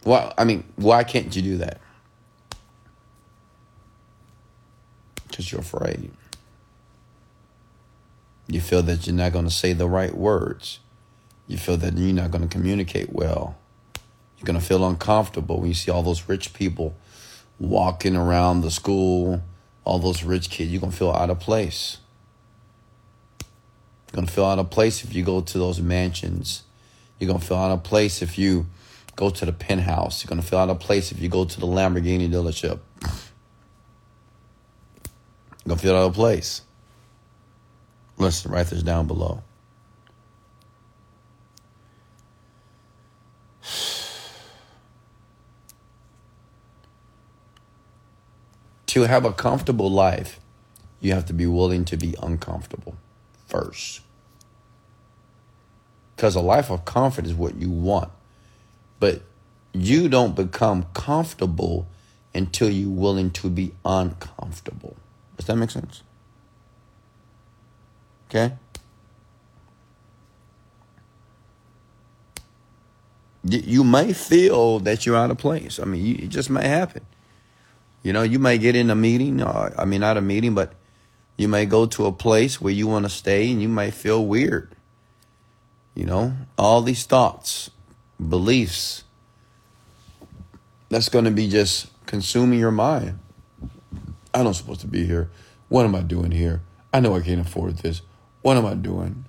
Why, 0.03 0.33
I 0.37 0.43
mean, 0.43 0.63
why 0.75 1.03
can't 1.03 1.35
you 1.35 1.41
do 1.41 1.57
that? 1.57 1.79
Because 5.27 5.51
you're 5.51 5.61
afraid. 5.61 6.11
You 8.47 8.61
feel 8.61 8.83
that 8.83 9.07
you're 9.07 9.15
not 9.15 9.31
going 9.31 9.45
to 9.45 9.51
say 9.51 9.73
the 9.73 9.87
right 9.87 10.15
words. 10.15 10.79
You 11.47 11.57
feel 11.57 11.77
that 11.77 11.97
you're 11.97 12.13
not 12.13 12.31
going 12.31 12.41
to 12.41 12.47
communicate 12.47 13.11
well. 13.11 13.57
You're 14.37 14.45
going 14.45 14.59
to 14.59 14.65
feel 14.65 14.85
uncomfortable 14.85 15.59
when 15.59 15.69
you 15.69 15.73
see 15.73 15.91
all 15.91 16.03
those 16.03 16.27
rich 16.27 16.53
people 16.53 16.95
walking 17.59 18.15
around 18.15 18.61
the 18.61 18.71
school, 18.71 19.41
all 19.85 19.99
those 19.99 20.23
rich 20.23 20.49
kids. 20.49 20.71
You're 20.71 20.81
going 20.81 20.91
to 20.91 20.97
feel 20.97 21.11
out 21.11 21.29
of 21.29 21.39
place. 21.39 21.97
You're 24.07 24.17
going 24.17 24.27
to 24.27 24.33
feel 24.33 24.45
out 24.45 24.59
of 24.59 24.69
place 24.69 25.03
if 25.03 25.13
you 25.13 25.23
go 25.23 25.41
to 25.41 25.57
those 25.57 25.81
mansions. 25.81 26.63
You're 27.19 27.27
going 27.27 27.39
to 27.39 27.45
feel 27.45 27.57
out 27.57 27.71
of 27.71 27.83
place 27.83 28.21
if 28.21 28.37
you 28.37 28.67
go 29.15 29.29
to 29.29 29.45
the 29.45 29.53
penthouse. 29.53 30.23
You're 30.23 30.29
going 30.29 30.41
to 30.41 30.47
feel 30.47 30.59
out 30.59 30.69
of 30.69 30.79
place 30.79 31.11
if 31.11 31.19
you 31.19 31.29
go 31.29 31.45
to 31.45 31.59
the 31.59 31.67
Lamborghini 31.67 32.29
dealership. 32.29 32.79
You're 35.65 35.69
going 35.69 35.77
to 35.77 35.83
feel 35.83 35.95
out 35.95 36.07
of 36.07 36.13
place. 36.13 36.61
Listen, 38.17 38.51
write 38.51 38.67
this 38.67 38.83
down 38.83 39.07
below. 39.07 39.41
To 48.93 49.07
have 49.07 49.25
a 49.25 49.33
comfortable 49.33 49.89
life, 49.89 50.39
you 51.01 51.13
have 51.13 51.25
to 51.25 51.33
be 51.33 51.47
willing 51.47 51.83
to 51.83 51.97
be 51.97 52.13
uncomfortable 52.21 52.95
first. 53.47 54.01
Because 56.15 56.35
a 56.35 56.41
life 56.41 56.69
of 56.69 56.85
comfort 56.85 57.25
is 57.25 57.33
what 57.33 57.55
you 57.55 57.71
want. 57.71 58.11
But 58.99 59.23
you 59.73 60.09
don't 60.09 60.35
become 60.35 60.85
comfortable 60.93 61.87
until 62.35 62.69
you're 62.69 62.87
willing 62.87 63.31
to 63.31 63.49
be 63.49 63.73
uncomfortable. 63.83 64.95
Does 65.37 65.47
that 65.47 65.55
make 65.55 65.71
sense? 65.71 66.03
Okay? 68.29 68.53
You 73.43 73.83
may 73.83 74.13
feel 74.13 74.77
that 74.81 75.07
you're 75.07 75.17
out 75.17 75.31
of 75.31 75.39
place. 75.39 75.79
I 75.79 75.85
mean, 75.85 76.19
it 76.19 76.27
just 76.27 76.51
may 76.51 76.67
happen. 76.67 77.03
You 78.03 78.11
know, 78.11 78.21
you 78.21 78.37
may 78.37 78.57
get 78.57 78.75
in 78.75 78.89
a 78.89 78.95
meeting, 78.95 79.41
uh, 79.41 79.73
I 79.77 79.85
mean, 79.85 80.01
not 80.01 80.17
a 80.17 80.21
meeting, 80.21 80.53
but 80.53 80.73
you 81.37 81.47
may 81.47 81.65
go 81.65 81.85
to 81.85 82.05
a 82.05 82.11
place 82.11 82.61
where 82.61 82.73
you 82.73 82.85
want 82.85 83.05
to 83.05 83.09
stay 83.09 83.49
and 83.49 83.61
you 83.61 83.69
may 83.69 83.91
feel 83.91 84.25
weird. 84.25 84.75
You 85.95 86.05
know, 86.05 86.33
all 86.57 86.81
these 86.81 87.05
thoughts, 87.05 87.71
beliefs, 88.19 89.03
that's 90.89 91.09
going 91.09 91.25
to 91.25 91.31
be 91.31 91.49
just 91.49 91.87
consuming 92.05 92.59
your 92.59 92.71
mind. 92.71 93.19
I'm 94.33 94.43
not 94.43 94.55
supposed 94.55 94.81
to 94.81 94.87
be 94.87 95.05
here. 95.05 95.29
What 95.69 95.85
am 95.85 95.95
I 95.95 96.01
doing 96.01 96.31
here? 96.31 96.61
I 96.93 96.99
know 96.99 97.15
I 97.15 97.21
can't 97.21 97.41
afford 97.41 97.77
this. 97.77 98.01
What 98.41 98.57
am 98.57 98.65
I 98.65 98.73
doing? 98.73 99.25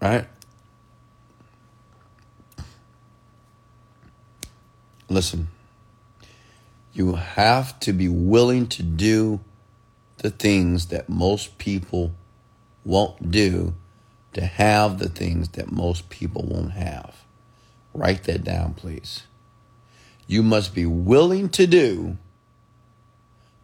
Right? 0.00 0.26
Listen, 5.08 5.48
you 6.94 7.16
have 7.16 7.78
to 7.80 7.92
be 7.92 8.08
willing 8.08 8.68
to 8.68 8.82
do 8.82 9.40
the 10.18 10.30
things 10.30 10.86
that 10.86 11.08
most 11.08 11.58
people 11.58 12.14
won't 12.84 13.30
do 13.32 13.74
to 14.32 14.44
have 14.44 14.98
the 14.98 15.08
things 15.08 15.48
that 15.50 15.70
most 15.70 16.08
people 16.08 16.42
won't 16.42 16.72
have. 16.72 17.16
Write 17.92 18.24
that 18.24 18.44
down, 18.44 18.74
please. 18.74 19.24
You 20.26 20.42
must 20.42 20.74
be 20.74 20.86
willing 20.86 21.48
to 21.50 21.66
do 21.66 22.16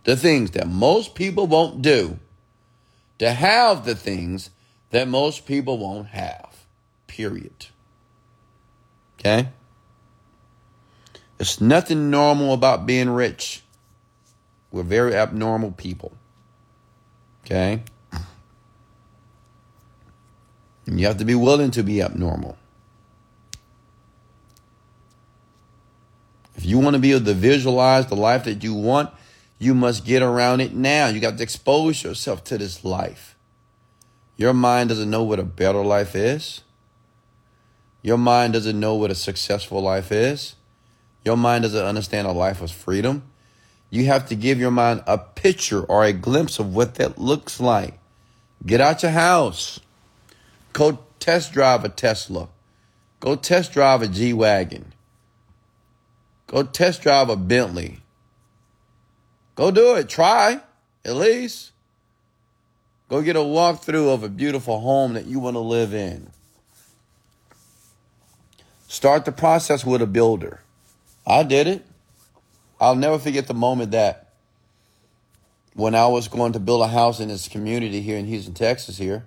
the 0.05 0.17
things 0.17 0.51
that 0.53 0.69
most 0.69 1.15
people 1.15 1.47
won't 1.47 1.83
do 1.83 2.19
to 3.19 3.33
have 3.33 3.85
the 3.85 3.95
things 3.95 4.51
that 4.91 5.07
most 5.07 5.47
people 5.47 5.79
won't 5.79 6.09
have. 6.09 6.65
Period. 7.07 7.67
Okay? 9.19 9.49
There's 11.41 11.59
nothing 11.59 12.11
normal 12.11 12.53
about 12.53 12.85
being 12.85 13.09
rich. 13.09 13.63
We're 14.71 14.83
very 14.83 15.15
abnormal 15.15 15.73
people. 15.73 16.13
Okay? 17.43 17.83
And 20.85 21.01
you 21.01 21.07
have 21.07 21.17
to 21.17 21.25
be 21.25 21.35
willing 21.35 21.71
to 21.71 21.83
be 21.83 22.03
abnormal. 22.03 22.59
If 26.57 26.67
you 26.67 26.79
want 26.79 26.93
to 26.93 27.01
be 27.01 27.13
able 27.13 27.25
to 27.25 27.33
visualize 27.33 28.05
the 28.09 28.17
life 28.17 28.45
that 28.45 28.63
you 28.63 28.75
want, 28.75 29.09
you 29.59 29.73
must 29.73 30.05
get 30.05 30.23
around 30.23 30.61
it 30.61 30.75
now. 30.75 31.09
You 31.09 31.21
got 31.21 31.39
to 31.39 31.43
expose 31.43 32.05
yourself 32.05 32.45
to 32.45 32.59
this 32.59 32.85
life. 32.85 33.35
Your 34.37 34.53
mind 34.53 34.91
doesn't 34.91 35.09
know 35.09 35.23
what 35.23 35.39
a 35.39 35.45
better 35.45 35.83
life 35.83 36.15
is. 36.15 36.61
Your 38.03 38.19
mind 38.19 38.53
doesn't 38.53 38.79
know 38.79 38.95
what 38.95 39.11
a 39.11 39.15
successful 39.15 39.81
life 39.81 40.13
is. 40.13 40.57
Your 41.25 41.37
mind 41.37 41.63
doesn't 41.63 41.85
understand 41.85 42.27
a 42.27 42.33
life 42.33 42.61
of 42.63 42.71
freedom. 42.71 43.25
You 43.91 44.07
have 44.07 44.29
to 44.29 44.35
give 44.35 44.59
your 44.59 44.71
mind 44.71 45.03
a 45.07 45.19
picture 45.19 45.83
or 45.83 46.05
a 46.05 46.13
glimpse 46.13 46.59
of 46.59 46.75
what 46.75 46.95
that 46.95 47.19
looks 47.19 47.61
like. 47.61 47.99
Get 48.65 48.81
out 48.81 49.03
your 49.03 49.13
house. 49.13 49.81
Go 50.73 51.01
test 51.19 51.53
drive 51.53 51.85
a 51.85 51.89
Tesla. 51.89 52.49
Go 53.19 53.37
test 53.37 53.73
drive 53.73 54.03
a 54.03 54.09
G 54.09 54.33
Wagon. 54.33 54.93
Go 56.47 56.63
test 56.63 57.03
drive 57.03 57.29
a 57.29 57.37
Bentley. 57.37 58.01
Go 59.57 59.71
do 59.71 59.97
it. 59.97 60.09
Try, 60.09 60.61
at 61.05 61.17
least. 61.17 61.73
Go 63.09 63.23
get 63.23 63.37
a 63.37 63.41
walkthrough 63.41 64.15
of 64.15 64.23
a 64.23 64.29
beautiful 64.29 64.81
home 64.81 65.15
that 65.15 65.27
you 65.27 65.41
want 65.41 65.55
to 65.55 65.61
live 65.61 65.93
in. 65.93 66.31
Start 68.89 69.25
the 69.25 69.33
process 69.33 69.85
with 69.85 70.01
a 70.01 70.07
builder. 70.07 70.61
I 71.31 71.45
did 71.45 71.69
it. 71.69 71.87
I'll 72.81 72.97
never 72.97 73.17
forget 73.17 73.47
the 73.47 73.55
moment 73.55 73.93
that 73.93 74.33
when 75.75 75.95
I 75.95 76.09
was 76.09 76.27
going 76.27 76.55
to 76.55 76.59
build 76.59 76.83
a 76.83 76.89
house 76.89 77.21
in 77.21 77.29
this 77.29 77.47
community 77.47 78.01
here 78.01 78.17
in 78.19 78.27
Houston, 78.27 78.53
Texas, 78.53 78.99
here, 78.99 79.25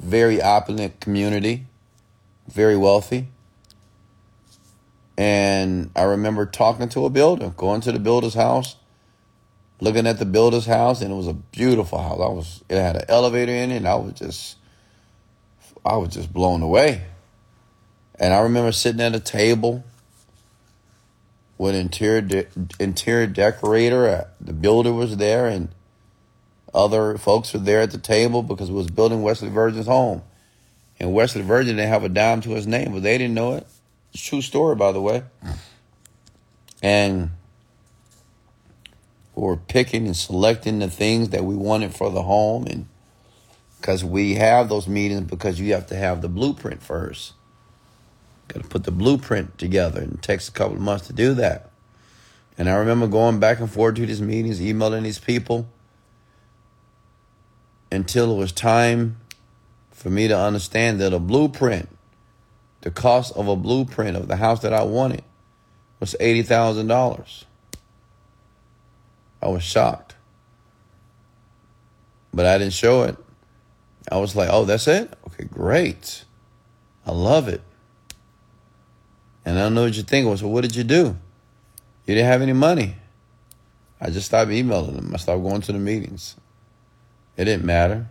very 0.00 0.42
opulent 0.42 0.98
community, 0.98 1.66
very 2.48 2.76
wealthy. 2.76 3.28
And 5.16 5.92
I 5.94 6.02
remember 6.02 6.44
talking 6.44 6.88
to 6.88 7.04
a 7.04 7.10
builder, 7.10 7.50
going 7.50 7.82
to 7.82 7.92
the 7.92 8.00
builder's 8.00 8.34
house, 8.34 8.74
looking 9.80 10.08
at 10.08 10.18
the 10.18 10.26
builder's 10.26 10.66
house, 10.66 11.02
and 11.02 11.12
it 11.12 11.16
was 11.16 11.28
a 11.28 11.34
beautiful 11.34 12.02
house. 12.02 12.18
I 12.20 12.28
was 12.28 12.64
it 12.68 12.80
had 12.80 12.96
an 12.96 13.04
elevator 13.08 13.52
in 13.52 13.70
it, 13.70 13.76
and 13.76 13.88
I 13.88 13.94
was 13.94 14.14
just 14.14 14.56
I 15.84 15.96
was 15.98 16.12
just 16.12 16.32
blown 16.32 16.62
away. 16.62 17.04
And 18.18 18.34
I 18.34 18.40
remember 18.40 18.72
sitting 18.72 19.00
at 19.00 19.14
a 19.14 19.20
table 19.20 19.84
with 21.58 21.74
interior 21.74 22.20
de- 22.20 22.46
interior 22.78 23.26
decorator. 23.26 24.08
Uh, 24.08 24.24
the 24.40 24.52
builder 24.52 24.92
was 24.92 25.16
there, 25.16 25.46
and 25.46 25.68
other 26.74 27.16
folks 27.16 27.52
were 27.52 27.60
there 27.60 27.80
at 27.80 27.90
the 27.90 27.98
table 27.98 28.42
because 28.42 28.68
it 28.68 28.72
was 28.74 28.88
building 28.88 29.22
Wesley 29.22 29.48
Virgin's 29.48 29.86
home. 29.86 30.22
And 30.98 31.12
Wesley 31.12 31.42
Virgin 31.42 31.76
didn't 31.76 31.90
have 31.90 32.04
a 32.04 32.08
dime 32.08 32.40
to 32.42 32.50
his 32.50 32.66
name, 32.66 32.92
but 32.92 33.02
they 33.02 33.18
didn't 33.18 33.34
know 33.34 33.54
it. 33.54 33.66
It's 34.12 34.22
true 34.22 34.40
story, 34.40 34.76
by 34.76 34.92
the 34.92 35.00
way. 35.00 35.24
And 36.82 37.30
we 39.34 39.42
were 39.42 39.56
picking 39.56 40.06
and 40.06 40.16
selecting 40.16 40.78
the 40.78 40.88
things 40.88 41.30
that 41.30 41.44
we 41.44 41.54
wanted 41.54 41.94
for 41.94 42.10
the 42.10 42.22
home, 42.22 42.66
and 42.66 42.86
because 43.80 44.02
we 44.02 44.34
have 44.34 44.68
those 44.68 44.88
meetings, 44.88 45.22
because 45.22 45.60
you 45.60 45.74
have 45.74 45.86
to 45.88 45.96
have 45.96 46.22
the 46.22 46.28
blueprint 46.28 46.82
first. 46.82 47.34
Got 48.48 48.62
to 48.62 48.68
put 48.68 48.84
the 48.84 48.92
blueprint 48.92 49.58
together, 49.58 50.00
and 50.00 50.14
it 50.14 50.22
takes 50.22 50.48
a 50.48 50.52
couple 50.52 50.76
of 50.76 50.82
months 50.82 51.06
to 51.08 51.12
do 51.12 51.34
that. 51.34 51.70
And 52.58 52.68
I 52.68 52.74
remember 52.74 53.06
going 53.06 53.38
back 53.38 53.60
and 53.60 53.70
forth 53.70 53.96
to 53.96 54.06
these 54.06 54.22
meetings, 54.22 54.60
emailing 54.62 55.02
these 55.02 55.18
people 55.18 55.68
until 57.90 58.32
it 58.32 58.38
was 58.38 58.52
time 58.52 59.18
for 59.90 60.10
me 60.10 60.28
to 60.28 60.38
understand 60.38 61.00
that 61.00 61.12
a 61.12 61.18
blueprint, 61.18 61.88
the 62.82 62.90
cost 62.90 63.36
of 63.36 63.48
a 63.48 63.56
blueprint 63.56 64.16
of 64.16 64.28
the 64.28 64.36
house 64.36 64.60
that 64.60 64.72
I 64.72 64.84
wanted, 64.84 65.22
was 66.00 66.14
$80,000. 66.20 67.44
I 69.42 69.48
was 69.48 69.62
shocked. 69.62 70.14
But 72.32 72.46
I 72.46 72.58
didn't 72.58 72.74
show 72.74 73.02
it. 73.02 73.16
I 74.10 74.18
was 74.18 74.36
like, 74.36 74.48
oh, 74.50 74.64
that's 74.64 74.86
it? 74.86 75.12
Okay, 75.28 75.44
great. 75.44 76.24
I 77.06 77.12
love 77.12 77.48
it. 77.48 77.62
And 79.46 79.56
I 79.56 79.62
don't 79.62 79.74
know 79.74 79.84
what 79.84 79.94
you're 79.94 80.04
thinking. 80.04 80.36
So 80.36 80.48
what 80.48 80.62
did 80.62 80.74
you 80.74 80.84
do? 80.84 81.16
You 82.04 82.14
didn't 82.14 82.26
have 82.26 82.42
any 82.42 82.52
money. 82.52 82.96
I 84.00 84.10
just 84.10 84.26
stopped 84.26 84.50
emailing 84.50 84.96
them. 84.96 85.12
I 85.14 85.16
stopped 85.16 85.42
going 85.42 85.62
to 85.62 85.72
the 85.72 85.78
meetings. 85.78 86.36
It 87.36 87.44
didn't 87.44 87.64
matter. 87.64 88.08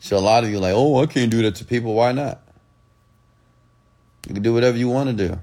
So 0.00 0.16
a 0.16 0.18
lot 0.18 0.44
of 0.44 0.50
you 0.50 0.58
like, 0.58 0.74
oh, 0.74 1.00
I 1.00 1.06
can't 1.06 1.30
do 1.30 1.42
that 1.42 1.54
to 1.56 1.64
people. 1.64 1.94
Why 1.94 2.12
not? 2.12 2.42
You 4.26 4.34
can 4.34 4.42
do 4.42 4.52
whatever 4.52 4.76
you 4.76 4.88
want 4.88 5.16
to 5.16 5.28
do. 5.28 5.38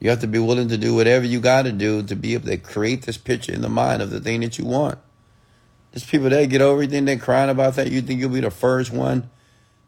You 0.00 0.10
have 0.10 0.20
to 0.20 0.26
be 0.26 0.38
willing 0.38 0.68
to 0.68 0.78
do 0.78 0.94
whatever 0.94 1.24
you 1.24 1.40
got 1.40 1.62
to 1.62 1.72
do 1.72 2.02
to 2.04 2.14
be 2.14 2.34
able 2.34 2.46
to 2.46 2.56
create 2.58 3.02
this 3.02 3.16
picture 3.16 3.52
in 3.52 3.62
the 3.62 3.68
mind 3.68 4.02
of 4.02 4.10
the 4.10 4.20
thing 4.20 4.40
that 4.42 4.58
you 4.58 4.66
want. 4.66 4.98
There's 5.90 6.04
people 6.04 6.28
that 6.30 6.48
get 6.48 6.60
over 6.60 6.82
everything, 6.82 7.06
they're 7.06 7.18
crying 7.18 7.50
about 7.50 7.74
that. 7.74 7.90
You 7.90 8.02
think 8.02 8.20
you'll 8.20 8.30
be 8.30 8.40
the 8.40 8.50
first 8.50 8.92
one 8.92 9.30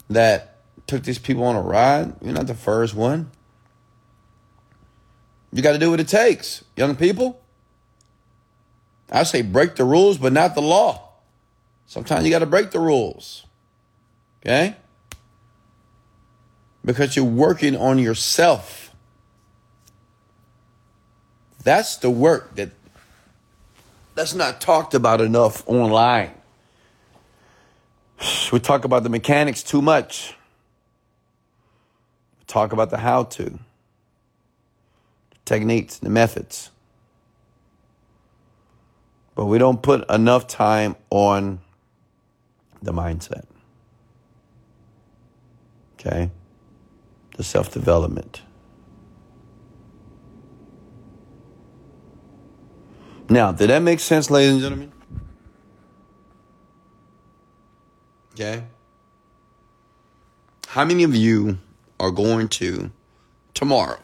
that 0.09 0.56
took 0.87 1.03
these 1.03 1.19
people 1.19 1.45
on 1.45 1.57
a 1.57 1.61
ride. 1.61 2.15
You're 2.23 2.33
not 2.33 2.47
the 2.47 2.55
first 2.55 2.95
one. 2.95 3.31
You 5.53 5.63
got 5.63 5.73
to 5.73 5.79
do 5.79 5.91
what 5.91 6.01
it 6.01 6.09
takes, 6.09 6.65
young 6.77 6.97
people. 6.97 7.41
I 9.11 9.23
say 9.23 9.43
break 9.43 9.77
the 9.77 9.85
rules, 9.85 10.19
but 10.19 10.33
not 10.33 10.55
the 10.55 10.63
law. 10.63 11.09
Sometimes 11.87 12.25
you 12.25 12.31
got 12.31 12.41
to 12.41 12.47
break 12.47 12.73
the 12.73 12.81
rules. 12.81 13.47
Okay? 14.41 14.77
Because 16.85 17.17
you're 17.17 17.25
working 17.25 17.77
on 17.77 17.99
yourself. 17.99 18.95
That's 21.63 21.97
the 21.97 22.11
work 22.11 22.55
that 22.57 22.71
that's 24.15 24.35
not 24.35 24.61
talked 24.61 24.95
about 24.95 25.21
enough 25.21 25.63
online. 25.67 26.33
We 28.53 28.61
talk 28.61 28.85
about 28.85 29.03
the 29.03 29.09
mechanics 29.09 29.63
too 29.63 29.83
much 29.83 30.36
talk 32.47 32.73
about 32.73 32.91
the 32.91 32.99
how 32.99 33.25
to, 33.25 33.59
techniques, 35.45 35.99
the 35.99 36.11
methods. 36.11 36.71
But 39.35 39.47
we 39.47 39.59
don't 39.59 39.83
put 39.83 40.09
enough 40.11 40.47
time 40.47 40.97
on 41.11 41.61
the 42.83 42.93
mindset. 42.93 43.45
Okay? 45.95 46.31
The 47.37 47.45
self 47.45 47.71
development. 47.71 48.43
Now, 53.29 53.53
did 53.53 53.71
that 53.71 53.83
make 53.83 54.01
sense, 54.01 54.31
ladies 54.31 54.53
and 54.53 54.61
gentlemen? 54.61 54.93
Okay? 58.33 58.63
How 60.69 60.85
many 60.85 61.03
of 61.03 61.15
you 61.15 61.59
are 61.99 62.11
going 62.11 62.49
to 62.49 62.91
tomorrow. 63.55 63.99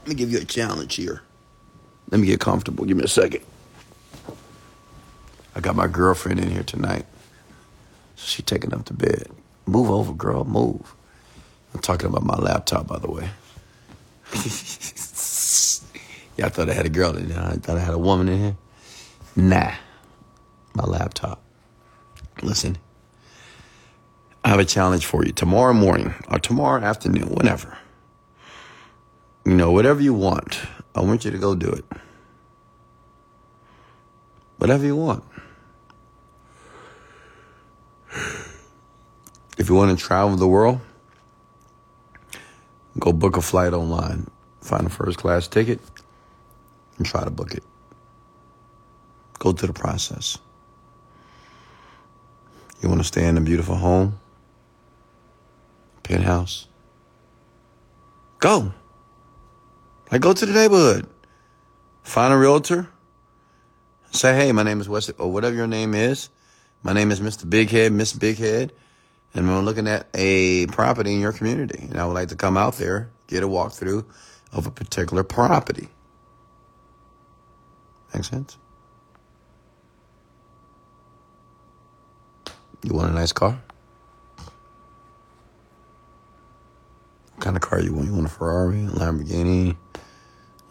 Let 0.00 0.08
me 0.08 0.14
give 0.14 0.30
you 0.30 0.38
a 0.38 0.44
challenge 0.44 0.94
here. 0.94 1.22
Let 2.10 2.20
me 2.20 2.26
get 2.26 2.40
comfortable. 2.40 2.84
Give 2.84 2.96
me 2.96 3.04
a 3.04 3.08
second. 3.08 3.44
I 5.54 5.60
got 5.60 5.76
my 5.76 5.86
girlfriend 5.86 6.40
in 6.40 6.50
here 6.50 6.62
tonight. 6.62 7.04
So 8.16 8.26
she 8.26 8.42
taking 8.42 8.72
up 8.72 8.84
to 8.86 8.94
bed. 8.94 9.28
Move 9.66 9.90
over, 9.90 10.12
girl. 10.12 10.44
Move. 10.44 10.94
I'm 11.74 11.80
talking 11.80 12.08
about 12.08 12.24
my 12.24 12.36
laptop, 12.36 12.86
by 12.86 12.98
the 12.98 13.10
way. 13.10 13.28
yeah, 16.36 16.46
I 16.46 16.48
thought 16.48 16.70
I 16.70 16.72
had 16.72 16.86
a 16.86 16.90
girl 16.90 17.16
in 17.16 17.28
here. 17.28 17.38
I 17.38 17.56
thought 17.56 17.76
I 17.76 17.80
had 17.80 17.94
a 17.94 17.98
woman 17.98 18.28
in 18.28 18.38
here. 18.38 18.56
Nah. 19.36 19.72
My 20.74 20.84
laptop. 20.84 21.42
Listen. 22.42 22.78
I 24.44 24.50
have 24.50 24.60
a 24.60 24.64
challenge 24.64 25.04
for 25.04 25.24
you 25.24 25.32
tomorrow 25.32 25.74
morning 25.74 26.14
or 26.28 26.38
tomorrow 26.38 26.82
afternoon, 26.82 27.28
whenever. 27.28 27.76
You 29.44 29.54
know, 29.54 29.72
whatever 29.72 30.00
you 30.00 30.14
want, 30.14 30.60
I 30.94 31.00
want 31.00 31.24
you 31.24 31.30
to 31.30 31.38
go 31.38 31.54
do 31.54 31.70
it. 31.70 31.84
Whatever 34.58 34.84
you 34.84 34.96
want. 34.96 35.24
If 39.58 39.68
you 39.68 39.74
want 39.74 39.98
to 39.98 40.04
travel 40.04 40.36
the 40.36 40.46
world, 40.46 40.80
go 42.98 43.12
book 43.12 43.36
a 43.36 43.42
flight 43.42 43.72
online, 43.72 44.28
find 44.60 44.86
a 44.86 44.90
first 44.90 45.18
class 45.18 45.48
ticket, 45.48 45.80
and 46.96 47.06
try 47.06 47.24
to 47.24 47.30
book 47.30 47.54
it. 47.54 47.64
Go 49.38 49.52
through 49.52 49.68
the 49.68 49.72
process. 49.72 50.38
You 52.80 52.88
want 52.88 53.00
to 53.00 53.06
stay 53.06 53.26
in 53.26 53.36
a 53.36 53.40
beautiful 53.40 53.74
home, 53.74 54.18
penthouse? 56.08 56.66
Go. 58.38 58.72
Like, 60.10 60.22
go 60.22 60.32
to 60.32 60.46
the 60.46 60.52
neighborhood. 60.52 61.06
Find 62.02 62.32
a 62.32 62.36
realtor. 62.38 62.88
Say, 64.10 64.34
hey, 64.34 64.52
my 64.52 64.62
name 64.62 64.80
is 64.80 64.88
Wesley, 64.88 65.14
or 65.18 65.30
whatever 65.30 65.54
your 65.54 65.66
name 65.66 65.94
is. 65.94 66.30
My 66.82 66.94
name 66.94 67.10
is 67.10 67.20
Mr. 67.20 67.48
Big 67.48 67.68
Head, 67.68 67.92
Miss 67.92 68.14
Big 68.14 68.38
Head. 68.38 68.72
and 69.34 69.50
I'm 69.50 69.64
looking 69.66 69.86
at 69.86 70.06
a 70.14 70.66
property 70.68 71.12
in 71.12 71.20
your 71.20 71.32
community, 71.32 71.86
and 71.90 72.00
I 72.00 72.06
would 72.06 72.14
like 72.14 72.28
to 72.28 72.36
come 72.36 72.56
out 72.56 72.74
there, 72.74 73.10
get 73.26 73.42
a 73.42 73.48
walkthrough 73.48 74.06
of 74.52 74.66
a 74.66 74.70
particular 74.70 75.22
property. 75.22 75.88
Make 78.14 78.24
sense? 78.24 78.56
You 82.82 82.94
want 82.94 83.10
a 83.10 83.14
nice 83.14 83.32
car? 83.32 83.60
What 87.34 87.44
kind 87.44 87.56
of 87.56 87.62
car 87.78 87.84
you 87.84 87.92
want? 87.92 88.08
You 88.08 88.14
want 88.14 88.26
a 88.26 88.30
Ferrari, 88.30 88.78
Lamborghini? 88.78 89.76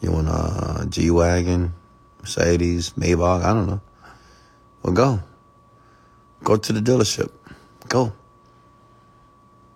You 0.01 0.11
want 0.11 0.27
a 0.27 0.85
G 0.89 1.09
Wagon, 1.09 1.73
Mercedes, 2.19 2.91
Maybach? 2.91 3.43
I 3.43 3.53
don't 3.53 3.67
know. 3.67 3.81
Well, 4.83 4.93
go. 4.93 5.19
Go 6.43 6.57
to 6.57 6.73
the 6.73 6.81
dealership. 6.81 7.31
Go. 7.87 8.11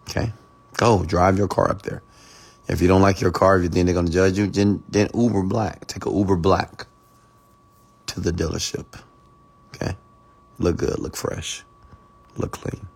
Okay? 0.10 0.34
Go, 0.78 1.06
drive 1.06 1.38
your 1.38 1.48
car 1.48 1.70
up 1.70 1.84
there. 1.84 2.04
If 2.68 2.82
you 2.82 2.88
don't 2.88 3.02
like 3.02 3.22
your 3.22 3.32
car, 3.32 3.58
if 3.58 3.64
you 3.64 3.70
think 3.70 3.86
they're 3.86 3.94
going 3.94 4.06
to 4.06 4.12
judge 4.12 4.38
you, 4.38 4.48
then, 4.48 4.84
then 4.90 5.10
Uber 5.14 5.44
Black. 5.44 5.88
Take 5.88 6.06
a 6.06 6.12
Uber 6.12 6.36
Black 6.36 6.86
to 8.08 8.20
the 8.20 8.32
dealership. 8.32 8.86
Okay? 9.74 9.96
Look 10.60 10.78
good, 10.78 11.00
look 11.00 11.16
fresh, 11.16 11.64
look 12.38 12.52
clean. 12.52 12.88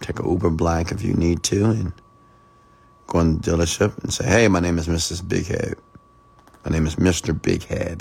Take 0.00 0.20
a 0.20 0.22
Uber 0.22 0.50
Black 0.50 0.92
if 0.92 1.02
you 1.02 1.14
need 1.14 1.42
to 1.44 1.64
and 1.70 1.92
go 3.08 3.18
in 3.20 3.38
the 3.38 3.50
dealership 3.50 3.96
and 4.04 4.12
say, 4.12 4.26
hey, 4.26 4.48
my 4.48 4.60
name 4.60 4.78
is 4.78 4.86
Mrs. 4.86 5.22
Bighead. 5.22 5.78
My 6.64 6.70
name 6.70 6.86
is 6.86 6.94
Mr. 6.96 7.38
Bighead. 7.38 8.00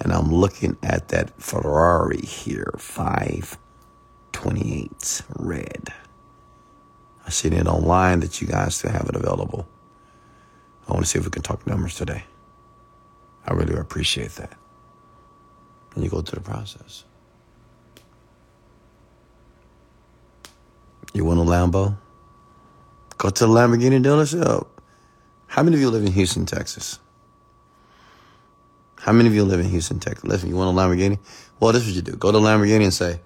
And 0.00 0.12
I'm 0.12 0.32
looking 0.32 0.76
at 0.82 1.08
that 1.08 1.40
Ferrari 1.40 2.20
here, 2.20 2.72
528 2.78 5.22
red. 5.36 5.88
I 7.26 7.30
seen 7.30 7.52
it 7.52 7.66
online 7.66 8.20
that 8.20 8.40
you 8.40 8.46
guys 8.46 8.76
still 8.76 8.92
have 8.92 9.08
it 9.08 9.16
available. 9.16 9.66
I 10.88 10.92
want 10.92 11.04
to 11.04 11.10
see 11.10 11.18
if 11.18 11.24
we 11.24 11.32
can 11.32 11.42
talk 11.42 11.66
numbers 11.66 11.96
today. 11.96 12.22
I 13.46 13.54
really 13.54 13.74
appreciate 13.74 14.36
that. 14.36 14.56
And 15.94 16.04
you 16.04 16.10
go 16.10 16.22
through 16.22 16.42
the 16.42 16.48
process. 16.48 17.02
You 21.12 21.24
want 21.24 21.40
a 21.40 21.42
Lambo? 21.42 21.96
Go 23.18 23.30
to 23.30 23.46
the 23.46 23.52
Lamborghini 23.52 24.02
dealership. 24.02 24.66
How 25.46 25.62
many 25.62 25.76
of 25.76 25.80
you 25.80 25.90
live 25.90 26.04
in 26.04 26.12
Houston, 26.12 26.46
Texas? 26.46 26.98
How 28.96 29.12
many 29.12 29.28
of 29.28 29.34
you 29.34 29.44
live 29.44 29.60
in 29.60 29.68
Houston, 29.68 30.00
Texas? 30.00 30.24
Listen, 30.24 30.48
you 30.48 30.56
want 30.56 30.76
a 30.76 30.80
Lamborghini? 30.80 31.18
Well, 31.60 31.72
this 31.72 31.82
is 31.82 31.88
what 31.88 31.96
you 31.96 32.02
do. 32.02 32.16
Go 32.16 32.32
to 32.32 32.38
Lamborghini 32.38 32.84
and 32.84 32.94
say, 32.94 33.20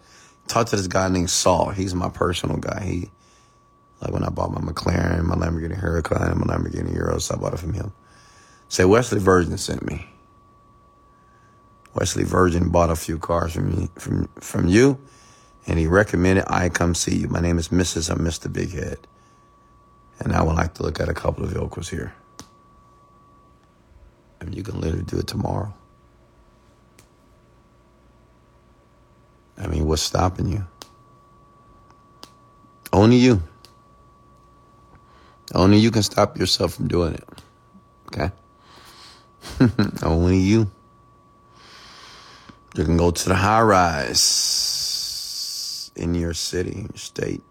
talk 0.47 0.66
to 0.68 0.76
this 0.76 0.86
guy 0.86 1.09
named 1.09 1.30
Saul. 1.30 1.70
He's 1.70 1.95
my 1.95 2.09
personal 2.09 2.57
guy. 2.59 2.84
He 2.84 3.11
like 4.01 4.12
when 4.12 4.24
I 4.24 4.30
bought 4.30 4.53
my 4.53 4.61
McLaren, 4.61 5.24
my 5.24 5.34
Lamborghini 5.34 5.78
Huracan, 5.78 6.36
my 6.36 6.55
Lamborghini 6.55 6.95
Urus, 6.95 7.30
I 7.30 7.36
bought 7.36 7.55
it 7.55 7.59
from 7.59 7.74
him. 7.74 7.93
Say 8.68 8.84
Wesley 8.84 9.18
Virgin 9.18 9.59
sent 9.59 9.84
me. 9.84 10.07
Wesley 11.95 12.24
Virgin 12.24 12.70
bought 12.70 12.91
a 12.91 12.97
few 12.97 13.18
cars 13.18 13.53
from 13.53 13.70
me, 13.70 13.91
from 13.97 14.28
from 14.38 14.68
you, 14.68 14.99
and 15.66 15.78
he 15.78 15.86
recommended 15.86 16.45
I 16.47 16.68
come 16.68 16.95
see 16.95 17.16
you. 17.16 17.28
My 17.28 17.41
name 17.41 17.59
is 17.59 17.68
Mrs. 17.68 18.11
or 18.11 18.18
Mr. 18.18 18.51
Bighead, 18.51 18.99
and 20.21 20.33
I 20.33 20.43
would 20.43 20.55
like 20.55 20.75
to 20.75 20.83
look 20.83 21.01
at 21.01 21.09
a 21.09 21.14
couple 21.14 21.45
of 21.45 21.51
vehicles 21.51 21.89
here. 21.89 22.14
And 24.41 24.55
you 24.55 24.62
can 24.62 24.81
literally 24.81 25.05
do 25.05 25.18
it 25.18 25.27
tomorrow. 25.27 25.73
I 29.59 29.66
mean, 29.66 29.87
what's 29.87 30.03
stopping 30.03 30.49
you? 30.49 30.66
Only 32.93 33.16
you. 33.16 33.43
Only 35.55 35.79
you 35.79 35.91
can 35.91 36.03
stop 36.03 36.39
yourself 36.39 36.75
from 36.75 36.89
doing 36.89 37.14
it. 37.14 37.29
Okay? 38.07 38.31
Only 40.03 40.39
you. 40.39 40.71
You 42.77 42.85
can 42.85 42.97
go 42.97 43.11
to 43.11 43.29
the 43.29 43.35
high 43.35 43.62
rise 43.62 44.31
in 45.97 46.14
your 46.14 46.35
city, 46.35 46.87
your 46.89 46.97
state, 46.97 47.43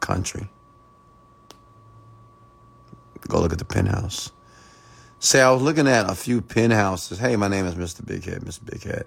country. 0.00 0.48
Go 3.28 3.40
look 3.40 3.52
at 3.52 3.58
the 3.58 3.64
penthouse. 3.64 4.30
Say, 5.18 5.40
I 5.40 5.50
was 5.50 5.62
looking 5.62 5.86
at 5.86 6.10
a 6.10 6.14
few 6.14 6.40
penthouses. 6.40 7.18
Hey, 7.18 7.36
my 7.36 7.48
name 7.48 7.66
is 7.66 7.74
Mr. 7.74 8.02
Bighead, 8.02 8.40
Mr. 8.40 8.60
Bighead. 8.60 9.04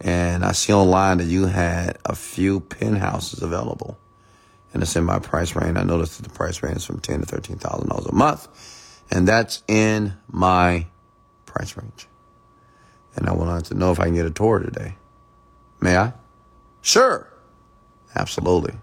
And 0.00 0.44
I 0.44 0.52
see 0.52 0.72
online 0.72 1.18
that 1.18 1.24
you 1.24 1.46
had 1.46 1.98
a 2.04 2.14
few 2.14 2.60
penthouses 2.60 3.42
available 3.42 3.98
and 4.72 4.82
it's 4.82 4.96
in 4.96 5.04
my 5.04 5.18
price 5.18 5.54
range. 5.54 5.76
I 5.76 5.82
noticed 5.82 6.18
that 6.18 6.28
the 6.28 6.34
price 6.34 6.62
range 6.62 6.78
is 6.78 6.84
from 6.84 7.00
ten 7.00 7.20
to 7.20 7.26
thirteen 7.26 7.56
thousand 7.56 7.88
dollars 7.88 8.06
a 8.06 8.12
month, 8.12 8.48
and 9.10 9.26
that's 9.26 9.62
in 9.66 10.14
my 10.28 10.86
price 11.46 11.76
range. 11.76 12.06
And 13.16 13.28
I 13.28 13.32
wanted 13.32 13.64
to 13.66 13.74
know 13.74 13.90
if 13.90 13.98
I 13.98 14.04
can 14.04 14.14
get 14.14 14.26
a 14.26 14.30
tour 14.30 14.58
today. 14.58 14.96
May 15.80 15.96
I? 15.96 16.12
Sure. 16.82 17.28
Absolutely. 18.14 18.74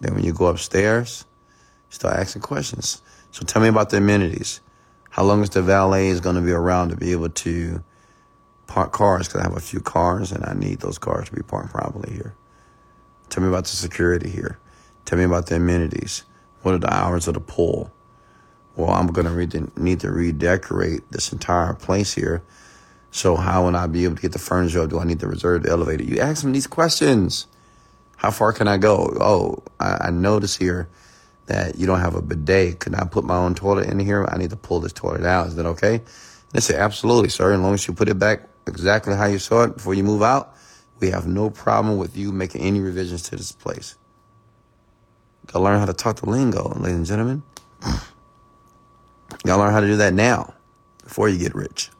Then 0.00 0.14
when 0.14 0.24
you 0.24 0.32
go 0.32 0.46
upstairs, 0.46 1.24
start 1.94 2.18
asking 2.18 2.42
questions. 2.42 3.02
So 3.30 3.44
tell 3.44 3.62
me 3.62 3.68
about 3.68 3.90
the 3.90 3.98
amenities. 3.98 4.60
How 5.10 5.22
long 5.22 5.42
is 5.42 5.50
the 5.50 5.62
valet 5.62 6.08
is 6.08 6.20
going 6.20 6.36
to 6.36 6.42
be 6.42 6.50
around 6.50 6.90
to 6.90 6.96
be 6.96 7.12
able 7.12 7.30
to 7.30 7.82
park 8.66 8.92
cars? 8.92 9.28
Because 9.28 9.40
I 9.40 9.44
have 9.44 9.56
a 9.56 9.60
few 9.60 9.80
cars 9.80 10.32
and 10.32 10.44
I 10.44 10.54
need 10.54 10.80
those 10.80 10.98
cars 10.98 11.28
to 11.28 11.34
be 11.34 11.42
parked 11.42 11.70
properly 11.70 12.12
here. 12.12 12.34
Tell 13.30 13.42
me 13.42 13.48
about 13.48 13.64
the 13.64 13.70
security 13.70 14.28
here. 14.28 14.58
Tell 15.04 15.18
me 15.18 15.24
about 15.24 15.46
the 15.46 15.56
amenities. 15.56 16.24
What 16.62 16.74
are 16.74 16.78
the 16.78 16.92
hours 16.92 17.28
of 17.28 17.34
the 17.34 17.40
pool? 17.40 17.92
Well, 18.76 18.90
I'm 18.90 19.06
going 19.06 19.48
to 19.48 19.70
need 19.80 20.00
to 20.00 20.10
redecorate 20.10 21.12
this 21.12 21.32
entire 21.32 21.74
place 21.74 22.14
here. 22.14 22.42
So 23.12 23.36
how 23.36 23.64
would 23.64 23.76
I 23.76 23.86
be 23.86 24.04
able 24.04 24.16
to 24.16 24.22
get 24.22 24.32
the 24.32 24.40
furniture? 24.40 24.86
Do 24.88 24.98
I 24.98 25.04
need 25.04 25.20
to 25.20 25.28
reserve 25.28 25.62
the 25.62 25.70
elevator? 25.70 26.02
You 26.02 26.18
ask 26.18 26.42
them 26.42 26.52
these 26.52 26.66
questions. 26.66 27.46
How 28.16 28.32
far 28.32 28.52
can 28.52 28.66
I 28.66 28.78
go? 28.78 29.16
Oh, 29.20 29.62
I, 29.78 30.08
I 30.08 30.10
notice 30.10 30.56
here 30.56 30.88
that 31.46 31.76
you 31.76 31.86
don't 31.86 32.00
have 32.00 32.14
a 32.14 32.22
bidet. 32.22 32.80
Can 32.80 32.94
I 32.94 33.04
put 33.04 33.24
my 33.24 33.36
own 33.36 33.54
toilet 33.54 33.88
in 33.88 33.98
here? 33.98 34.26
I 34.30 34.38
need 34.38 34.50
to 34.50 34.56
pull 34.56 34.80
this 34.80 34.92
toilet 34.92 35.24
out. 35.24 35.48
Is 35.48 35.56
that 35.56 35.66
okay? 35.66 36.00
They 36.52 36.60
say, 36.60 36.76
absolutely, 36.76 37.28
sir. 37.28 37.52
As 37.52 37.60
long 37.60 37.74
as 37.74 37.86
you 37.86 37.94
put 37.94 38.08
it 38.08 38.18
back 38.18 38.48
exactly 38.66 39.14
how 39.14 39.26
you 39.26 39.38
saw 39.38 39.64
it 39.64 39.74
before 39.74 39.94
you 39.94 40.04
move 40.04 40.22
out, 40.22 40.54
we 41.00 41.10
have 41.10 41.26
no 41.26 41.50
problem 41.50 41.98
with 41.98 42.16
you 42.16 42.32
making 42.32 42.62
any 42.62 42.80
revisions 42.80 43.22
to 43.22 43.36
this 43.36 43.52
place. 43.52 43.96
Gotta 45.46 45.64
learn 45.64 45.78
how 45.78 45.86
to 45.86 45.92
talk 45.92 46.20
the 46.20 46.30
lingo, 46.30 46.68
ladies 46.78 46.96
and 46.96 47.06
gentlemen. 47.06 47.42
Gotta 49.42 49.62
learn 49.62 49.72
how 49.72 49.80
to 49.80 49.86
do 49.86 49.96
that 49.96 50.14
now, 50.14 50.54
before 51.02 51.28
you 51.28 51.38
get 51.38 51.54
rich. 51.54 51.90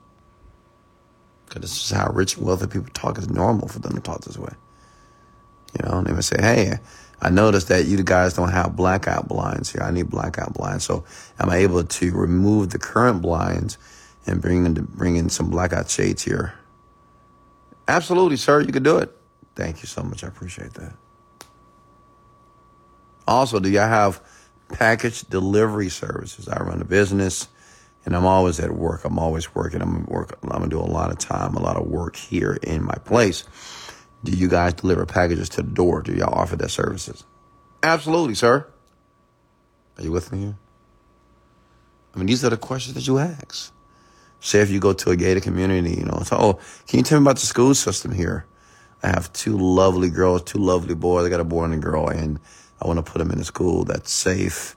Because 1.46 1.60
this 1.60 1.84
is 1.84 1.90
how 1.90 2.10
rich 2.12 2.36
and 2.36 2.46
wealthy 2.46 2.66
people 2.66 2.88
talk. 2.94 3.18
It's 3.18 3.28
normal 3.28 3.68
for 3.68 3.80
them 3.80 3.94
to 3.94 4.00
talk 4.00 4.22
this 4.22 4.38
way. 4.38 4.52
You 5.78 5.88
know, 5.88 5.98
and 5.98 6.06
they 6.06 6.12
would 6.12 6.24
say, 6.24 6.40
hey, 6.40 6.78
I 7.24 7.30
noticed 7.30 7.68
that 7.68 7.86
you 7.86 8.02
guys 8.02 8.34
don't 8.34 8.50
have 8.50 8.76
blackout 8.76 9.28
blinds 9.28 9.72
here. 9.72 9.82
I 9.82 9.90
need 9.90 10.10
blackout 10.10 10.52
blinds. 10.52 10.84
So 10.84 11.04
am 11.40 11.48
I 11.48 11.56
able 11.56 11.82
to 11.82 12.12
remove 12.12 12.70
the 12.70 12.78
current 12.78 13.22
blinds 13.22 13.78
and 14.26 14.40
bring 14.40 14.66
in, 14.66 14.74
bring 14.74 15.16
in 15.16 15.28
some 15.28 15.50
blackout 15.50 15.88
shades 15.88 16.22
here. 16.22 16.54
Absolutely, 17.88 18.36
sir. 18.36 18.60
You 18.60 18.72
could 18.72 18.82
do 18.82 18.98
it. 18.98 19.14
Thank 19.54 19.82
you 19.82 19.86
so 19.86 20.02
much. 20.02 20.24
I 20.24 20.28
appreciate 20.28 20.74
that. 20.74 20.94
Also, 23.26 23.58
do 23.58 23.70
y'all 23.70 23.88
have 23.88 24.20
package 24.68 25.22
delivery 25.22 25.88
services? 25.88 26.48
I 26.48 26.62
run 26.62 26.80
a 26.80 26.84
business 26.84 27.48
and 28.04 28.14
I'm 28.14 28.26
always 28.26 28.60
at 28.60 28.70
work. 28.70 29.04
I'm 29.04 29.18
always 29.18 29.54
working. 29.54 29.80
I'm 29.80 30.04
work. 30.06 30.38
I'm 30.42 30.50
gonna 30.50 30.68
do 30.68 30.80
a 30.80 30.82
lot 30.82 31.10
of 31.10 31.18
time, 31.18 31.54
a 31.54 31.60
lot 31.60 31.76
of 31.76 31.86
work 31.86 32.16
here 32.16 32.58
in 32.62 32.84
my 32.84 32.96
place. 33.04 33.44
Do 34.24 34.32
you 34.32 34.48
guys 34.48 34.74
deliver 34.74 35.04
packages 35.06 35.48
to 35.50 35.62
the 35.62 35.70
door? 35.70 36.02
Do 36.02 36.12
y'all 36.12 36.34
offer 36.34 36.56
that 36.56 36.70
services? 36.70 37.24
Absolutely, 37.82 38.34
sir. 38.34 38.66
Are 39.98 40.02
you 40.02 40.10
with 40.10 40.32
me 40.32 40.38
here? 40.40 40.56
I 42.14 42.18
mean, 42.18 42.26
these 42.26 42.44
are 42.44 42.50
the 42.50 42.56
questions 42.56 42.94
that 42.94 43.06
you 43.06 43.18
ask. 43.18 43.72
Say 44.40 44.60
if 44.60 44.70
you 44.70 44.80
go 44.80 44.92
to 44.92 45.10
a 45.10 45.16
gated 45.16 45.42
community, 45.42 45.94
you 45.94 46.04
know, 46.04 46.22
so, 46.24 46.36
oh, 46.38 46.60
can 46.86 46.98
you 46.98 47.02
tell 47.02 47.20
me 47.20 47.24
about 47.24 47.36
the 47.36 47.46
school 47.46 47.74
system 47.74 48.12
here? 48.12 48.46
I 49.02 49.08
have 49.08 49.32
two 49.32 49.58
lovely 49.58 50.08
girls, 50.08 50.42
two 50.42 50.58
lovely 50.58 50.94
boys. 50.94 51.26
I 51.26 51.28
got 51.28 51.40
a 51.40 51.44
boy 51.44 51.64
and 51.64 51.74
a 51.74 51.78
girl, 51.78 52.08
and 52.08 52.40
I 52.80 52.86
want 52.86 53.04
to 53.04 53.10
put 53.10 53.18
them 53.18 53.30
in 53.30 53.38
a 53.38 53.44
school 53.44 53.84
that's 53.84 54.10
safe 54.10 54.76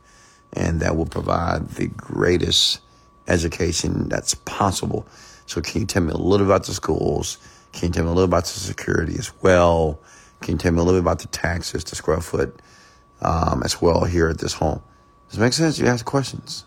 and 0.54 0.80
that 0.82 0.96
will 0.96 1.06
provide 1.06 1.70
the 1.72 1.88
greatest 1.88 2.80
education 3.28 4.10
that's 4.10 4.34
possible. 4.34 5.08
So 5.46 5.62
can 5.62 5.82
you 5.82 5.88
tell 5.88 6.04
me 6.04 6.12
a 6.12 6.18
little 6.18 6.46
about 6.46 6.66
the 6.66 6.74
schools? 6.74 7.38
Can 7.74 7.88
you 7.88 7.94
tell 7.94 8.04
me 8.04 8.10
a 8.10 8.14
little 8.14 8.26
about 8.26 8.44
the 8.44 8.50
security 8.50 9.16
as 9.18 9.32
well? 9.42 10.00
Can 10.42 10.54
you 10.54 10.58
tell 10.58 10.72
me 10.72 10.80
a 10.80 10.84
little 10.84 11.00
bit 11.00 11.04
about 11.04 11.20
the 11.20 11.28
taxes, 11.28 11.84
the 11.84 11.96
square 11.96 12.22
foot, 12.22 12.60
um, 13.22 13.62
as 13.64 13.82
well 13.82 14.06
here 14.06 14.30
at 14.30 14.40
this 14.40 14.54
home? 14.54 14.82
Does 15.30 15.38
it 15.38 15.42
make 15.42 15.54
sense? 15.54 15.80
You 15.80 15.88
ask 15.88 16.06
questions. 16.06 16.66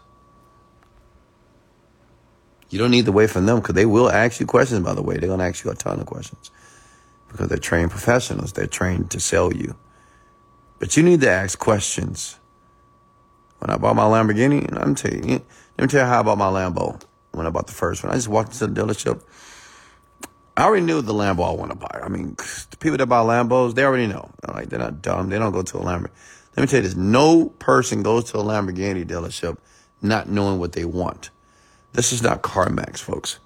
You 2.68 2.78
don't 2.78 2.90
need 2.92 3.06
to 3.06 3.12
wait 3.12 3.30
for 3.30 3.40
them 3.40 3.60
because 3.60 3.74
they 3.74 3.86
will 3.86 4.10
ask 4.10 4.38
you 4.38 4.46
questions, 4.46 4.80
by 4.84 4.94
the 4.94 5.02
way. 5.02 5.16
They're 5.16 5.28
going 5.28 5.40
to 5.40 5.46
ask 5.46 5.64
you 5.64 5.70
a 5.70 5.74
ton 5.74 5.98
of 5.98 6.06
questions 6.06 6.50
because 7.28 7.48
they're 7.48 7.58
trained 7.58 7.90
professionals. 7.90 8.52
They're 8.52 8.66
trained 8.66 9.10
to 9.10 9.20
sell 9.20 9.52
you. 9.52 9.74
But 10.78 10.96
you 10.96 11.02
need 11.02 11.20
to 11.22 11.30
ask 11.30 11.58
questions. 11.58 12.36
When 13.58 13.70
I 13.70 13.76
bought 13.76 13.96
my 13.96 14.04
Lamborghini, 14.04 14.66
I'm 14.80 14.94
tell 14.94 15.12
you, 15.12 15.20
let 15.20 15.30
me 15.78 15.86
tell 15.88 16.00
you 16.00 16.06
how 16.06 16.20
I 16.20 16.22
bought 16.22 16.38
my 16.38 16.46
Lambo 16.46 17.00
when 17.32 17.46
I 17.46 17.50
bought 17.50 17.66
the 17.66 17.74
first 17.74 18.02
one. 18.02 18.12
I 18.12 18.14
just 18.14 18.28
walked 18.28 18.52
into 18.52 18.66
the 18.66 18.80
dealership. 18.80 19.22
I 20.60 20.64
already 20.64 20.84
knew 20.84 21.00
the 21.00 21.14
Lambo 21.14 21.48
I 21.48 21.52
want 21.52 21.70
to 21.70 21.76
buy. 21.76 22.00
I 22.02 22.08
mean, 22.08 22.36
the 22.70 22.76
people 22.76 22.98
that 22.98 23.06
buy 23.06 23.20
Lambos, 23.20 23.74
they 23.74 23.82
already 23.82 24.06
know. 24.06 24.30
Like, 24.46 24.68
they're 24.68 24.78
not 24.78 25.00
dumb. 25.00 25.30
They 25.30 25.38
don't 25.38 25.52
go 25.52 25.62
to 25.62 25.78
a 25.78 25.80
Lamborghini. 25.80 26.10
Let 26.54 26.62
me 26.62 26.66
tell 26.66 26.82
you 26.82 26.82
this. 26.82 26.96
No 26.96 27.46
person 27.46 28.02
goes 28.02 28.24
to 28.32 28.38
a 28.38 28.42
Lamborghini 28.42 29.06
dealership 29.06 29.56
not 30.02 30.28
knowing 30.28 30.58
what 30.58 30.72
they 30.72 30.84
want. 30.84 31.30
This 31.94 32.12
is 32.12 32.22
not 32.22 32.42
CarMax, 32.42 32.98
folks. 32.98 33.38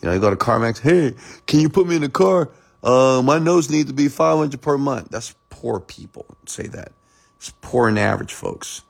You 0.00 0.08
know, 0.08 0.14
you 0.14 0.20
go 0.20 0.30
to 0.30 0.36
CarMax, 0.36 0.80
hey, 0.80 1.14
can 1.48 1.58
you 1.58 1.68
put 1.68 1.88
me 1.88 1.96
in 1.96 2.04
a 2.04 2.08
car? 2.08 2.48
Uh, 2.84 3.22
my 3.24 3.40
notes 3.40 3.68
need 3.68 3.88
to 3.88 3.92
be 3.92 4.06
500 4.06 4.60
per 4.60 4.78
month. 4.78 5.08
That's 5.10 5.34
poor 5.50 5.80
people 5.80 6.26
say 6.46 6.68
that. 6.68 6.92
It's 7.38 7.52
poor 7.60 7.88
and 7.88 7.98
average 7.98 8.32
folks. 8.32 8.82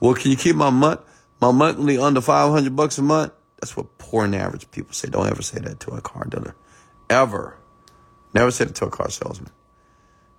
Well, 0.00 0.12
can 0.12 0.30
you 0.30 0.36
keep 0.36 0.54
my 0.54 0.68
month, 0.68 1.00
my 1.40 1.50
monthly 1.50 1.96
under 1.96 2.20
500 2.20 2.76
bucks 2.76 2.98
a 2.98 3.02
month? 3.02 3.32
That's 3.58 3.74
what 3.74 3.96
poor 3.96 4.26
and 4.26 4.34
average 4.34 4.70
people 4.70 4.92
say. 4.92 5.08
Don't 5.08 5.30
ever 5.30 5.40
say 5.40 5.60
that 5.60 5.80
to 5.80 5.92
a 5.92 6.02
car 6.02 6.26
dealer. 6.26 6.54
Ever. 7.10 7.56
Never 8.32 8.52
said 8.52 8.68
that 8.68 8.76
to 8.76 8.86
a 8.86 8.90
car 8.90 9.10
salesman. 9.10 9.50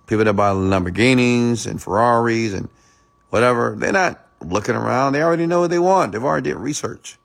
People 0.06 0.24
that 0.24 0.32
buy 0.32 0.50
Lamborghinis 0.50 1.66
and 1.66 1.80
Ferraris 1.80 2.54
and 2.54 2.70
whatever, 3.28 3.76
they're 3.78 3.92
not 3.92 4.26
looking 4.40 4.74
around. 4.74 5.12
They 5.12 5.22
already 5.22 5.46
know 5.46 5.60
what 5.60 5.70
they 5.70 5.78
want. 5.78 6.12
They've 6.12 6.24
already 6.24 6.50
did 6.50 6.56
research. 6.56 7.18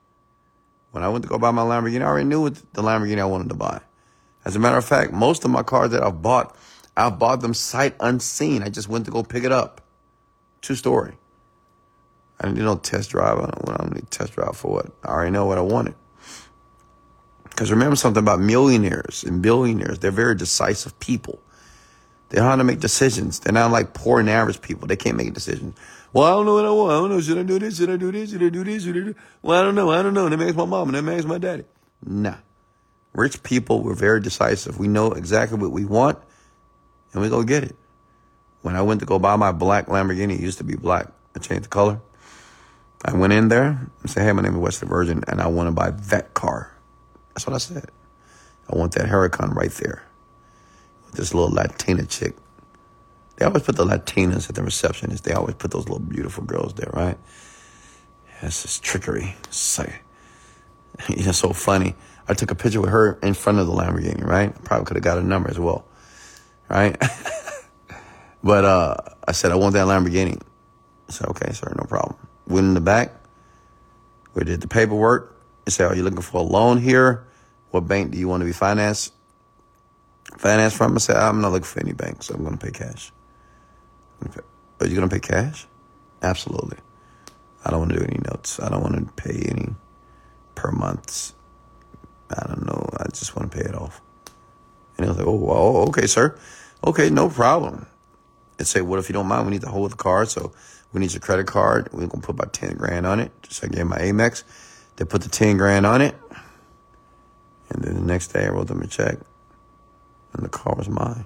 When 0.92 1.04
I 1.04 1.08
went 1.10 1.24
to 1.24 1.30
go 1.30 1.38
buy 1.38 1.52
my 1.52 1.64
Lamborghini, 1.64 2.02
I 2.02 2.06
already 2.06 2.28
knew 2.28 2.42
what 2.42 2.56
the 2.74 2.82
Lamborghini 2.82 3.20
I 3.20 3.26
wanted 3.26 3.50
to 3.50 3.56
buy. 3.56 3.80
As 4.44 4.56
a 4.56 4.60
matter 4.60 4.78
of 4.78 4.86
fact, 4.86 5.14
most 5.14 5.46
of 5.46 5.52
my 5.52 5.64
cars 5.64 5.92
that 5.92 6.04
I've 6.04 6.22
bought, 6.22 6.56
I've 6.96 7.18
bought 7.18 7.42
them 7.42 7.54
sight 7.54 7.96
unseen. 8.02 8.64
I 8.64 8.70
just 8.70 8.90
went 8.90 9.06
to 9.06 9.12
go 9.12 9.24
pick 9.24 9.44
it 9.46 9.52
up. 9.52 9.82
True 10.62 10.76
story. 10.76 11.14
I 12.40 12.46
didn't 12.46 12.58
do 12.58 12.64
no 12.64 12.76
test 12.78 13.12
drive. 13.12 13.38
I 13.38 13.42
don't, 13.42 13.70
I 13.70 13.78
don't 13.78 13.96
need 13.96 14.12
test 14.12 14.34
drive 14.34 14.58
for 14.58 14.72
what. 14.72 14.92
I 15.04 15.10
already 15.10 15.32
know 15.32 15.46
what 15.46 15.58
I 15.58 15.62
wanted. 15.62 15.96
Because 17.58 17.72
remember 17.72 17.96
something 17.96 18.22
about 18.22 18.40
millionaires 18.40 19.24
and 19.24 19.42
billionaires. 19.42 19.98
They're 19.98 20.12
very 20.12 20.36
decisive 20.36 21.00
people. 21.00 21.40
They 22.30 22.40
know 22.40 22.44
how 22.44 22.56
to 22.56 22.64
make 22.64 22.80
decisions. 22.80 23.40
They're 23.40 23.52
not 23.52 23.72
like 23.72 23.96
poor 23.96 24.20
and 24.20 24.30
average 24.30 24.62
people. 24.62 24.88
They 24.88 24.96
can't 24.96 25.18
make 25.18 25.34
decisions. 25.34 25.76
Well, 26.14 26.26
I 26.26 26.30
don't 26.34 26.46
know 26.46 26.54
what 26.54 26.66
I 26.66 26.70
want. 26.70 26.92
I 26.92 26.96
don't 27.00 27.10
know. 27.10 27.20
Should 27.20 27.40
I 27.40 27.42
do 27.42 27.58
this? 27.58 27.78
Should 27.78 27.90
I 27.90 27.98
do 27.98 28.12
this? 28.12 28.30
Should 28.30 28.44
I 28.44 28.50
do 28.50 28.64
this? 28.64 28.84
Should 28.84 28.98
I 28.98 29.00
do? 29.00 29.16
Well, 29.42 29.60
I 29.60 29.64
don't 29.64 29.74
know. 29.74 29.90
I 29.90 30.04
don't 30.04 30.14
know. 30.14 30.30
That 30.30 30.38
makes 30.38 30.56
my 30.56 30.66
mom 30.66 30.90
and 30.90 30.98
that 30.98 31.02
makes 31.02 31.26
my 31.26 31.40
daddy. 31.40 31.64
Nah. 32.06 32.36
Rich 33.14 33.42
people, 33.42 33.82
we're 33.82 33.96
very 33.96 34.22
decisive. 34.22 34.78
We 34.78 34.88
know 34.88 35.14
exactly 35.14 35.58
what 35.58 35.72
we 35.72 35.84
want 35.84 36.20
and 37.14 37.24
we 37.24 37.30
go 37.30 37.42
get 37.42 37.64
it. 37.64 37.76
When 38.62 38.76
I 38.76 38.84
went 38.84 39.00
to 39.00 39.08
go 39.08 39.18
buy 39.18 39.36
my 39.36 39.52
black 39.52 39.88
Lamborghini, 39.88 40.36
it 40.36 40.42
used 40.42 40.60
to 40.60 40.64
be 40.64 40.76
black. 40.76 41.08
I 41.36 41.40
changed 41.40 41.64
the 41.64 41.70
color. 41.70 42.02
I 43.04 43.16
went 43.16 43.34
in 43.34 43.48
there 43.48 43.90
and 44.02 44.12
said, 44.12 44.26
hey, 44.26 44.32
my 44.32 44.44
name 44.44 44.54
is 44.54 44.60
Wesley 44.60 44.88
Virgin 44.88 45.24
and 45.28 45.42
I 45.42 45.48
want 45.48 45.70
to 45.70 45.72
buy 45.72 45.90
that 45.90 46.36
car. 46.36 46.77
That's 47.38 47.46
what 47.46 47.54
I 47.54 47.60
said. 47.60 47.92
I 48.68 48.76
want 48.76 48.94
that 48.94 49.08
Huracan 49.08 49.54
right 49.54 49.70
there 49.70 50.02
with 51.06 51.14
this 51.14 51.36
little 51.36 51.52
Latina 51.52 52.04
chick. 52.08 52.36
They 53.36 53.46
always 53.46 53.62
put 53.62 53.76
the 53.76 53.86
Latinas 53.86 54.50
at 54.50 54.56
the 54.56 54.64
receptionist. 54.64 55.24
They 55.24 55.34
always 55.34 55.54
put 55.54 55.70
those 55.70 55.88
little 55.88 56.00
beautiful 56.00 56.46
girls 56.46 56.74
there, 56.74 56.90
right? 56.94 57.16
That's 58.42 58.64
just 58.64 58.82
trickery. 58.82 59.36
It's 59.44 59.78
like, 59.78 60.02
it's 61.10 61.38
so 61.38 61.54
funny. 61.54 61.94
I 62.28 62.34
took 62.34 62.50
a 62.50 62.56
picture 62.56 62.82
with 62.82 62.90
her 62.90 63.20
in 63.22 63.36
front 63.36 63.60
of 63.60 63.68
the 63.68 63.74
Lamborghini, 63.74 64.26
right? 64.26 64.52
Probably 64.64 64.86
could 64.86 64.98
have 64.98 65.04
got 65.04 65.20
a 65.20 65.24
number 65.24 65.52
as 65.52 65.60
well, 65.60 65.86
right? 66.70 67.00
but 68.44 68.66
uh, 68.66 68.96
I 69.28 69.32
said, 69.34 69.52
I 69.52 69.56
want 69.58 69.74
that 69.74 69.86
Lamborghini. 69.86 70.42
I 71.08 71.12
said, 71.12 71.28
okay, 71.28 71.54
sir, 71.54 71.72
no 71.78 71.84
problem. 71.84 72.18
Went 72.48 72.66
in 72.66 72.74
the 72.74 72.82
back. 72.82 73.14
We 74.34 74.44
did 74.44 74.60
the 74.60 74.68
paperwork. 74.68 75.40
He 75.66 75.72
said, 75.72 75.92
are 75.92 75.96
you 75.96 76.02
looking 76.02 76.22
for 76.22 76.40
a 76.40 76.44
loan 76.44 76.82
here? 76.82 77.27
What 77.78 77.88
bank 77.88 78.10
do 78.10 78.18
you 78.18 78.28
want 78.28 78.42
to 78.42 78.46
be 78.46 78.54
financed? 78.54 79.14
Finance 80.36 80.76
from? 80.76 80.96
I 80.96 80.98
said, 80.98 81.16
I'm 81.16 81.42
not 81.42 81.52
looking 81.52 81.66
for 81.66 81.80
any 81.80 81.94
bank, 81.94 82.24
so 82.24 82.34
I'm 82.34 82.44
going 82.44 82.58
to 82.58 82.66
pay 82.66 82.72
cash. 82.72 83.12
Okay. 84.26 84.40
Are 84.80 84.88
you 84.88 84.96
going 84.96 85.08
to 85.08 85.14
pay 85.14 85.20
cash? 85.20 85.68
Absolutely. 86.24 86.80
I 87.64 87.70
don't 87.70 87.82
want 87.82 87.92
to 87.92 88.00
do 88.00 88.04
any 88.04 88.20
notes. 88.26 88.60
I 88.60 88.70
don't 88.70 88.82
want 88.82 88.96
to 88.96 89.14
pay 89.14 89.46
any 89.48 89.76
per 90.56 90.72
month. 90.72 91.34
I 92.32 92.48
don't 92.48 92.66
know. 92.66 92.90
I 92.98 93.04
just 93.10 93.36
want 93.36 93.52
to 93.52 93.56
pay 93.56 93.66
it 93.66 93.76
off. 93.76 94.02
And 94.98 95.06
he 95.06 95.10
was 95.10 95.20
like, 95.20 95.28
oh, 95.28 95.36
well, 95.36 95.58
oh, 95.58 95.88
okay, 95.90 96.08
sir. 96.08 96.36
Okay, 96.84 97.12
no 97.12 97.30
problem. 97.30 97.86
And 98.58 98.68
say, 98.68 98.82
what 98.82 98.98
if 98.98 99.08
you 99.08 99.14
don't 99.14 99.28
mind? 99.28 99.46
We 99.46 99.52
need 99.52 99.62
to 99.62 99.70
hold 99.70 99.92
the 99.92 99.98
card. 99.98 100.30
So 100.30 100.52
we 100.94 101.00
need 101.00 101.14
your 101.14 101.22
credit 101.22 101.46
card. 101.46 101.90
We're 101.92 102.08
going 102.08 102.22
to 102.22 102.26
put 102.26 102.32
about 102.32 102.54
10 102.54 102.74
grand 102.74 103.06
on 103.06 103.20
it. 103.20 103.32
Just 103.44 103.62
like 103.62 103.74
I 103.74 103.76
gave 103.76 103.86
my 103.86 104.00
Amex. 104.00 104.44
They 104.96 105.06
put 105.06 105.22
the 105.22 105.30
10 105.30 105.58
grand 105.58 105.86
on 105.86 106.02
it. 106.02 106.16
And 107.70 107.84
then 107.84 107.96
the 107.96 108.02
next 108.02 108.30
day 108.30 108.46
I 108.46 108.50
wrote 108.50 108.68
them 108.68 108.82
a 108.82 108.88
check. 108.88 109.18
And 110.34 110.46
the 110.46 110.50
car 110.50 110.76
was 110.76 110.90
mine. 110.90 111.26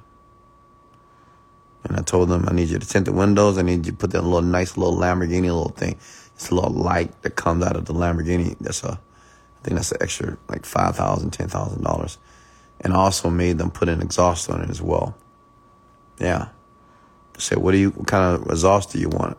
And 1.84 1.98
I 1.98 2.02
told 2.02 2.30
them, 2.30 2.46
I 2.48 2.54
need 2.54 2.70
you 2.70 2.78
to 2.78 2.88
tint 2.88 3.06
the 3.06 3.12
windows. 3.12 3.58
I 3.58 3.64
need 3.64 3.86
you 3.86 3.92
to 3.92 3.98
put 3.98 4.12
that 4.12 4.24
little 4.24 4.42
nice 4.42 4.78
little 4.78 4.96
Lamborghini 4.96 5.44
little 5.44 5.70
thing. 5.70 5.98
It's 6.36 6.50
a 6.50 6.56
little 6.56 6.72
light 6.72 7.22
that 7.24 7.36
comes 7.36 7.64
out 7.64 7.76
of 7.76 7.86
the 7.86 7.94
Lamborghini. 7.94 8.56
That's 8.60 8.84
a, 8.84 8.92
I 8.92 9.64
think 9.64 9.76
that's 9.76 9.92
an 9.92 9.98
extra 10.02 10.38
like 10.48 10.66
five 10.66 10.96
thousand, 10.96 11.32
ten 11.32 11.48
thousand 11.48 11.84
dollars. 11.84 12.18
And 12.82 12.94
I 12.94 12.98
also 12.98 13.30
made 13.30 13.58
them 13.58 13.72
put 13.72 13.90
an 13.90 14.02
exhaust 14.02 14.50
on 14.50 14.62
it 14.62 14.70
as 14.70 14.82
well. 14.82 15.16
Yeah. 16.20 16.50
I 17.36 17.40
said, 17.40 17.58
what 17.58 17.72
do 17.72 17.78
you, 17.78 17.90
what 17.92 18.08
kind 18.08 18.36
of 18.36 18.50
exhaust 18.50 18.92
do 18.92 19.00
you 19.00 19.10
want? 19.10 19.38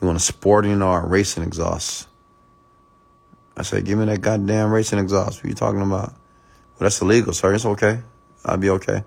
You 0.00 0.06
want 0.06 0.18
a 0.18 0.22
sporting 0.22 0.82
or 0.82 1.02
a 1.02 1.06
racing 1.06 1.42
exhaust? 1.42 2.08
I 3.56 3.62
said, 3.62 3.84
give 3.84 3.98
me 3.98 4.04
that 4.06 4.20
goddamn 4.20 4.70
racing 4.70 4.98
exhaust. 4.98 5.38
What 5.38 5.46
are 5.46 5.48
you 5.48 5.54
talking 5.54 5.80
about? 5.80 6.10
Well, 6.10 6.80
that's 6.80 7.00
illegal, 7.00 7.32
sir. 7.32 7.54
It's 7.54 7.64
okay. 7.64 8.00
I'll 8.44 8.58
be 8.58 8.70
okay. 8.70 9.02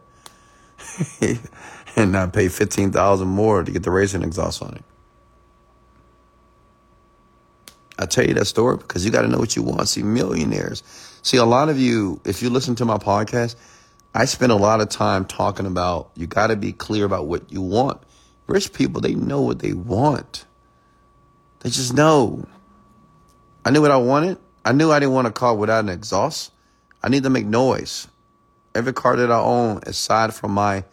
and 1.96 2.18
I 2.18 2.28
fifteen 2.30 2.92
thousand 2.92 3.28
more 3.28 3.64
to 3.64 3.72
get 3.72 3.84
the 3.84 3.92
racing 3.92 4.24
exhaust 4.24 4.62
on 4.64 4.76
it. 4.76 4.84
I 8.00 8.06
tell 8.06 8.26
you 8.26 8.34
that 8.36 8.46
story 8.46 8.78
because 8.78 9.04
you 9.06 9.12
got 9.12 9.24
to 9.24 9.28
know 9.28 9.38
what 9.38 9.56
you 9.56 9.62
want. 9.62 9.88
See, 9.90 10.04
millionaires. 10.04 10.84
See, 11.22 11.38
a 11.38 11.46
lot 11.46 11.68
of 11.68 11.78
you, 11.78 12.22
if 12.26 12.42
you 12.42 12.50
listen 12.50 12.76
to 12.76 12.86
my 12.86 12.98
podcast, 12.98 13.56
I 14.16 14.26
spend 14.26 14.52
a 14.52 14.56
lot 14.56 14.82
of 14.82 14.90
time 14.90 15.26
talking 15.26 15.66
about 15.66 16.10
you 16.16 16.26
got 16.26 16.48
to 16.48 16.56
be 16.56 16.72
clear 16.72 17.06
about 17.06 17.28
what 17.28 17.52
you 17.52 17.62
want. 17.62 18.02
Rich 18.48 18.74
people, 18.74 19.02
they 19.02 19.14
know 19.14 19.42
what 19.42 19.60
they 19.60 19.74
want. 19.74 20.46
They 21.60 21.70
just 21.70 21.94
know. 21.94 22.48
I 23.70 23.72
knew 23.72 23.84
what 23.84 23.92
I 23.92 23.98
wanted. 23.98 24.40
I 24.66 24.72
knew 24.72 24.92
I 24.92 25.00
didn't 25.00 25.14
want 25.14 25.28
a 25.28 25.32
car 25.32 25.54
without 25.54 25.84
an 25.84 25.90
exhaust. 25.90 26.52
I 27.04 27.10
need 27.10 27.22
to 27.22 27.30
make 27.30 27.46
noise. 27.46 28.08
Every 28.74 28.94
car 28.94 29.16
that 29.16 29.32
I 29.32 29.40
own, 29.40 29.82
aside 29.84 30.34
from 30.34 30.54
my 30.54 30.84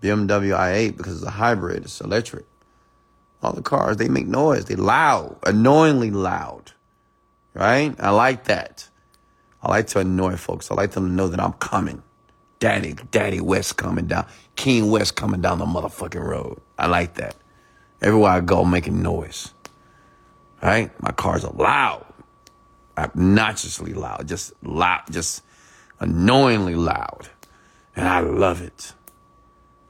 BMW 0.00 0.56
i8 0.56 0.96
because 0.96 1.16
it's 1.16 1.26
a 1.26 1.30
hybrid, 1.30 1.82
it's 1.82 2.00
electric. 2.00 2.44
All 3.42 3.52
the 3.52 3.62
cars, 3.62 3.96
they 3.96 4.06
make 4.06 4.28
noise. 4.28 4.66
They 4.66 4.76
loud, 4.76 5.38
annoyingly 5.44 6.12
loud. 6.12 6.70
Right? 7.52 7.96
I 7.98 8.10
like 8.10 8.44
that. 8.44 8.88
I 9.60 9.70
like 9.70 9.88
to 9.88 9.98
annoy 9.98 10.36
folks. 10.36 10.70
I 10.70 10.76
like 10.76 10.92
them 10.92 11.08
to 11.08 11.12
know 11.12 11.26
that 11.26 11.40
I'm 11.40 11.54
coming. 11.54 12.00
Daddy, 12.60 12.94
Daddy 13.10 13.40
West 13.40 13.76
coming 13.76 14.06
down. 14.06 14.24
King 14.54 14.88
West 14.88 15.16
coming 15.16 15.40
down 15.40 15.58
the 15.58 15.66
motherfucking 15.66 16.24
road. 16.24 16.60
I 16.78 16.86
like 16.86 17.14
that. 17.14 17.34
Everywhere 18.00 18.30
I 18.30 18.40
go, 18.40 18.64
making 18.64 19.02
noise. 19.02 19.53
Right? 20.64 20.90
My 21.02 21.10
cars 21.10 21.44
loud. 21.44 22.06
Obnoxiously 22.96 23.92
loud. 23.92 24.26
Just 24.26 24.54
loud. 24.64 25.02
Just 25.10 25.42
annoyingly 26.00 26.74
loud. 26.74 27.28
And 27.94 28.08
I 28.08 28.20
love 28.20 28.62
it. 28.62 28.94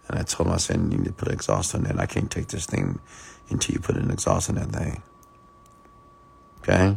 And 0.09 0.19
I 0.19 0.25
told 0.25 0.49
him, 0.49 0.55
I 0.55 0.57
said, 0.57 0.77
you 0.77 0.99
need 0.99 1.05
to 1.05 1.13
put 1.13 1.29
an 1.29 1.35
exhaust 1.35 1.77
on 1.77 1.85
that. 1.85 2.01
I 2.01 2.07
can't 2.07 2.29
take 2.31 2.49
this 2.49 2.67
thing 2.67 2.99
until 3.51 3.73
you 3.73 3.81
put 3.81 3.97
an 3.97 4.11
exhaust 4.11 4.51
on 4.51 4.57
that 4.57 4.71
thing. 4.71 5.01
Okay? 6.59 6.97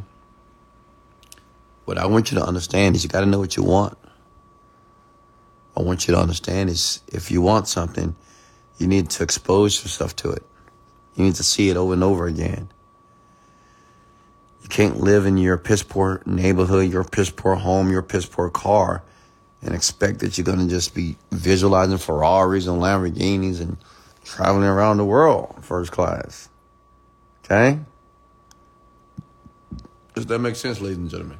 What 1.86 2.00
I 2.00 2.08
want 2.08 2.32
you 2.32 2.40
to 2.40 2.44
understand 2.44 2.96
is 2.96 3.04
you 3.04 3.10
got 3.10 3.20
to 3.20 3.28
know 3.28 3.40
what 3.40 3.56
you 3.56 3.64
want. 3.64 3.96
I 5.78 5.84
want 5.84 6.08
you 6.08 6.16
to 6.16 6.20
understand 6.20 6.72
is 6.72 7.02
if 7.08 7.30
you 7.30 7.44
want 7.44 7.68
something, 7.68 8.16
you 8.80 8.88
need 8.88 9.12
to 9.12 9.24
expose 9.24 9.84
yourself 9.84 10.16
to 10.18 10.32
it. 10.32 10.44
You 11.16 11.26
need 11.26 11.36
to 11.36 11.44
see 11.44 11.70
it 11.70 11.78
over 11.78 11.94
and 11.94 12.04
over 12.04 12.26
again. 12.26 12.70
You 14.68 14.76
can't 14.76 15.00
live 15.00 15.26
in 15.26 15.38
your 15.38 15.58
piss 15.58 15.82
poor 15.82 16.22
neighborhood, 16.26 16.92
your 16.92 17.06
piss 17.06 17.30
poor 17.30 17.56
home, 17.56 17.90
your 17.90 18.02
piss 18.02 18.26
poor 18.26 18.50
car, 18.50 19.02
and 19.62 19.74
expect 19.74 20.20
that 20.20 20.38
you're 20.38 20.44
going 20.44 20.60
to 20.60 20.68
just 20.68 20.94
be 20.94 21.16
visualizing 21.32 21.98
Ferraris 21.98 22.68
and 22.68 22.82
Lamborghinis 22.82 23.62
and 23.62 23.78
traveling 24.26 24.66
around 24.66 24.98
the 24.98 25.06
world 25.06 25.56
first 25.62 25.94
class. 25.94 26.50
Okay? 27.46 27.80
Does 30.16 30.26
that 30.26 30.40
make 30.40 30.58
sense, 30.58 30.82
ladies 30.82 30.98
and 30.98 31.10
gentlemen? 31.10 31.38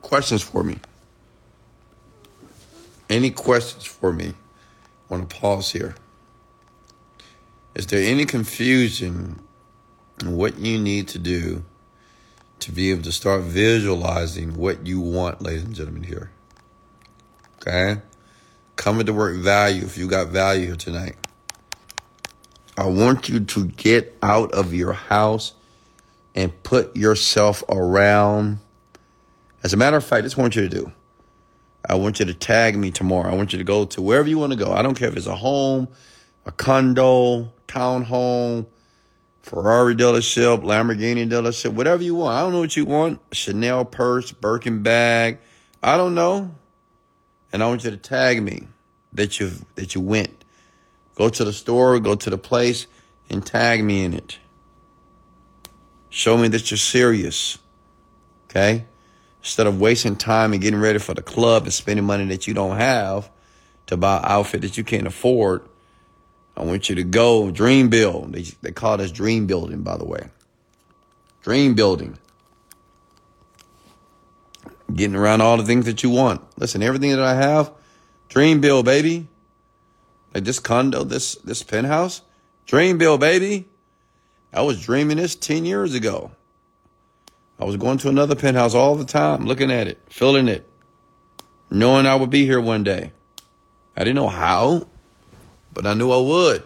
Questions 0.00 0.40
for 0.40 0.64
me? 0.64 0.78
Any 3.10 3.30
questions 3.30 3.84
for 3.84 4.10
me? 4.10 4.28
I 4.28 4.34
want 5.14 5.28
to 5.28 5.36
pause 5.36 5.70
here. 5.70 5.96
Is 7.74 7.86
there 7.88 8.02
any 8.02 8.24
confusion 8.24 9.38
in 10.22 10.36
what 10.36 10.58
you 10.58 10.78
need 10.78 11.08
to 11.08 11.18
do 11.18 11.64
to 12.60 12.72
be 12.72 12.90
able 12.90 13.02
to 13.02 13.12
start 13.12 13.42
visualizing 13.42 14.54
what 14.54 14.86
you 14.86 15.00
want, 15.00 15.42
ladies 15.42 15.64
and 15.64 15.74
gentlemen, 15.74 16.04
here? 16.04 16.30
Okay? 17.56 18.00
Coming 18.76 19.06
to 19.06 19.12
work 19.12 19.36
value 19.36 19.82
if 19.82 19.98
you 19.98 20.08
got 20.08 20.28
value 20.28 20.66
here 20.66 20.76
tonight. 20.76 21.16
I 22.78 22.86
want 22.86 23.28
you 23.28 23.40
to 23.40 23.66
get 23.66 24.16
out 24.22 24.52
of 24.52 24.72
your 24.72 24.92
house 24.92 25.52
and 26.34 26.62
put 26.62 26.96
yourself 26.96 27.62
around. 27.68 28.58
As 29.62 29.74
a 29.74 29.76
matter 29.76 29.96
of 29.96 30.04
fact, 30.04 30.22
this 30.22 30.36
want 30.36 30.56
you 30.56 30.62
to 30.62 30.68
do. 30.68 30.92
I 31.88 31.96
want 31.96 32.20
you 32.20 32.26
to 32.26 32.34
tag 32.34 32.76
me 32.76 32.90
tomorrow. 32.90 33.30
I 33.30 33.34
want 33.34 33.52
you 33.52 33.58
to 33.58 33.64
go 33.64 33.84
to 33.86 34.00
wherever 34.00 34.28
you 34.28 34.38
want 34.38 34.52
to 34.52 34.58
go. 34.58 34.72
I 34.72 34.82
don't 34.82 34.94
care 34.94 35.08
if 35.08 35.16
it's 35.16 35.26
a 35.26 35.36
home, 35.36 35.88
a 36.46 36.52
condo, 36.52 37.52
townhome, 37.66 38.66
Ferrari 39.42 39.94
dealership, 39.94 40.62
Lamborghini 40.62 41.28
dealership, 41.28 41.72
whatever 41.74 42.02
you 42.02 42.14
want. 42.14 42.36
I 42.36 42.40
don't 42.42 42.52
know 42.52 42.60
what 42.60 42.76
you 42.76 42.84
want. 42.84 43.20
Chanel 43.32 43.84
purse, 43.84 44.32
Birkin 44.32 44.82
bag. 44.82 45.38
I 45.82 45.96
don't 45.96 46.14
know. 46.14 46.54
And 47.52 47.62
I 47.62 47.66
want 47.66 47.84
you 47.84 47.90
to 47.90 47.96
tag 47.96 48.42
me 48.42 48.68
that 49.12 49.40
you 49.40 49.50
that 49.74 49.94
you 49.94 50.00
went. 50.00 50.44
Go 51.16 51.28
to 51.28 51.44
the 51.44 51.52
store, 51.52 51.98
go 52.00 52.14
to 52.14 52.30
the 52.30 52.38
place, 52.38 52.86
and 53.28 53.44
tag 53.44 53.84
me 53.84 54.04
in 54.04 54.14
it. 54.14 54.38
Show 56.08 56.36
me 56.36 56.48
that 56.48 56.70
you're 56.70 56.78
serious. 56.78 57.58
Okay? 58.46 58.84
Instead 59.40 59.66
of 59.66 59.80
wasting 59.80 60.16
time 60.16 60.52
and 60.52 60.62
getting 60.62 60.80
ready 60.80 60.98
for 60.98 61.14
the 61.14 61.22
club 61.22 61.64
and 61.64 61.72
spending 61.72 62.04
money 62.04 62.26
that 62.26 62.46
you 62.46 62.54
don't 62.54 62.76
have 62.76 63.30
to 63.86 63.96
buy 63.96 64.18
an 64.18 64.24
outfit 64.24 64.60
that 64.60 64.78
you 64.78 64.84
can't 64.84 65.06
afford, 65.06 65.62
I 66.56 66.64
want 66.64 66.88
you 66.88 66.94
to 66.96 67.04
go 67.04 67.50
dream 67.50 67.88
build. 67.88 68.32
They, 68.32 68.42
they 68.60 68.72
call 68.72 68.96
this 68.98 69.10
dream 69.10 69.46
building, 69.46 69.82
by 69.82 69.96
the 69.96 70.04
way. 70.04 70.28
Dream 71.42 71.74
building. 71.74 72.18
Getting 74.94 75.16
around 75.16 75.40
all 75.40 75.56
the 75.56 75.64
things 75.64 75.86
that 75.86 76.02
you 76.02 76.10
want. 76.10 76.42
Listen, 76.58 76.82
everything 76.82 77.10
that 77.10 77.22
I 77.22 77.34
have, 77.34 77.72
dream 78.28 78.60
build, 78.60 78.84
baby. 78.84 79.28
Like 80.34 80.44
this 80.44 80.58
condo, 80.58 81.04
this 81.04 81.34
this 81.36 81.62
penthouse, 81.62 82.22
dream 82.66 82.98
build, 82.98 83.20
baby. 83.20 83.68
I 84.52 84.62
was 84.62 84.82
dreaming 84.82 85.16
this 85.16 85.34
10 85.34 85.64
years 85.64 85.94
ago. 85.94 86.30
I 87.58 87.64
was 87.64 87.76
going 87.76 87.98
to 87.98 88.08
another 88.08 88.34
penthouse 88.34 88.74
all 88.74 88.96
the 88.96 89.04
time, 89.04 89.46
looking 89.46 89.70
at 89.70 89.86
it, 89.86 89.98
feeling 90.08 90.48
it, 90.48 90.68
knowing 91.70 92.06
I 92.06 92.14
would 92.14 92.30
be 92.30 92.44
here 92.44 92.60
one 92.60 92.82
day. 92.82 93.12
I 93.96 94.04
didn't 94.04 94.16
know 94.16 94.28
how, 94.28 94.86
but 95.72 95.86
I 95.86 95.94
knew 95.94 96.10
I 96.10 96.18
would, 96.18 96.62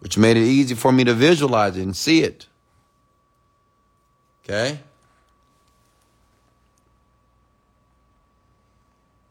which 0.00 0.16
made 0.16 0.36
it 0.36 0.44
easy 0.44 0.74
for 0.74 0.92
me 0.92 1.04
to 1.04 1.14
visualize 1.14 1.76
it 1.76 1.82
and 1.82 1.96
see 1.96 2.22
it. 2.22 2.46
Okay? 4.44 4.80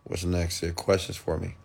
What's 0.04 0.24
next 0.24 0.60
here? 0.60 0.72
Questions 0.72 1.18
for 1.18 1.38
me? 1.38 1.56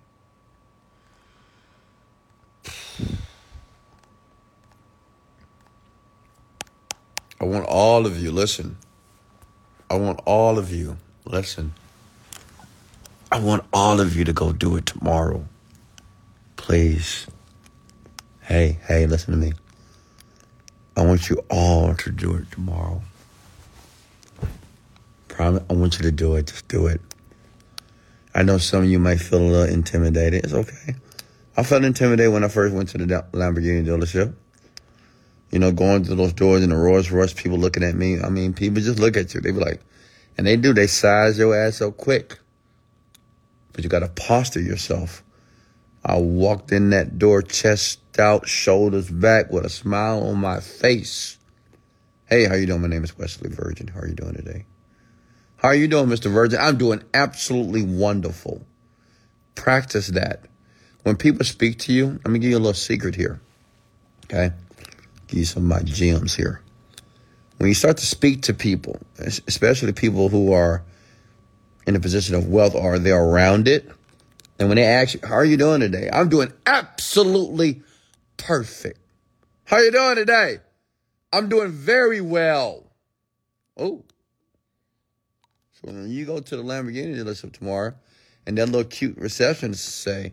I 7.40 7.44
want 7.46 7.66
all 7.66 8.06
of 8.06 8.18
you, 8.18 8.30
listen. 8.30 8.76
I 9.90 9.94
want 9.96 10.20
all 10.24 10.58
of 10.58 10.72
you, 10.72 10.96
listen. 11.24 11.74
I 13.30 13.40
want 13.40 13.64
all 13.72 14.00
of 14.00 14.16
you 14.16 14.24
to 14.24 14.32
go 14.32 14.52
do 14.52 14.76
it 14.76 14.86
tomorrow. 14.86 15.44
Please. 16.64 17.26
Hey, 18.40 18.78
hey, 18.88 19.06
listen 19.06 19.32
to 19.32 19.36
me. 19.38 19.52
I 20.96 21.04
want 21.04 21.28
you 21.28 21.44
all 21.50 21.94
to 21.94 22.10
do 22.10 22.36
it 22.36 22.50
tomorrow. 22.52 23.02
Promise, 25.28 25.62
I 25.68 25.74
want 25.74 25.98
you 25.98 26.04
to 26.04 26.10
do 26.10 26.36
it. 26.36 26.46
Just 26.46 26.66
do 26.68 26.86
it. 26.86 27.02
I 28.34 28.44
know 28.44 28.56
some 28.56 28.84
of 28.84 28.88
you 28.88 28.98
might 28.98 29.20
feel 29.20 29.40
a 29.40 29.44
little 29.44 29.74
intimidated. 29.74 30.42
It's 30.42 30.54
okay. 30.54 30.94
I 31.54 31.64
felt 31.64 31.84
intimidated 31.84 32.32
when 32.32 32.44
I 32.44 32.48
first 32.48 32.74
went 32.74 32.88
to 32.88 32.98
the 32.98 33.04
Lamborghini 33.04 33.84
dealership. 33.84 34.32
You 35.50 35.58
know, 35.58 35.70
going 35.70 36.04
to 36.04 36.14
those 36.14 36.32
doors 36.32 36.62
in 36.62 36.70
the 36.70 36.76
Rolls 36.76 37.10
Royce, 37.10 37.34
people 37.34 37.58
looking 37.58 37.82
at 37.82 37.94
me. 37.94 38.22
I 38.22 38.30
mean, 38.30 38.54
people 38.54 38.80
just 38.80 38.98
look 38.98 39.18
at 39.18 39.34
you. 39.34 39.42
They 39.42 39.50
be 39.50 39.60
like, 39.60 39.82
and 40.38 40.46
they 40.46 40.56
do, 40.56 40.72
they 40.72 40.86
size 40.86 41.36
your 41.38 41.54
ass 41.54 41.76
so 41.76 41.92
quick. 41.92 42.38
But 43.74 43.84
you 43.84 43.90
got 43.90 43.98
to 43.98 44.08
posture 44.08 44.62
yourself. 44.62 45.22
I 46.05 46.18
walked 46.18 46.70
in 46.70 46.90
that 46.90 47.18
door, 47.18 47.40
chest 47.40 48.00
out, 48.18 48.46
shoulders 48.46 49.11
back, 49.11 49.50
with 49.50 49.64
a 49.64 49.70
smile 49.70 50.28
on 50.28 50.38
my 50.38 50.61
face. 50.61 51.38
Hey, 52.26 52.44
how 52.44 52.55
you 52.55 52.66
doing? 52.66 52.82
My 52.82 52.88
name 52.88 53.05
is 53.05 53.16
Wesley 53.16 53.50
Virgin. 53.50 53.88
How 53.88 54.00
are 54.00 54.09
you 54.09 54.14
doing 54.14 54.34
today? 54.34 54.66
How 55.57 55.68
are 55.68 55.74
you 55.74 55.88
doing, 55.88 56.07
Mr. 56.07 56.30
Virgin? 56.30 56.59
I'm 56.61 56.76
doing 56.76 57.02
absolutely 57.14 57.82
wonderful. 57.82 58.66
Practice 59.55 60.09
that. 60.09 60.44
When 61.05 61.16
people 61.16 61.44
speak 61.44 61.78
to 61.80 61.92
you, 61.92 62.20
let 62.24 62.26
me 62.26 62.38
give 62.38 62.50
you 62.50 62.57
a 62.57 62.59
little 62.59 62.74
secret 62.74 63.14
here. 63.14 63.40
Okay? 64.24 64.50
Give 65.28 65.38
you 65.38 65.44
some 65.46 65.62
of 65.62 65.68
my 65.68 65.82
gems 65.82 66.34
here. 66.34 66.61
When 67.57 67.68
you 67.68 67.74
start 67.74 67.96
to 67.98 68.07
speak 68.07 68.42
to 68.42 68.52
people, 68.52 68.98
especially 69.18 69.92
people 69.92 70.28
who 70.28 70.52
are 70.52 70.82
in 71.86 71.96
a 71.96 72.00
position 72.00 72.34
of 72.34 72.48
wealth 72.48 72.74
or 72.74 72.98
they're 72.98 73.22
around 73.22 73.68
it, 73.68 73.90
and 74.59 74.68
when 74.68 74.76
they 74.76 74.84
ask 74.84 75.14
you, 75.14 75.20
how 75.22 75.34
are 75.34 75.44
you 75.44 75.57
doing 75.57 75.80
today? 75.80 76.09
I'm 76.12 76.28
doing 76.28 76.52
absolutely 76.66 77.82
perfect. 78.36 79.00
How 79.64 79.78
you 79.78 79.90
doing 79.90 80.16
today? 80.16 80.59
I'm 81.32 81.48
doing 81.48 81.70
very 81.70 82.20
well. 82.20 82.84
Oh. 83.76 84.05
So 85.72 85.92
when 85.92 86.09
you 86.09 86.24
go 86.24 86.38
to 86.38 86.57
the 86.57 86.62
Lamborghini 86.62 87.16
dealership 87.16 87.52
tomorrow 87.52 87.94
and 88.46 88.57
that 88.59 88.66
little 88.66 88.84
cute 88.84 89.16
receptionist 89.18 89.84
say, 89.84 90.32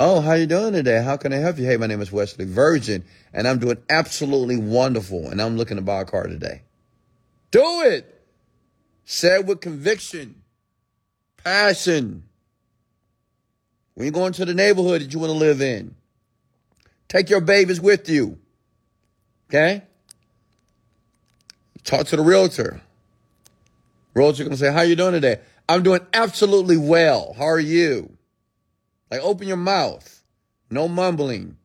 Oh, 0.00 0.20
how 0.20 0.32
you 0.32 0.46
doing 0.46 0.72
today? 0.72 1.02
How 1.02 1.16
can 1.16 1.32
I 1.32 1.36
help 1.36 1.56
you? 1.56 1.66
Hey, 1.66 1.76
my 1.76 1.86
name 1.86 2.00
is 2.00 2.10
Wesley 2.10 2.46
Virgin, 2.46 3.04
and 3.32 3.46
I'm 3.46 3.60
doing 3.60 3.78
absolutely 3.88 4.56
wonderful, 4.56 5.28
and 5.28 5.40
I'm 5.40 5.56
looking 5.56 5.76
to 5.76 5.82
buy 5.82 6.00
a 6.00 6.04
car 6.04 6.26
today. 6.26 6.62
Do 7.52 7.82
it. 7.82 8.22
Say 9.04 9.36
it 9.36 9.46
with 9.46 9.60
conviction, 9.60 10.42
passion. 11.44 12.24
When 13.94 14.06
you 14.06 14.12
go 14.12 14.26
into 14.26 14.44
the 14.44 14.54
neighborhood 14.54 15.02
that 15.02 15.12
you 15.12 15.18
want 15.18 15.30
to 15.30 15.38
live 15.38 15.60
in, 15.60 15.94
take 17.08 17.30
your 17.30 17.40
babies 17.40 17.80
with 17.80 18.08
you. 18.08 18.38
Okay? 19.48 19.82
Talk 21.84 22.06
to 22.08 22.16
the 22.16 22.22
realtor. 22.22 22.80
Realtor 24.14 24.44
gonna 24.44 24.56
say, 24.56 24.72
"How 24.72 24.82
you 24.82 24.96
doing 24.96 25.12
today?" 25.12 25.40
I'm 25.68 25.82
doing 25.82 26.00
absolutely 26.12 26.76
well. 26.76 27.34
How 27.36 27.44
are 27.44 27.60
you? 27.60 28.16
Like, 29.10 29.20
open 29.20 29.48
your 29.48 29.56
mouth. 29.56 30.22
No 30.70 30.88
mumbling. 30.88 31.56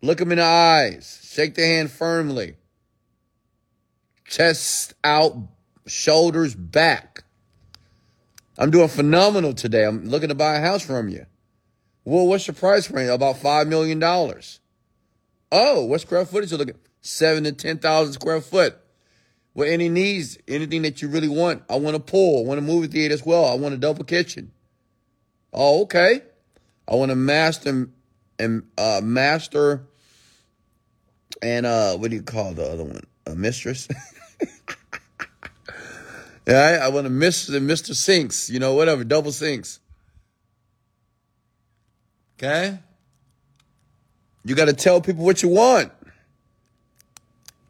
Look 0.00 0.18
them 0.18 0.32
in 0.32 0.38
the 0.38 0.44
eyes. 0.44 1.20
Shake 1.24 1.54
the 1.54 1.66
hand 1.66 1.90
firmly. 1.90 2.56
chest 4.24 4.94
out, 5.04 5.36
shoulders 5.86 6.54
back. 6.54 7.24
I'm 8.58 8.70
doing 8.70 8.88
phenomenal 8.88 9.54
today. 9.54 9.84
I'm 9.84 10.04
looking 10.04 10.28
to 10.28 10.34
buy 10.34 10.56
a 10.56 10.60
house 10.60 10.84
from 10.84 11.08
you. 11.08 11.26
Well, 12.04 12.26
what's 12.26 12.46
your 12.46 12.54
price 12.54 12.90
range? 12.90 13.10
About 13.10 13.36
$5 13.36 13.68
million. 13.68 14.02
Oh, 15.52 15.84
what 15.84 16.00
square 16.00 16.24
footage 16.24 16.50
you 16.50 16.56
looking? 16.56 16.78
Seven 17.00 17.44
to 17.44 17.52
10,000 17.52 18.12
square 18.12 18.40
foot. 18.40 18.76
Well, 19.54 19.68
any 19.68 19.88
needs, 19.88 20.38
anything 20.48 20.82
that 20.82 21.02
you 21.02 21.08
really 21.08 21.28
want. 21.28 21.62
I 21.68 21.76
want 21.76 21.96
a 21.96 22.00
pool. 22.00 22.44
I 22.44 22.48
want 22.48 22.58
a 22.58 22.62
movie 22.62 22.88
theater 22.88 23.14
as 23.14 23.24
well. 23.24 23.46
I 23.46 23.54
want 23.54 23.74
a 23.74 23.78
double 23.78 24.04
kitchen. 24.04 24.52
Oh, 25.52 25.82
okay. 25.82 26.22
I 26.88 26.94
want 26.94 27.10
a 27.12 27.16
master 27.16 27.88
and 28.38 28.62
uh, 28.76 29.00
master 29.02 29.86
and 31.42 31.66
uh, 31.66 31.96
what 31.96 32.10
do 32.10 32.16
you 32.16 32.22
call 32.22 32.52
the 32.52 32.64
other 32.64 32.84
one? 32.84 33.06
A 33.26 33.34
mistress. 33.34 33.88
yeah, 36.46 36.80
I, 36.82 36.88
want 36.88 37.04
to 37.04 37.10
mister 37.10 37.56
and 37.56 37.66
Mister 37.66 37.94
Sinks. 37.94 38.50
You 38.50 38.58
know, 38.58 38.74
whatever, 38.74 39.04
double 39.04 39.32
sinks. 39.32 39.80
Okay. 42.38 42.78
You 44.44 44.54
got 44.54 44.64
to 44.64 44.72
tell 44.72 45.00
people 45.00 45.24
what 45.24 45.42
you 45.42 45.48
want. 45.48 45.92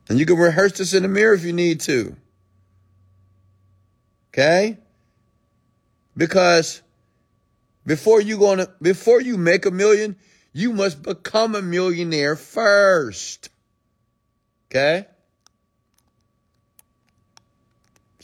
And 0.09 0.18
you 0.18 0.27
can 0.27 0.37
rehearse 0.37 0.73
this 0.73 0.95
in 0.95 1.03
the 1.03 1.09
mirror 1.09 1.35
if 1.35 1.45
you 1.45 1.53
need 1.53 1.81
to. 1.83 2.16
Okay? 4.29 4.79
Because 6.16 6.83
before 7.87 8.20
you 8.20 8.39
gonna 8.39 8.68
before 8.81 9.20
you 9.20 9.37
make 9.37 9.66
a 9.66 9.70
million, 9.70 10.16
you 10.53 10.73
must 10.73 11.03
become 11.03 11.55
a 11.55 11.62
millionaire 11.62 12.37
first. 12.37 13.51
Okay? 14.70 15.07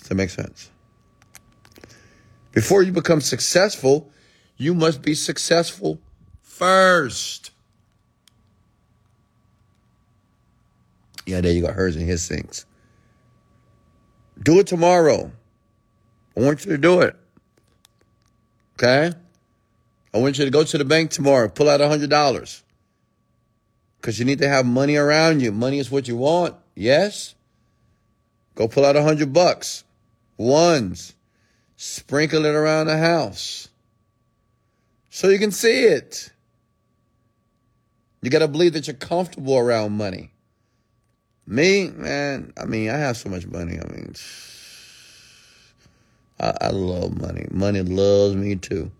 Does 0.08 0.16
that 0.16 0.22
make 0.22 0.30
sense? 0.30 0.70
Before 2.52 2.82
you 2.82 2.92
become 2.92 3.20
successful, 3.20 4.10
you 4.56 4.72
must 4.72 5.02
be 5.02 5.12
successful 5.12 5.98
first. 6.40 7.50
Yeah, 11.26 11.42
there 11.42 11.52
you 11.52 11.60
got 11.60 11.74
Hers 11.74 11.94
and 11.94 12.06
his 12.06 12.26
things. 12.26 12.64
Do 14.42 14.60
it 14.60 14.66
tomorrow. 14.66 15.30
I 16.34 16.40
want 16.40 16.64
you 16.64 16.70
to 16.70 16.78
do 16.78 17.02
it. 17.02 17.14
Okay? 18.76 19.14
I 20.14 20.18
want 20.18 20.38
you 20.38 20.46
to 20.46 20.50
go 20.50 20.64
to 20.64 20.78
the 20.78 20.86
bank 20.86 21.10
tomorrow, 21.10 21.50
pull 21.50 21.68
out 21.68 21.82
a 21.82 21.84
$100. 21.84 22.62
Because 24.00 24.18
you 24.18 24.24
need 24.24 24.38
to 24.38 24.48
have 24.48 24.64
money 24.64 24.96
around 24.96 25.42
you. 25.42 25.52
Money 25.52 25.78
is 25.78 25.90
what 25.90 26.08
you 26.08 26.16
want. 26.16 26.54
Yes? 26.74 27.34
Go 28.54 28.68
pull 28.68 28.86
out 28.86 28.96
a 28.96 29.00
100 29.00 29.34
bucks. 29.34 29.84
Ones. 30.38 31.14
Sprinkle 31.76 32.46
it 32.46 32.54
around 32.54 32.86
the 32.86 32.96
house. 32.96 33.68
So 35.10 35.28
you 35.28 35.38
can 35.38 35.52
see 35.52 35.84
it. 35.84 36.32
You 38.22 38.30
got 38.30 38.40
to 38.40 38.48
believe 38.48 38.72
that 38.72 38.86
you're 38.86 38.96
comfortable 38.96 39.58
around 39.58 39.92
money. 39.92 40.30
Me, 41.46 41.88
man, 41.90 42.52
I 42.60 42.66
mean, 42.66 42.90
I 42.90 42.96
have 42.98 43.16
so 43.16 43.28
much 43.28 43.46
money. 43.46 43.78
I 43.78 43.92
mean, 43.92 44.14
I, 46.40 46.52
I 46.60 46.68
love 46.70 47.20
money. 47.20 47.46
Money 47.50 47.82
loves 47.82 48.34
me 48.34 48.56
too. 48.56 48.90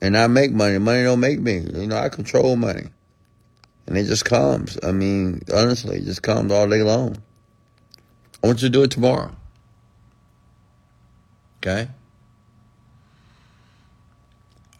And 0.00 0.16
I 0.16 0.26
make 0.26 0.52
money. 0.52 0.78
Money 0.78 1.04
don't 1.04 1.20
make 1.20 1.40
me. 1.40 1.58
You 1.58 1.86
know, 1.86 1.96
I 1.96 2.08
control 2.08 2.56
money. 2.56 2.86
And 3.86 3.96
it 3.96 4.04
just 4.04 4.24
comes. 4.24 4.78
I 4.82 4.92
mean, 4.92 5.42
honestly, 5.54 5.98
it 5.98 6.04
just 6.04 6.22
comes 6.22 6.50
all 6.50 6.68
day 6.68 6.82
long. 6.82 7.16
I 8.42 8.46
want 8.46 8.62
you 8.62 8.68
to 8.68 8.72
do 8.72 8.82
it 8.82 8.90
tomorrow. 8.90 9.36
Okay? 11.62 11.88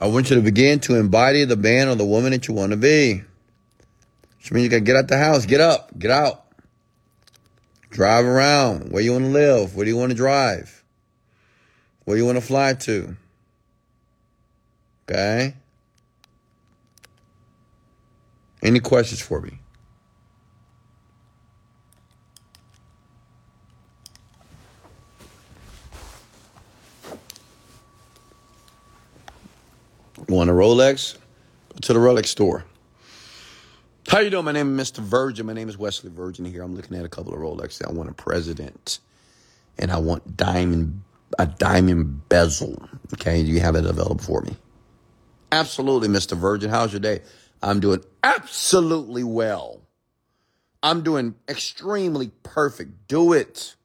I 0.01 0.09
want 0.09 0.31
you 0.31 0.37
to 0.37 0.43
begin 0.43 0.81
to 0.81 0.99
embody 0.99 1.45
the 1.45 1.55
man 1.55 1.87
or 1.87 1.95
the 1.95 2.05
woman 2.05 2.33
that 2.33 2.49
you 2.49 2.55
want 2.55 2.73
to 2.73 2.77
be. 2.77 3.23
Which 4.39 4.51
means 4.51 4.65
you 4.65 4.71
gotta 4.71 4.81
get 4.81 4.97
out 4.97 5.07
the 5.07 5.17
house, 5.17 5.47
get 5.47 5.61
up, 5.61 5.97
get 5.97 6.11
out. 6.11 6.45
Drive 7.91 8.25
around. 8.25 8.91
Where 8.91 9.01
you 9.01 9.13
want 9.13 9.27
to 9.27 9.31
live? 9.31 9.77
Where 9.77 9.85
do 9.85 9.91
you 9.93 9.97
want 9.97 10.11
to 10.11 10.17
drive? 10.17 10.83
Where 12.05 12.17
do 12.17 12.21
you 12.21 12.27
want 12.27 12.39
to 12.39 12.45
fly 12.45 12.75
to? 12.75 13.17
Okay? 15.09 15.55
Any 18.61 18.81
questions 18.81 19.21
for 19.21 19.41
me? 19.41 19.62
Want 30.29 30.51
a 30.51 30.53
Rolex? 30.53 31.17
Go 31.73 31.79
to 31.81 31.93
the 31.93 31.99
Rolex 31.99 32.27
store. 32.27 32.65
How 34.09 34.19
you 34.19 34.31
doing? 34.31 34.45
My 34.45 34.53
name 34.53 34.79
is 34.79 34.91
Mr. 34.91 34.99
Virgin. 34.99 35.47
My 35.47 35.53
name 35.53 35.69
is 35.69 35.79
Wesley 35.79 36.11
Virgin 36.11 36.45
here. 36.45 36.63
I'm 36.63 36.75
looking 36.75 36.97
at 36.97 37.05
a 37.05 37.09
couple 37.09 37.33
of 37.33 37.41
Rolexes. 37.41 37.87
I 37.87 37.93
want 37.93 38.11
a 38.11 38.15
president, 38.15 38.99
and 39.79 39.91
I 39.91 39.99
want 39.99 40.37
diamond 40.37 41.03
a 41.39 41.47
diamond 41.47 42.29
bezel. 42.29 42.89
Okay, 43.15 43.43
do 43.43 43.51
you 43.51 43.61
have 43.61 43.75
it 43.75 43.87
available 43.87 44.19
for 44.19 44.43
me? 44.43 44.57
Absolutely, 45.51 46.09
Mr. 46.09 46.37
Virgin. 46.37 46.71
How's 46.71 46.93
your 46.93 47.01
day? 47.01 47.21
I'm 47.63 47.81
doing 47.81 48.03
absolutely 48.23 49.25
well. 49.25 49.81
I'm 50.83 51.03
doing 51.03 51.37
extremely 51.49 52.33
perfect. 52.43 53.07
Do 53.07 53.33
it. 53.33 53.77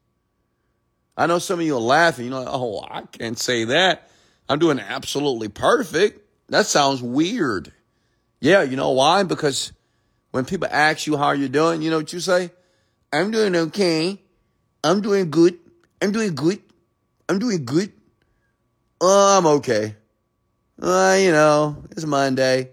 I 1.16 1.26
know 1.26 1.38
some 1.38 1.60
of 1.60 1.66
you 1.66 1.76
are 1.76 1.80
laughing. 1.80 2.26
You 2.26 2.30
know, 2.32 2.44
oh, 2.46 2.84
I 2.88 3.02
can't 3.02 3.38
say 3.38 3.64
that. 3.64 4.10
I'm 4.48 4.58
doing 4.58 4.80
absolutely 4.80 5.48
perfect. 5.48 6.27
That 6.48 6.66
sounds 6.66 7.02
weird. 7.02 7.72
Yeah, 8.40 8.62
you 8.62 8.76
know 8.76 8.90
why? 8.90 9.22
Because 9.22 9.72
when 10.30 10.44
people 10.44 10.68
ask 10.70 11.06
you 11.06 11.16
how 11.16 11.32
you're 11.32 11.48
doing, 11.48 11.82
you 11.82 11.90
know 11.90 11.98
what 11.98 12.12
you 12.12 12.20
say? 12.20 12.50
I'm 13.12 13.30
doing 13.30 13.54
okay. 13.56 14.20
I'm 14.84 15.00
doing 15.00 15.30
good. 15.30 15.58
I'm 16.00 16.12
doing 16.12 16.34
good. 16.34 16.62
I'm 17.28 17.38
doing 17.38 17.64
good. 17.64 17.92
Oh, 19.00 19.38
I'm 19.38 19.46
okay. 19.58 19.96
Uh, 20.80 21.16
you 21.20 21.32
know, 21.32 21.84
it's 21.90 22.04
Monday. 22.04 22.70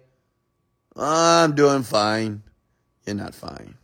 I'm 0.96 1.56
doing 1.56 1.84
fine. 1.84 2.44
You're 3.06 3.16
not 3.16 3.36
fine. 3.36 3.76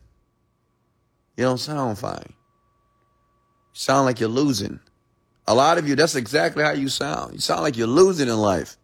You 1.35 1.43
don't 1.45 1.57
sound 1.57 1.97
fine. 1.97 2.23
You 2.27 2.35
sound 3.73 4.05
like 4.05 4.19
you're 4.19 4.29
losing. 4.29 4.79
A 5.47 5.55
lot 5.55 5.77
of 5.77 5.87
you, 5.87 5.95
that's 5.95 6.15
exactly 6.15 6.63
how 6.63 6.71
you 6.71 6.87
sound. 6.87 7.33
You 7.33 7.39
sound 7.39 7.61
like 7.61 7.77
you're 7.77 7.87
losing 7.87 8.29
in 8.29 8.37
life. 8.37 8.77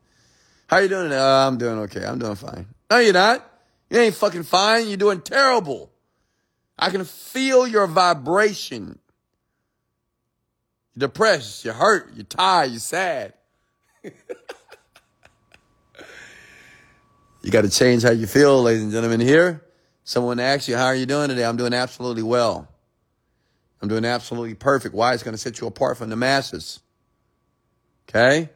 How 0.68 0.80
you 0.80 0.89
doing? 0.89 1.11
Uh, 1.11 1.47
I'm 1.47 1.57
doing 1.57 1.80
okay. 1.80 2.05
I'm 2.05 2.20
doing 2.20 2.36
fine. 2.36 2.68
No, 2.91 2.97
you're 2.99 3.13
not. 3.13 3.49
You 3.89 3.99
ain't 3.99 4.15
fucking 4.15 4.43
fine. 4.43 4.88
You're 4.88 4.97
doing 4.97 5.22
terrible. 5.22 5.91
I 6.78 6.89
can 6.89 7.05
feel 7.05 7.65
your 7.65 7.88
vibration. 7.88 8.99
You're 10.93 11.07
depressed. 11.07 11.63
You're 11.63 11.74
hurt. 11.74 12.11
You're 12.15 12.26
tired. 12.26 12.72
You're 12.72 12.80
sad. 12.80 13.34
you 14.03 14.11
got 17.49 17.61
to 17.61 17.70
change 17.70 18.03
how 18.03 18.11
you 18.11 18.28
feel, 18.28 18.61
ladies 18.61 18.84
and 18.84 18.91
gentlemen. 18.91 19.22
Here, 19.22 19.63
someone 20.03 20.39
asks 20.39 20.68
you, 20.68 20.76
How 20.76 20.88
are 20.88 20.95
you 20.95 21.05
doing 21.05 21.30
today? 21.30 21.45
I'm 21.45 21.57
doing 21.57 21.74
absolutely 21.74 22.24
well. 22.24 22.68
I'm 23.82 23.88
doing 23.88 24.03
absolutely 24.03 24.55
perfect. 24.55 24.93
Why? 24.93 25.13
It's 25.13 25.24
going 25.24 25.34
to 25.34 25.38
set 25.41 25.61
you 25.61 25.68
apart 25.68 25.97
from 25.97 26.09
the 26.09 26.18
masses. 26.18 26.82
Okay? 28.09 28.49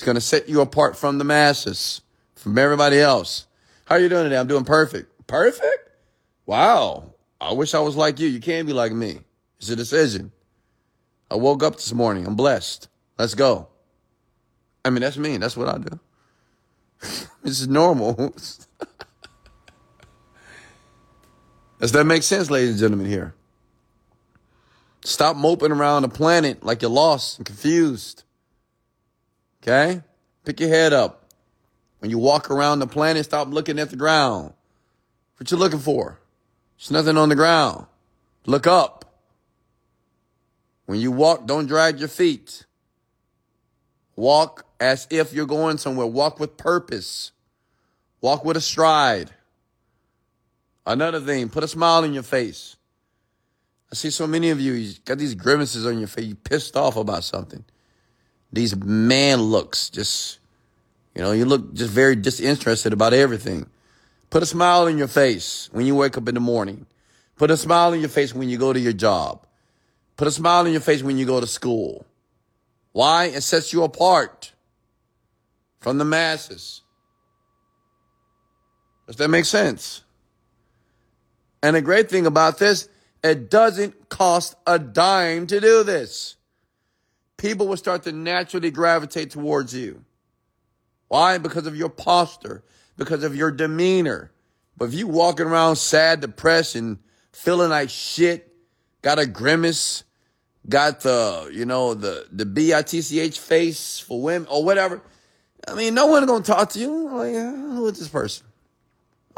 It's 0.00 0.04
going 0.06 0.14
to 0.14 0.22
set 0.22 0.48
you 0.48 0.62
apart 0.62 0.96
from 0.96 1.18
the 1.18 1.24
masses, 1.24 2.00
from 2.34 2.56
everybody 2.56 2.98
else. 2.98 3.46
How 3.84 3.96
are 3.96 4.00
you 4.00 4.08
doing 4.08 4.22
today? 4.22 4.38
I'm 4.38 4.46
doing 4.46 4.64
perfect. 4.64 5.26
Perfect? 5.26 5.90
Wow. 6.46 7.12
I 7.38 7.52
wish 7.52 7.74
I 7.74 7.80
was 7.80 7.96
like 7.96 8.18
you. 8.18 8.26
You 8.26 8.40
can't 8.40 8.66
be 8.66 8.72
like 8.72 8.92
me. 8.92 9.18
It's 9.58 9.68
a 9.68 9.76
decision. 9.76 10.32
I 11.30 11.34
woke 11.34 11.62
up 11.62 11.76
this 11.76 11.92
morning. 11.92 12.26
I'm 12.26 12.34
blessed. 12.34 12.88
Let's 13.18 13.34
go. 13.34 13.68
I 14.86 14.88
mean, 14.88 15.02
that's 15.02 15.18
me. 15.18 15.36
That's 15.36 15.54
what 15.54 15.68
I 15.68 15.76
do. 15.76 16.00
this 17.42 17.60
is 17.60 17.68
normal. 17.68 18.14
Does 21.78 21.92
that 21.92 22.06
make 22.06 22.22
sense, 22.22 22.48
ladies 22.48 22.70
and 22.70 22.78
gentlemen, 22.78 23.04
here? 23.04 23.34
Stop 25.04 25.36
moping 25.36 25.72
around 25.72 26.00
the 26.00 26.08
planet 26.08 26.64
like 26.64 26.80
you're 26.80 26.90
lost 26.90 27.36
and 27.36 27.44
confused. 27.44 28.24
Okay? 29.62 30.02
Pick 30.44 30.60
your 30.60 30.68
head 30.68 30.92
up. 30.92 31.26
When 31.98 32.10
you 32.10 32.18
walk 32.18 32.50
around 32.50 32.78
the 32.78 32.86
planet, 32.86 33.24
stop 33.24 33.48
looking 33.48 33.78
at 33.78 33.90
the 33.90 33.96
ground. 33.96 34.54
What 35.36 35.50
you 35.50 35.56
looking 35.56 35.78
for? 35.78 36.18
There's 36.78 36.90
nothing 36.90 37.18
on 37.18 37.28
the 37.28 37.34
ground. 37.34 37.86
Look 38.46 38.66
up. 38.66 39.04
When 40.86 40.98
you 40.98 41.12
walk, 41.12 41.46
don't 41.46 41.66
drag 41.66 41.98
your 41.98 42.08
feet. 42.08 42.64
Walk 44.16 44.66
as 44.80 45.06
if 45.10 45.32
you're 45.32 45.46
going 45.46 45.78
somewhere. 45.78 46.06
Walk 46.06 46.40
with 46.40 46.56
purpose. 46.56 47.32
Walk 48.20 48.44
with 48.44 48.56
a 48.56 48.60
stride. 48.60 49.30
Another 50.86 51.20
thing, 51.20 51.48
put 51.48 51.62
a 51.62 51.68
smile 51.68 52.02
on 52.02 52.14
your 52.14 52.22
face. 52.22 52.76
I 53.92 53.94
see 53.94 54.10
so 54.10 54.26
many 54.26 54.50
of 54.50 54.60
you, 54.60 54.72
you 54.72 54.94
got 55.04 55.18
these 55.18 55.34
grimaces 55.34 55.86
on 55.86 55.98
your 55.98 56.08
face. 56.08 56.26
You 56.26 56.34
pissed 56.34 56.76
off 56.76 56.96
about 56.96 57.24
something. 57.24 57.64
These 58.52 58.76
man 58.76 59.40
looks, 59.40 59.90
just, 59.90 60.40
you 61.14 61.22
know, 61.22 61.32
you 61.32 61.44
look 61.44 61.72
just 61.74 61.92
very 61.92 62.16
disinterested 62.16 62.92
about 62.92 63.12
everything. 63.12 63.66
Put 64.30 64.42
a 64.42 64.46
smile 64.46 64.86
on 64.86 64.98
your 64.98 65.08
face 65.08 65.68
when 65.72 65.86
you 65.86 65.94
wake 65.94 66.16
up 66.16 66.28
in 66.28 66.34
the 66.34 66.40
morning. 66.40 66.86
Put 67.36 67.50
a 67.50 67.56
smile 67.56 67.92
on 67.92 68.00
your 68.00 68.08
face 68.08 68.34
when 68.34 68.48
you 68.48 68.58
go 68.58 68.72
to 68.72 68.80
your 68.80 68.92
job. 68.92 69.46
Put 70.16 70.28
a 70.28 70.30
smile 70.30 70.66
on 70.66 70.72
your 70.72 70.80
face 70.80 71.02
when 71.02 71.16
you 71.16 71.26
go 71.26 71.40
to 71.40 71.46
school. 71.46 72.04
Why? 72.92 73.26
It 73.26 73.42
sets 73.42 73.72
you 73.72 73.82
apart 73.82 74.52
from 75.78 75.98
the 75.98 76.04
masses. 76.04 76.82
Does 79.06 79.16
that 79.16 79.28
make 79.28 79.44
sense? 79.44 80.02
And 81.62 81.76
the 81.76 81.82
great 81.82 82.10
thing 82.10 82.26
about 82.26 82.58
this, 82.58 82.88
it 83.22 83.50
doesn't 83.50 84.08
cost 84.08 84.54
a 84.66 84.78
dime 84.78 85.46
to 85.48 85.60
do 85.60 85.82
this. 85.82 86.36
People 87.40 87.68
will 87.68 87.78
start 87.78 88.02
to 88.02 88.12
naturally 88.12 88.70
gravitate 88.70 89.30
towards 89.30 89.74
you. 89.74 90.04
Why? 91.08 91.38
Because 91.38 91.66
of 91.66 91.74
your 91.74 91.88
posture, 91.88 92.62
because 92.98 93.24
of 93.24 93.34
your 93.34 93.50
demeanor. 93.50 94.30
But 94.76 94.90
if 94.90 94.94
you 94.94 95.06
walking 95.06 95.46
around 95.46 95.76
sad, 95.76 96.20
depressed, 96.20 96.74
and 96.74 96.98
feeling 97.32 97.70
like 97.70 97.88
shit, 97.88 98.52
got 99.00 99.18
a 99.18 99.24
grimace, 99.24 100.04
got 100.68 101.00
the, 101.00 101.50
you 101.50 101.64
know, 101.64 101.94
the, 101.94 102.26
the 102.30 102.44
B-I-T-C-H 102.44 103.40
face 103.40 103.98
for 103.98 104.20
women 104.20 104.46
or 104.50 104.62
whatever, 104.62 105.00
I 105.66 105.72
mean, 105.72 105.94
no 105.94 106.08
one 106.08 106.26
gonna 106.26 106.44
talk 106.44 106.68
to 106.72 106.78
you. 106.78 107.08
Like, 107.08 107.34
uh, 107.34 107.52
who 107.52 107.86
is 107.86 107.98
this 107.98 108.08
person? 108.08 108.44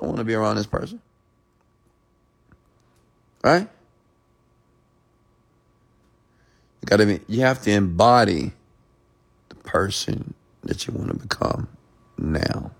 I 0.01 0.07
want 0.07 0.17
to 0.17 0.25
be 0.25 0.35
around 0.35 0.57
this 0.57 0.67
person. 0.67 1.01
Right? 3.45 3.69
You 6.83 6.87
gotta 6.87 7.21
you 7.29 7.41
have 7.41 7.63
to 7.63 7.71
embody 7.71 8.53
the 9.49 9.55
person 9.55 10.35
that 10.65 10.87
you 10.87 10.93
want 10.93 11.09
to 11.09 11.15
become 11.15 11.69
now. 12.19 12.73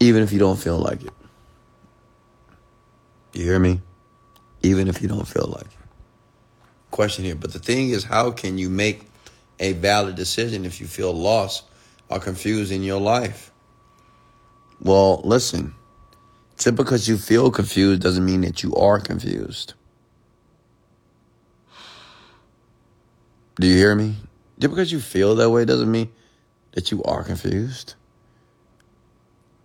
Even 0.00 0.22
if 0.22 0.32
you 0.32 0.40
don't 0.40 0.58
feel 0.58 0.78
like 0.78 1.02
it. 1.04 1.12
You 3.32 3.44
hear 3.44 3.58
me? 3.58 3.80
Even 4.62 4.88
if 4.88 5.00
you 5.00 5.08
don't 5.08 5.26
feel 5.26 5.46
like 5.46 5.66
it. 5.66 5.86
Question 6.90 7.24
here. 7.24 7.36
But 7.36 7.52
the 7.52 7.58
thing 7.58 7.90
is, 7.90 8.04
how 8.04 8.32
can 8.32 8.58
you 8.58 8.68
make 8.68 9.06
a 9.60 9.72
valid 9.74 10.16
decision 10.16 10.64
if 10.64 10.80
you 10.80 10.86
feel 10.86 11.12
lost 11.12 11.64
or 12.08 12.18
confused 12.18 12.72
in 12.72 12.82
your 12.82 13.00
life? 13.00 13.52
Well, 14.80 15.20
listen. 15.24 15.74
Just 16.58 16.76
because 16.76 17.08
you 17.08 17.16
feel 17.16 17.50
confused 17.50 18.02
doesn't 18.02 18.24
mean 18.24 18.40
that 18.42 18.62
you 18.62 18.74
are 18.74 18.98
confused. 19.00 19.74
Do 23.62 23.68
you 23.68 23.76
hear 23.76 23.94
me? 23.94 24.16
Just 24.58 24.72
because 24.72 24.90
you 24.90 24.98
feel 24.98 25.36
that 25.36 25.48
way 25.48 25.64
doesn't 25.64 25.88
mean 25.88 26.10
that 26.72 26.90
you 26.90 27.00
are 27.04 27.22
confused. 27.22 27.94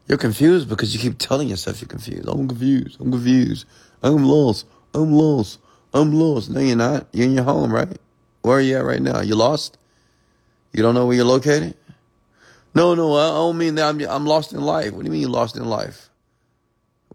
You're 0.07 0.19
confused 0.19 0.69
because 0.69 0.93
you 0.93 0.99
keep 0.99 1.17
telling 1.17 1.47
yourself 1.47 1.81
you're 1.81 1.87
confused. 1.87 2.29
I'm 2.29 2.47
confused. 2.47 3.01
I'm 3.01 3.09
confused. 3.11 3.65
I'm 4.03 4.23
lost. 4.23 4.67
I'm 4.93 5.11
lost. 5.11 5.57
I'm 5.95 6.13
lost. 6.13 6.51
No, 6.51 6.59
you're 6.59 6.75
not. 6.75 7.07
You're 7.11 7.25
in 7.25 7.33
your 7.33 7.43
home, 7.43 7.73
right? 7.73 7.97
Where 8.43 8.59
are 8.59 8.61
you 8.61 8.77
at 8.77 8.85
right 8.85 9.01
now? 9.01 9.21
You 9.21 9.33
lost? 9.33 9.79
You 10.73 10.83
don't 10.83 10.93
know 10.93 11.07
where 11.07 11.15
you're 11.15 11.25
located? 11.25 11.75
No, 12.75 12.93
no, 12.93 13.15
I 13.15 13.29
don't 13.29 13.57
mean 13.57 13.73
that 13.75 13.89
I'm, 13.89 13.99
I'm 14.01 14.27
lost 14.27 14.53
in 14.53 14.61
life. 14.61 14.93
What 14.93 14.99
do 14.99 15.05
you 15.05 15.11
mean 15.11 15.21
you're 15.21 15.31
lost 15.31 15.55
in 15.57 15.65
life? 15.65 16.11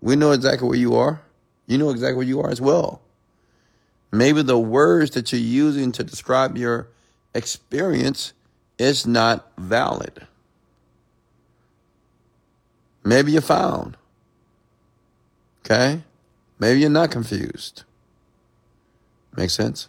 We 0.01 0.17
know 0.17 0.33
exactly 0.33 0.67
where 0.67 0.79
you 0.79 0.97
are. 0.97 1.23
You 1.69 1.79
know 1.79 1.91
exactly 1.91 2.17
where 2.17 2.27
you 2.27 2.41
are 2.41 2.51
as 2.51 2.61
well. 2.61 3.03
Maybe 4.13 4.43
the 4.43 4.59
words 4.59 5.13
that 5.13 5.33
you're 5.33 5.41
using 5.41 5.91
to 5.93 6.05
describe 6.05 6.59
your 6.59 6.89
experience 7.35 8.35
is 8.79 9.07
not 9.07 9.51
valid. 9.57 10.27
Maybe 13.05 13.33
you're 13.33 13.41
found. 13.41 13.97
Okay? 15.65 16.03
Maybe 16.59 16.81
you're 16.81 16.91
not 16.91 17.11
confused. 17.11 17.85
Make 19.37 19.51
sense? 19.51 19.89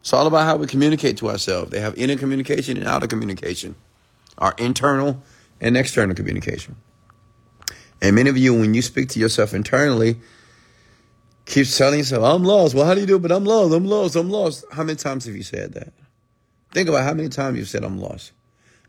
It's 0.00 0.12
all 0.14 0.26
about 0.26 0.46
how 0.46 0.56
we 0.56 0.66
communicate 0.66 1.18
to 1.18 1.28
ourselves. 1.28 1.70
They 1.70 1.80
have 1.80 1.96
inner 1.98 2.16
communication 2.16 2.78
and 2.78 2.86
outer 2.86 3.06
communication, 3.06 3.74
our 4.38 4.54
internal 4.56 5.22
and 5.60 5.76
external 5.76 6.14
communication. 6.14 6.76
And 8.00 8.16
many 8.16 8.30
of 8.30 8.38
you, 8.38 8.58
when 8.58 8.72
you 8.72 8.80
speak 8.80 9.10
to 9.10 9.20
yourself 9.20 9.52
internally, 9.52 10.18
keep 11.50 11.66
telling 11.66 11.98
yourself, 11.98 12.22
I'm 12.22 12.44
lost. 12.44 12.74
Well, 12.74 12.86
how 12.86 12.94
do 12.94 13.00
you 13.00 13.06
do 13.06 13.16
it? 13.16 13.22
But 13.22 13.32
I'm 13.32 13.44
lost. 13.44 13.74
I'm 13.74 13.84
lost. 13.84 14.16
I'm 14.16 14.30
lost. 14.30 14.64
How 14.72 14.84
many 14.84 14.96
times 14.96 15.24
have 15.26 15.34
you 15.34 15.42
said 15.42 15.72
that? 15.74 15.92
Think 16.72 16.88
about 16.88 17.02
how 17.02 17.12
many 17.12 17.28
times 17.28 17.58
you've 17.58 17.68
said, 17.68 17.84
I'm 17.84 17.98
lost. 17.98 18.32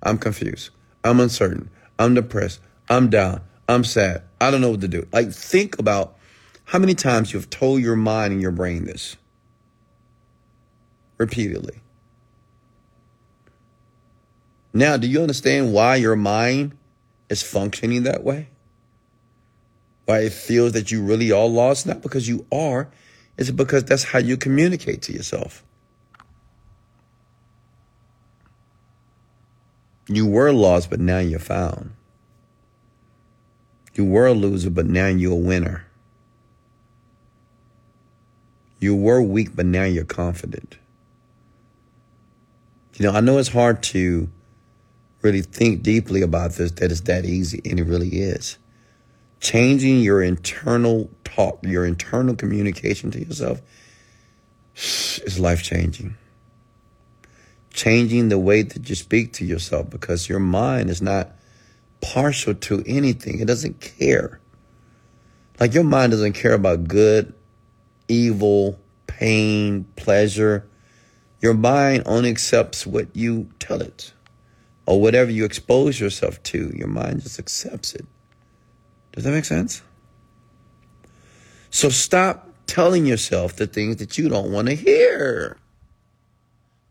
I'm 0.03 0.19
confused. 0.19 0.69
I'm 1.03 1.19
uncertain. 1.19 1.71
I'm 1.97 2.13
depressed. 2.13 2.59
I'm 2.87 3.09
down. 3.09 3.41
I'm 3.67 3.83
sad. 3.83 4.23
I 4.39 4.51
don't 4.51 4.61
know 4.61 4.69
what 4.69 4.81
to 4.81 4.87
do. 4.87 5.07
Like, 5.11 5.31
think 5.31 5.79
about 5.79 6.17
how 6.65 6.77
many 6.77 6.93
times 6.93 7.33
you've 7.33 7.49
told 7.49 7.81
your 7.81 7.95
mind 7.95 8.33
and 8.33 8.41
your 8.41 8.51
brain 8.51 8.85
this 8.85 9.17
repeatedly. 11.17 11.81
Now, 14.73 14.97
do 14.97 15.07
you 15.07 15.21
understand 15.21 15.73
why 15.73 15.95
your 15.95 16.15
mind 16.15 16.77
is 17.27 17.41
functioning 17.41 18.03
that 18.03 18.23
way? 18.23 18.50
Why 20.11 20.23
it 20.23 20.33
feels 20.33 20.73
that 20.73 20.91
you 20.91 21.01
really 21.01 21.31
are 21.31 21.47
lost? 21.47 21.87
Not 21.87 22.01
because 22.01 22.27
you 22.27 22.45
are, 22.51 22.91
it's 23.37 23.49
because 23.49 23.85
that's 23.85 24.03
how 24.03 24.19
you 24.19 24.35
communicate 24.35 25.01
to 25.03 25.13
yourself. 25.13 25.63
You 30.09 30.27
were 30.27 30.51
lost, 30.51 30.89
but 30.89 30.99
now 30.99 31.19
you're 31.19 31.39
found. 31.39 31.91
You 33.93 34.03
were 34.03 34.27
a 34.27 34.33
loser, 34.33 34.69
but 34.69 34.85
now 34.85 35.07
you're 35.07 35.31
a 35.31 35.35
winner. 35.35 35.85
You 38.81 38.97
were 38.97 39.21
weak, 39.21 39.55
but 39.55 39.65
now 39.65 39.85
you're 39.85 40.03
confident. 40.03 40.77
You 42.97 43.05
know, 43.05 43.13
I 43.13 43.21
know 43.21 43.37
it's 43.37 43.47
hard 43.47 43.81
to 43.83 44.29
really 45.21 45.41
think 45.41 45.83
deeply 45.83 46.21
about 46.21 46.51
this, 46.55 46.71
that 46.71 46.91
it's 46.91 46.99
that 47.01 47.23
easy, 47.23 47.61
and 47.63 47.79
it 47.79 47.85
really 47.85 48.09
is. 48.09 48.57
Changing 49.41 49.99
your 49.99 50.21
internal 50.21 51.09
talk, 51.25 51.59
your 51.63 51.85
internal 51.85 52.35
communication 52.35 53.11
to 53.11 53.19
yourself 53.19 53.61
is 54.75 55.39
life 55.39 55.61
changing. 55.61 56.15
Changing 57.73 58.29
the 58.29 58.39
way 58.39 58.61
that 58.61 58.87
you 58.87 58.95
speak 58.95 59.33
to 59.33 59.45
yourself 59.45 59.89
because 59.89 60.29
your 60.29 60.39
mind 60.39 60.89
is 60.89 61.01
not 61.01 61.31
partial 61.99 62.53
to 62.53 62.83
anything, 62.87 63.39
it 63.39 63.47
doesn't 63.47 63.81
care. 63.81 64.39
Like 65.59 65.73
your 65.73 65.83
mind 65.83 66.11
doesn't 66.11 66.33
care 66.33 66.53
about 66.53 66.87
good, 66.87 67.33
evil, 68.07 68.79
pain, 69.07 69.83
pleasure 69.97 70.65
your 71.41 71.55
mind 71.55 72.03
only 72.05 72.29
accepts 72.29 72.85
what 72.85 73.15
you 73.15 73.49
tell 73.57 73.81
it 73.81 74.13
or 74.85 75.01
whatever 75.01 75.31
you 75.31 75.43
expose 75.43 75.99
yourself 75.99 76.41
to. 76.43 76.71
Your 76.75 76.87
mind 76.87 77.23
just 77.23 77.39
accepts 77.39 77.95
it. 77.95 78.05
Does 79.13 79.23
that 79.23 79.31
make 79.31 79.45
sense? 79.45 79.81
So 81.69 81.89
stop 81.89 82.49
telling 82.67 83.05
yourself 83.05 83.55
the 83.55 83.67
things 83.67 83.97
that 83.97 84.17
you 84.17 84.29
don't 84.29 84.51
want 84.51 84.67
to 84.67 84.73
hear. 84.73 85.57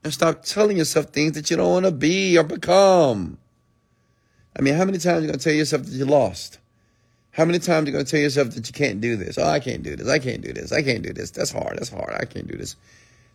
And 0.03 0.13
stop 0.13 0.43
telling 0.43 0.79
yourself 0.79 1.07
things 1.07 1.33
that 1.33 1.51
you 1.51 1.57
don't 1.57 1.71
want 1.71 1.87
to 1.87 1.93
be 1.93 2.39
or 2.39 2.45
become. 2.45 3.39
I 4.59 4.63
mean, 4.63 4.75
how 4.75 4.85
many 4.85 4.99
times 4.99 5.19
are 5.19 5.21
you 5.21 5.27
going 5.27 5.39
to 5.39 5.45
tell 5.45 5.53
yourself 5.53 5.85
that 5.85 5.93
you 5.93 6.05
lost? 6.05 6.59
How 7.33 7.45
many 7.45 7.59
times 7.59 7.85
are 7.85 7.91
you 7.91 7.93
going 7.93 8.05
to 8.05 8.11
tell 8.11 8.21
yourself 8.21 8.51
that 8.51 8.67
you 8.67 8.73
can't 8.73 9.01
do 9.01 9.17
this? 9.17 9.39
Oh, 9.39 9.45
I 9.45 9.61
can't 9.61 9.83
do 9.83 9.95
this. 9.97 10.09
I 10.09 10.19
can't 10.19 10.43
do 10.43 10.53
this. 10.53 10.73
I 10.73 10.83
can't 10.83 11.03
do 11.03 11.13
this. 11.13 11.31
That's 11.31 11.53
hard. 11.53 11.79
That's 11.79 11.91
hard. 11.91 12.15
I 12.19 12.25
can't 12.25 12.49
do 12.49 12.57
this. 12.57 12.77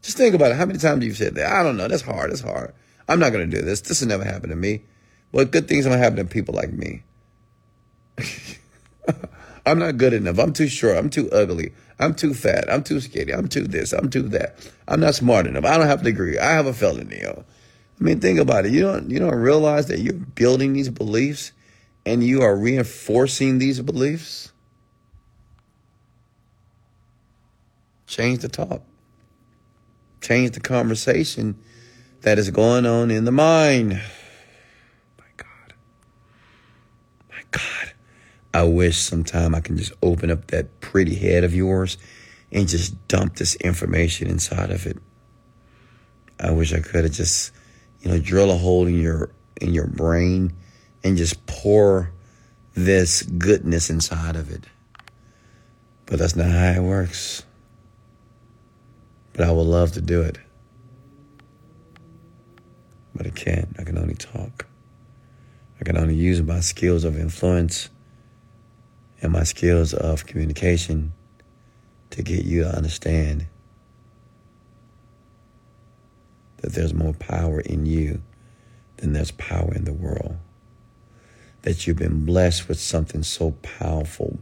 Just 0.02 0.18
think 0.18 0.36
about 0.36 0.52
it. 0.52 0.58
How 0.58 0.66
many 0.66 0.78
times 0.80 0.96
have 0.96 1.04
you've 1.04 1.18
said 1.18 1.36
that? 1.36 1.52
I 1.52 1.64
don't 1.64 1.78
know. 1.78 1.88
That's 1.88 2.02
hard. 2.02 2.32
That's 2.32 2.42
hard. 2.42 2.74
I'm 3.08 3.20
not 3.20 3.32
going 3.32 3.50
to 3.50 3.58
do 3.58 3.64
this. 3.64 3.82
This 3.82 4.02
will 4.02 4.10
never 4.10 4.24
happen 4.24 4.50
to 4.50 4.56
me. 4.56 4.82
Well, 5.32 5.46
good 5.46 5.68
things 5.68 5.86
don't 5.86 5.98
happen 5.98 6.18
to 6.18 6.26
people 6.26 6.56
like 6.56 6.72
me. 6.72 7.04
I'm 9.66 9.80
not 9.80 9.98
good 9.98 10.14
enough. 10.14 10.40
I'm 10.40 10.54
too 10.54 10.68
short. 10.68 10.98
I'm 10.98 11.10
too 11.10 11.30
ugly. 11.32 11.74
I'm 12.00 12.14
too 12.14 12.34
fat. 12.34 12.72
I'm 12.72 12.84
too 12.84 13.00
skinny. 13.00 13.34
I'm 13.34 13.48
too 13.48 13.64
this. 13.64 13.94
I'm 13.94 14.10
too 14.10 14.24
that. 14.30 14.58
I'm 14.88 15.00
not 15.00 15.16
smart 15.16 15.48
enough. 15.48 15.66
I 15.66 15.78
don't 15.78 15.88
have 15.88 16.02
a 16.02 16.04
degree. 16.04 16.38
I 16.38 16.52
have 16.52 16.68
a 16.68 16.74
felony. 16.74 17.24
I 17.26 17.44
mean, 18.00 18.20
think 18.20 18.40
about 18.40 18.66
it. 18.66 18.72
You 18.72 18.82
don't 18.82 19.10
you 19.10 19.20
don't 19.20 19.36
realize 19.36 19.88
that 19.88 20.00
you're 20.00 20.14
building 20.14 20.74
these 20.74 20.90
beliefs 20.90 21.52
and 22.06 22.24
you 22.24 22.42
are 22.42 22.56
reinforcing 22.56 23.58
these 23.58 23.82
beliefs. 23.82 24.52
Change 28.08 28.40
the 28.40 28.50
talk 28.50 28.82
change 30.26 30.52
the 30.52 30.60
conversation 30.60 31.56
that 32.22 32.40
is 32.40 32.50
going 32.50 32.86
on 32.86 33.12
in 33.12 33.26
the 33.26 33.32
mind. 33.32 34.02
My 35.20 35.26
God. 35.38 35.74
My 37.30 37.44
God. 37.52 37.94
I 38.56 38.64
wish 38.64 38.96
sometime 39.00 39.54
I 39.54 39.60
can 39.60 39.76
just 39.76 39.92
open 40.02 40.32
up 40.32 40.48
that 40.48 40.80
pretty 40.80 41.14
head 41.14 41.44
of 41.44 41.54
yours 41.54 41.98
and 42.54 42.70
just 42.70 43.06
dump 43.10 43.36
this 43.36 43.56
information 43.56 44.30
inside 44.30 44.72
of 44.72 44.86
it. 44.86 44.98
I 46.40 46.52
wish 46.52 46.72
I 46.72 46.80
could 46.80 47.04
have 47.04 47.12
just, 47.12 47.52
you 48.00 48.10
know, 48.10 48.18
drill 48.18 48.52
a 48.52 48.56
hole 48.56 48.88
in 48.88 48.98
your 48.98 49.30
in 49.60 49.74
your 49.74 49.88
brain 49.88 50.54
and 51.04 51.18
just 51.18 51.46
pour 51.48 52.14
this 52.76 53.24
goodness 53.24 53.90
inside 53.90 54.38
of 54.38 54.50
it. 54.50 54.64
But 56.06 56.20
that's 56.20 56.38
not 56.38 56.50
how 56.50 56.82
it 56.82 56.82
works. 56.82 57.44
But 59.34 59.50
I 59.50 59.52
would 59.52 59.68
love 59.68 59.92
to 59.94 60.02
do 60.02 60.22
it. 60.22 60.38
But 63.14 63.28
I 63.28 63.32
can't. 63.32 63.76
I 63.78 63.84
can 63.84 63.98
only 63.98 64.16
talk. 64.16 64.66
I 65.82 65.84
can 65.84 65.98
only 65.98 66.16
use 66.16 66.42
my 66.42 66.62
skills 66.62 67.04
of 67.04 67.20
influence 67.20 67.90
and 69.22 69.32
my 69.32 69.44
skills 69.44 69.94
of 69.94 70.26
communication 70.26 71.14
to 72.12 72.22
get 72.22 72.46
you 72.46 72.64
to 72.64 72.76
understand 72.76 73.48
that 76.58 76.74
there's 76.74 76.94
more 76.94 77.14
power 77.14 77.60
in 77.60 77.86
you 77.86 78.22
than 78.98 79.14
there's 79.14 79.32
power 79.32 79.74
in 79.74 79.86
the 79.86 79.94
world. 79.94 80.38
That 81.64 81.86
you've 81.86 81.98
been 81.98 82.26
blessed 82.26 82.68
with 82.68 82.80
something 82.80 83.24
so 83.24 83.52
powerful 83.52 84.40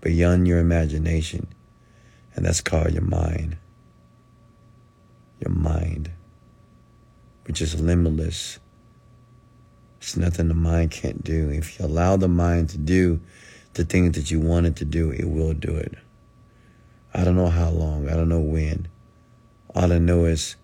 beyond 0.00 0.46
your 0.46 0.58
imagination, 0.58 1.48
and 2.34 2.44
that's 2.44 2.60
called 2.60 2.92
your 2.92 3.02
mind. 3.02 3.56
Your 5.40 5.52
mind, 5.52 6.10
which 7.44 7.60
is 7.60 7.80
limitless. 7.80 8.58
It's 9.98 10.16
nothing 10.16 10.48
the 10.48 10.54
mind 10.54 10.90
can't 10.90 11.22
do. 11.22 11.50
If 11.50 11.78
you 11.78 11.86
allow 11.86 12.16
the 12.16 12.28
mind 12.28 12.70
to 12.70 12.78
do 12.78 13.20
the 13.78 13.84
things 13.84 14.16
that 14.16 14.28
you 14.28 14.40
want 14.40 14.66
it 14.66 14.74
to 14.76 14.84
do, 14.84 15.12
it 15.12 15.24
will 15.24 15.54
do 15.54 15.74
it. 15.74 15.94
I 17.14 17.22
don't 17.22 17.36
know 17.36 17.46
how 17.46 17.70
long, 17.70 18.08
I 18.08 18.14
don't 18.14 18.28
know 18.28 18.40
when. 18.40 18.88
All 19.72 19.92
I 19.92 19.98
know 19.98 20.24
is 20.24 20.56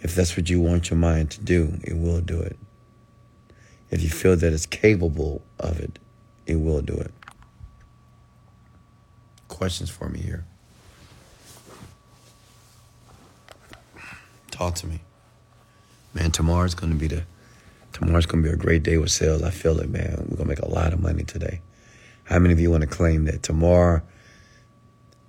if 0.00 0.14
that's 0.14 0.36
what 0.36 0.48
you 0.48 0.60
want 0.60 0.88
your 0.88 0.96
mind 0.96 1.32
to 1.32 1.40
do, 1.40 1.76
it 1.82 1.96
will 1.96 2.20
do 2.20 2.40
it. 2.40 2.56
If 3.90 4.00
you 4.02 4.08
feel 4.08 4.36
that 4.36 4.52
it's 4.52 4.64
capable 4.64 5.42
of 5.58 5.80
it, 5.80 5.98
it 6.46 6.54
will 6.54 6.82
do 6.82 6.94
it. 6.94 7.12
Questions 9.48 9.90
for 9.90 10.08
me 10.08 10.20
here. 10.20 10.44
Talk 14.52 14.76
to 14.76 14.86
me. 14.86 15.00
Man, 16.14 16.30
tomorrow's 16.30 16.74
gonna 16.74 16.94
be 16.94 17.08
the 17.08 17.24
tomorrow's 17.92 18.26
gonna 18.26 18.44
be 18.44 18.50
a 18.50 18.56
great 18.56 18.84
day 18.84 18.98
with 18.98 19.10
sales. 19.10 19.42
I 19.42 19.50
feel 19.50 19.80
it, 19.80 19.90
man. 19.90 20.26
We're 20.28 20.36
gonna 20.36 20.48
make 20.48 20.60
a 20.60 20.68
lot 20.68 20.92
of 20.92 21.00
money 21.00 21.24
today. 21.24 21.60
How 22.26 22.38
many 22.38 22.52
of 22.52 22.60
you 22.60 22.70
want 22.70 22.82
to 22.82 22.88
claim 22.88 23.24
that 23.24 23.42
tomorrow 23.42 24.02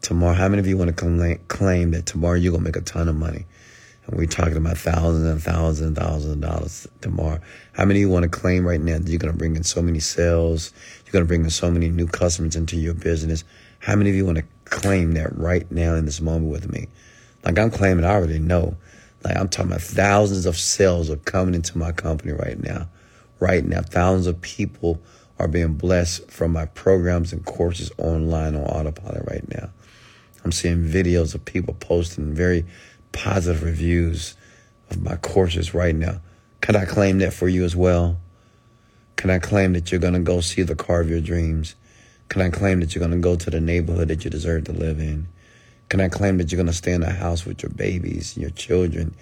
tomorrow 0.02 0.34
how 0.34 0.48
many 0.48 0.60
of 0.60 0.68
you 0.68 0.78
want 0.78 0.96
to 0.96 1.38
claim 1.48 1.92
that 1.92 2.06
tomorrow 2.06 2.36
you're 2.36 2.52
gonna 2.52 2.64
make 2.64 2.76
a 2.76 2.82
ton 2.82 3.08
of 3.08 3.16
money? 3.16 3.46
And 4.08 4.18
we're 4.18 4.26
talking 4.26 4.56
about 4.56 4.78
thousands 4.78 5.26
and 5.26 5.42
thousands 5.42 5.82
and 5.82 5.96
thousands 5.96 6.34
of 6.34 6.42
dollars 6.42 6.88
tomorrow. 7.02 7.40
How 7.74 7.86
many 7.86 8.00
of 8.00 8.02
you 8.02 8.10
want 8.10 8.24
to 8.24 8.30
claim 8.30 8.66
right 8.66 8.80
now 8.80 8.98
that 8.98 9.08
you're 9.10 9.20
going 9.20 9.34
to 9.34 9.38
bring 9.38 9.58
in 9.58 9.64
so 9.64 9.82
many 9.82 10.00
sales? 10.00 10.72
You're 11.06 11.12
going 11.12 11.26
to 11.26 11.28
bring 11.28 11.44
in 11.44 11.50
so 11.50 11.70
many 11.70 11.90
new 11.90 12.08
customers 12.08 12.56
into 12.56 12.78
your 12.78 12.94
business. 12.94 13.44
How 13.80 13.98
many 13.98 14.10
of 14.10 14.16
you 14.16 14.26
want 14.26 14.38
to 14.38 14.46
claim 14.64 15.14
that 15.16 15.38
right 15.38 15.70
now 15.72 15.96
in 15.96 16.06
this 16.06 16.22
moment 16.22 16.50
with 16.50 16.72
me? 16.72 16.88
Like 17.44 17.60
I'm 17.60 17.70
claiming, 17.70 18.06
I 18.06 18.12
already 18.12 18.40
know. 18.40 18.78
Like 19.24 19.36
I'm 19.36 19.50
talking 19.50 19.72
about 19.72 19.82
thousands 19.82 20.46
of 20.46 20.58
sales 20.58 21.10
are 21.10 21.18
coming 21.18 21.54
into 21.54 21.78
my 21.78 21.92
company 21.92 22.32
right 22.32 22.62
now. 22.64 22.88
Right 23.40 23.66
now, 23.66 23.82
thousands 23.82 24.28
of 24.28 24.40
people 24.42 25.02
are 25.40 25.48
being 25.48 25.74
blessed 25.74 26.30
from 26.32 26.52
my 26.52 26.66
programs 26.66 27.32
and 27.32 27.46
courses 27.46 27.92
online 27.98 28.56
on 28.56 28.64
autopilot 28.64 29.24
right 29.30 29.48
now. 29.50 29.70
I'm 30.44 30.52
seeing 30.52 30.84
videos 30.84 31.36
of 31.36 31.46
people 31.46 31.76
posting 31.80 32.34
very 32.34 32.66
positive 33.12 33.64
reviews 33.64 34.36
of 34.90 35.02
my 35.02 35.16
courses 35.18 35.74
right 35.74 35.96
now. 35.96 36.22
Can 36.62 36.76
I 36.76 36.86
claim 36.86 37.20
that 37.20 37.34
for 37.34 37.48
you 37.48 37.66
as 37.66 37.76
well? 37.76 38.18
Can 39.16 39.30
I 39.30 39.40
claim 39.40 39.74
that 39.74 39.92
you're 39.92 40.00
going 40.00 40.14
to 40.14 40.20
go 40.20 40.42
see 40.42 40.62
the 40.62 40.76
car 40.76 41.02
of 41.02 41.10
your 41.10 41.22
dreams? 41.22 41.76
Can 42.30 42.42
I 42.42 42.50
claim 42.50 42.80
that 42.82 42.94
you're 42.94 43.06
going 43.06 43.20
to 43.20 43.24
go 43.24 43.36
to 43.36 43.50
the 43.50 43.62
neighborhood 43.62 44.10
that 44.10 44.24
you 44.24 44.30
deserve 44.30 44.66
to 44.66 44.74
live 44.74 45.00
in? 45.00 45.28
Can 45.90 46.02
I 46.02 46.10
claim 46.10 46.38
that 46.38 46.52
you're 46.52 46.58
going 46.58 46.68
to 46.68 46.74
stay 46.74 46.92
in 46.92 47.02
the 47.02 47.10
house 47.10 47.46
with 47.46 47.64
your 47.64 47.70
babies, 47.70 48.38
your 48.38 48.50
children, 48.50 49.16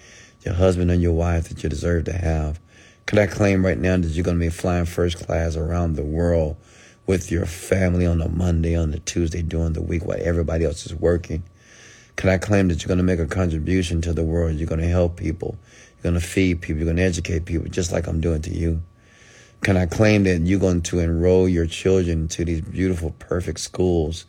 your 0.44 0.54
husband 0.54 0.90
and 0.90 1.00
your 1.00 1.12
wife 1.12 1.48
that 1.48 1.62
you 1.62 1.68
deserve 1.68 2.04
to 2.06 2.12
have? 2.12 2.58
Can 3.06 3.20
I 3.20 3.26
claim 3.26 3.64
right 3.64 3.78
now 3.78 3.96
that 3.96 4.08
you're 4.08 4.24
going 4.24 4.38
to 4.38 4.44
be 4.44 4.50
flying 4.50 4.84
first 4.84 5.24
class 5.24 5.54
around 5.54 5.94
the 5.94 6.04
world 6.04 6.56
with 7.06 7.30
your 7.30 7.46
family 7.46 8.04
on 8.04 8.20
a 8.20 8.28
Monday, 8.28 8.76
on 8.76 8.92
a 8.92 8.98
Tuesday, 8.98 9.42
during 9.42 9.74
the 9.74 9.82
week 9.82 10.04
while 10.04 10.18
everybody 10.20 10.64
else 10.64 10.84
is 10.86 10.94
working? 10.94 11.44
Can 12.16 12.30
I 12.30 12.38
claim 12.38 12.66
that 12.66 12.82
you're 12.82 12.88
going 12.88 12.98
to 12.98 13.04
make 13.04 13.20
a 13.20 13.26
contribution 13.26 14.00
to 14.02 14.12
the 14.12 14.24
world? 14.24 14.56
You're 14.56 14.66
going 14.66 14.80
to 14.80 14.88
help 14.88 15.16
people. 15.16 15.56
You're 15.94 16.10
going 16.10 16.20
to 16.20 16.26
feed 16.26 16.62
people. 16.62 16.78
You're 16.78 16.86
going 16.86 16.96
to 16.96 17.02
educate 17.04 17.44
people, 17.44 17.68
just 17.68 17.92
like 17.92 18.08
I'm 18.08 18.20
doing 18.20 18.42
to 18.42 18.50
you. 18.50 18.82
Can 19.62 19.76
I 19.76 19.86
claim 19.86 20.24
that 20.24 20.40
you're 20.40 20.58
going 20.58 20.82
to 20.82 20.98
enroll 20.98 21.48
your 21.48 21.66
children 21.66 22.26
to 22.28 22.44
these 22.44 22.60
beautiful, 22.60 23.12
perfect 23.20 23.60
schools 23.60 24.26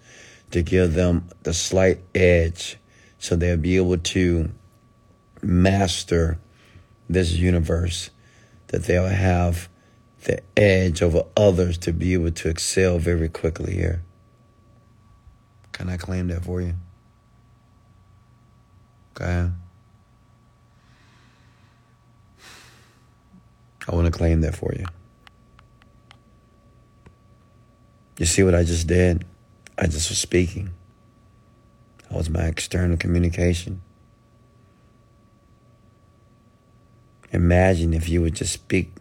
to 0.52 0.62
give 0.62 0.94
them 0.94 1.28
the 1.44 1.54
slight 1.54 2.00
edge 2.14 2.78
so 3.18 3.36
they'll 3.36 3.58
be 3.58 3.78
able 3.78 3.98
to 3.98 4.52
master 5.42 6.40
this 7.10 7.34
universe, 7.34 8.12
that 8.68 8.84
they'll 8.84 9.08
have 9.08 9.70
the 10.24 10.42
edge 10.58 11.02
over 11.02 11.24
others 11.36 11.78
to 11.80 11.94
be 11.94 12.14
able 12.14 12.32
to 12.32 12.50
excel 12.50 13.00
very 13.00 13.30
quickly 13.30 13.74
here? 13.74 14.04
Can 15.72 15.90
I 15.90 15.98
claim 15.98 16.28
that 16.28 16.44
for 16.44 16.62
you? 16.62 16.74
Okay. 19.16 19.50
I 23.88 23.96
want 23.96 24.06
to 24.06 24.12
claim 24.12 24.42
that 24.42 24.56
for 24.56 24.74
you. 24.74 24.86
You 28.18 28.26
see 28.26 28.44
what 28.44 28.56
I 28.56 28.64
just 28.64 28.88
did? 28.88 29.26
I 29.78 29.84
just 29.84 30.10
was 30.10 30.18
speaking. 30.18 30.72
That 32.04 32.18
was 32.18 32.30
my 32.30 32.46
external 32.46 32.98
communication. 32.98 33.82
Imagine 37.32 37.94
if 37.94 38.08
you 38.08 38.22
would 38.22 38.36
just 38.36 38.54
speak 38.54 38.94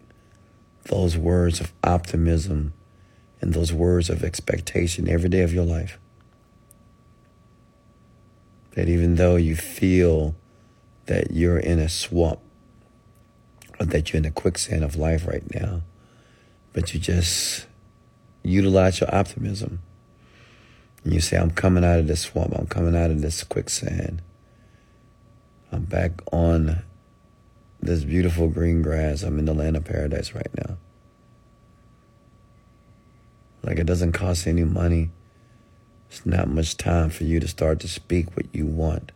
those 0.84 1.16
words 1.16 1.60
of 1.60 1.72
optimism 1.84 2.72
and 3.40 3.54
those 3.54 3.72
words 3.72 4.08
of 4.10 4.22
expectation 4.22 5.08
every 5.08 5.28
day 5.28 5.42
of 5.42 5.52
your 5.52 5.64
life 5.64 5.98
that 8.76 8.88
even 8.90 9.16
though 9.16 9.36
you 9.36 9.56
feel 9.56 10.36
that 11.06 11.32
you're 11.32 11.58
in 11.58 11.78
a 11.78 11.88
swamp 11.88 12.38
or 13.80 13.86
that 13.86 14.12
you're 14.12 14.18
in 14.18 14.26
a 14.26 14.30
quicksand 14.30 14.84
of 14.84 14.96
life 14.96 15.26
right 15.26 15.52
now, 15.54 15.80
but 16.74 16.92
you 16.92 17.00
just 17.00 17.66
utilize 18.42 19.00
your 19.00 19.12
optimism. 19.14 19.80
And 21.02 21.14
you 21.14 21.20
say, 21.20 21.38
I'm 21.38 21.52
coming 21.52 21.84
out 21.84 21.98
of 21.98 22.06
this 22.06 22.20
swamp, 22.20 22.54
I'm 22.54 22.66
coming 22.66 22.94
out 22.94 23.10
of 23.10 23.22
this 23.22 23.42
quicksand. 23.44 24.20
I'm 25.72 25.84
back 25.84 26.20
on 26.30 26.82
this 27.80 28.04
beautiful 28.04 28.48
green 28.48 28.82
grass. 28.82 29.22
I'm 29.22 29.38
in 29.38 29.44
the 29.44 29.54
land 29.54 29.76
of 29.76 29.84
paradise 29.84 30.34
right 30.34 30.50
now. 30.56 30.76
Like 33.62 33.78
it 33.78 33.86
doesn't 33.86 34.12
cost 34.12 34.46
any 34.46 34.64
money 34.64 35.10
it's 36.08 36.24
not 36.24 36.48
much 36.48 36.76
time 36.76 37.10
for 37.10 37.24
you 37.24 37.40
to 37.40 37.48
start 37.48 37.80
to 37.80 37.88
speak 37.88 38.36
what 38.36 38.46
you 38.54 38.66
want. 38.66 39.12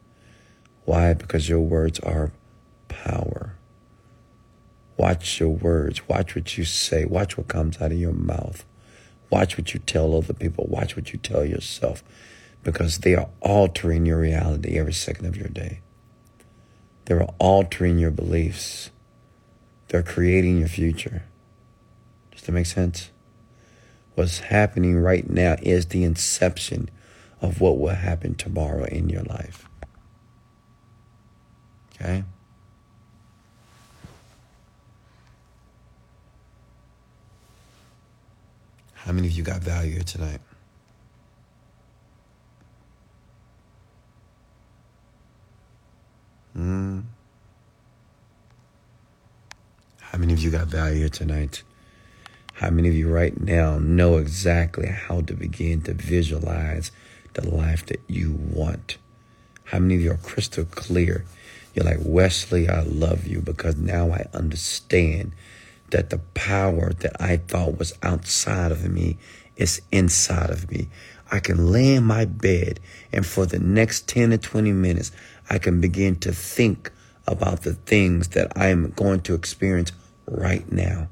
Why? 0.84 1.14
Because 1.14 1.48
your 1.48 1.60
words 1.60 2.00
are 2.00 2.32
power. 2.88 3.54
Watch 4.96 5.40
your 5.40 5.50
words. 5.50 6.08
Watch 6.08 6.34
what 6.34 6.58
you 6.58 6.64
say. 6.64 7.04
Watch 7.04 7.38
what 7.38 7.48
comes 7.48 7.80
out 7.80 7.92
of 7.92 7.98
your 7.98 8.12
mouth. 8.12 8.64
Watch 9.30 9.56
what 9.56 9.72
you 9.72 9.80
tell 9.80 10.16
other 10.16 10.34
people. 10.34 10.66
Watch 10.68 10.96
what 10.96 11.12
you 11.12 11.18
tell 11.18 11.44
yourself 11.44 12.02
because 12.62 12.98
they 12.98 13.14
are 13.14 13.28
altering 13.40 14.04
your 14.04 14.20
reality 14.20 14.78
every 14.78 14.92
second 14.92 15.26
of 15.26 15.36
your 15.36 15.48
day. 15.48 15.80
They're 17.10 17.26
altering 17.40 17.98
your 17.98 18.12
beliefs. 18.12 18.92
They're 19.88 20.04
creating 20.04 20.60
your 20.60 20.68
future. 20.68 21.24
Does 22.30 22.42
that 22.42 22.52
make 22.52 22.66
sense? 22.66 23.10
What's 24.14 24.38
happening 24.38 24.96
right 24.96 25.28
now 25.28 25.56
is 25.60 25.86
the 25.86 26.04
inception 26.04 26.88
of 27.42 27.60
what 27.60 27.78
will 27.78 27.96
happen 27.96 28.36
tomorrow 28.36 28.84
in 28.84 29.08
your 29.08 29.24
life. 29.24 29.68
Okay? 31.96 32.22
How 38.92 39.10
many 39.10 39.26
of 39.26 39.32
you 39.32 39.42
got 39.42 39.62
value 39.62 39.94
here 39.94 40.04
tonight? 40.04 40.40
Hmm. 46.54 47.00
How 50.00 50.18
many 50.18 50.32
of 50.32 50.40
you 50.40 50.50
got 50.50 50.66
value 50.66 51.08
tonight? 51.08 51.62
How 52.54 52.70
many 52.70 52.88
of 52.88 52.94
you 52.94 53.08
right 53.08 53.40
now 53.40 53.78
know 53.78 54.16
exactly 54.16 54.88
how 54.88 55.20
to 55.22 55.34
begin 55.34 55.82
to 55.82 55.94
visualize 55.94 56.90
the 57.34 57.48
life 57.48 57.86
that 57.86 58.00
you 58.08 58.32
want? 58.32 58.98
How 59.64 59.78
many 59.78 59.94
of 59.94 60.00
you 60.00 60.10
are 60.10 60.16
crystal 60.16 60.64
clear? 60.64 61.24
You're 61.74 61.84
like, 61.84 62.00
Wesley, 62.00 62.68
I 62.68 62.82
love 62.82 63.26
you 63.26 63.40
because 63.40 63.76
now 63.76 64.10
I 64.10 64.26
understand 64.34 65.32
that 65.90 66.10
the 66.10 66.18
power 66.34 66.92
that 66.92 67.20
I 67.22 67.36
thought 67.36 67.78
was 67.78 67.96
outside 68.02 68.72
of 68.72 68.90
me 68.90 69.16
is 69.56 69.80
inside 69.92 70.50
of 70.50 70.70
me. 70.70 70.88
I 71.30 71.38
can 71.38 71.70
lay 71.70 71.94
in 71.94 72.04
my 72.04 72.24
bed 72.24 72.80
and 73.12 73.24
for 73.24 73.46
the 73.46 73.60
next 73.60 74.08
10 74.08 74.30
to 74.30 74.38
20 74.38 74.72
minutes, 74.72 75.12
I 75.50 75.58
can 75.58 75.80
begin 75.80 76.16
to 76.20 76.32
think 76.32 76.92
about 77.26 77.62
the 77.62 77.74
things 77.74 78.28
that 78.28 78.52
I 78.56 78.68
am 78.68 78.90
going 78.90 79.20
to 79.22 79.34
experience 79.34 79.92
right 80.26 80.70
now. 80.70 81.08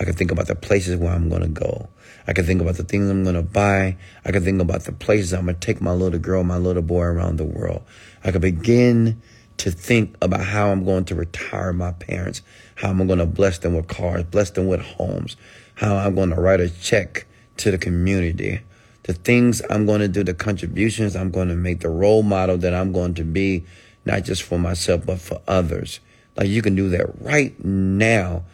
I 0.00 0.04
can 0.04 0.14
think 0.14 0.32
about 0.32 0.48
the 0.48 0.54
places 0.54 0.96
where 0.96 1.12
I'm 1.12 1.28
going 1.28 1.42
to 1.42 1.48
go. 1.48 1.88
I 2.26 2.32
can 2.32 2.44
think 2.44 2.60
about 2.60 2.76
the 2.76 2.84
things 2.84 3.10
I'm 3.10 3.22
going 3.22 3.36
to 3.36 3.42
buy. 3.42 3.96
I 4.24 4.32
can 4.32 4.42
think 4.42 4.60
about 4.60 4.84
the 4.84 4.92
places 4.92 5.32
I'm 5.32 5.44
going 5.44 5.56
to 5.56 5.60
take 5.60 5.80
my 5.80 5.92
little 5.92 6.18
girl, 6.18 6.42
my 6.42 6.56
little 6.56 6.82
boy 6.82 7.02
around 7.02 7.36
the 7.36 7.44
world. 7.44 7.82
I 8.24 8.32
can 8.32 8.40
begin 8.40 9.20
to 9.58 9.70
think 9.70 10.16
about 10.22 10.40
how 10.40 10.70
I'm 10.70 10.84
going 10.84 11.04
to 11.06 11.14
retire 11.14 11.72
my 11.72 11.92
parents, 11.92 12.42
how 12.76 12.90
I'm 12.90 13.06
going 13.06 13.18
to 13.18 13.26
bless 13.26 13.58
them 13.58 13.74
with 13.74 13.88
cars, 13.88 14.24
bless 14.24 14.50
them 14.50 14.66
with 14.66 14.80
homes, 14.80 15.36
how 15.74 15.96
I'm 15.96 16.14
going 16.14 16.30
to 16.30 16.40
write 16.40 16.60
a 16.60 16.68
check 16.68 17.26
to 17.58 17.70
the 17.70 17.78
community, 17.78 18.60
the 19.04 19.12
things 19.12 19.62
I'm 19.68 19.86
going 19.86 20.00
to 20.00 20.08
do, 20.08 20.24
the 20.24 20.34
contributions 20.34 21.14
I'm 21.14 21.30
going 21.30 21.48
to 21.48 21.54
make, 21.54 21.80
the 21.80 21.90
role 21.90 22.22
model 22.22 22.56
that 22.58 22.74
I'm 22.74 22.92
going 22.92 23.14
to 23.14 23.24
be, 23.24 23.64
not 24.04 24.24
just 24.24 24.42
for 24.42 24.58
myself, 24.58 25.06
but 25.06 25.20
for 25.20 25.40
others. 25.46 26.00
Like 26.36 26.48
you 26.48 26.62
can 26.62 26.74
do 26.74 26.88
that 26.90 27.20
right 27.20 27.62
now 27.64 28.44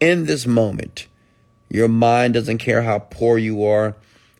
in 0.00 0.26
this 0.26 0.46
moment. 0.46 1.06
Your 1.68 1.88
mind 1.88 2.34
doesn't 2.34 2.58
care 2.58 2.82
how 2.82 2.98
poor 2.98 3.38
you 3.38 3.64
are. 3.64 3.94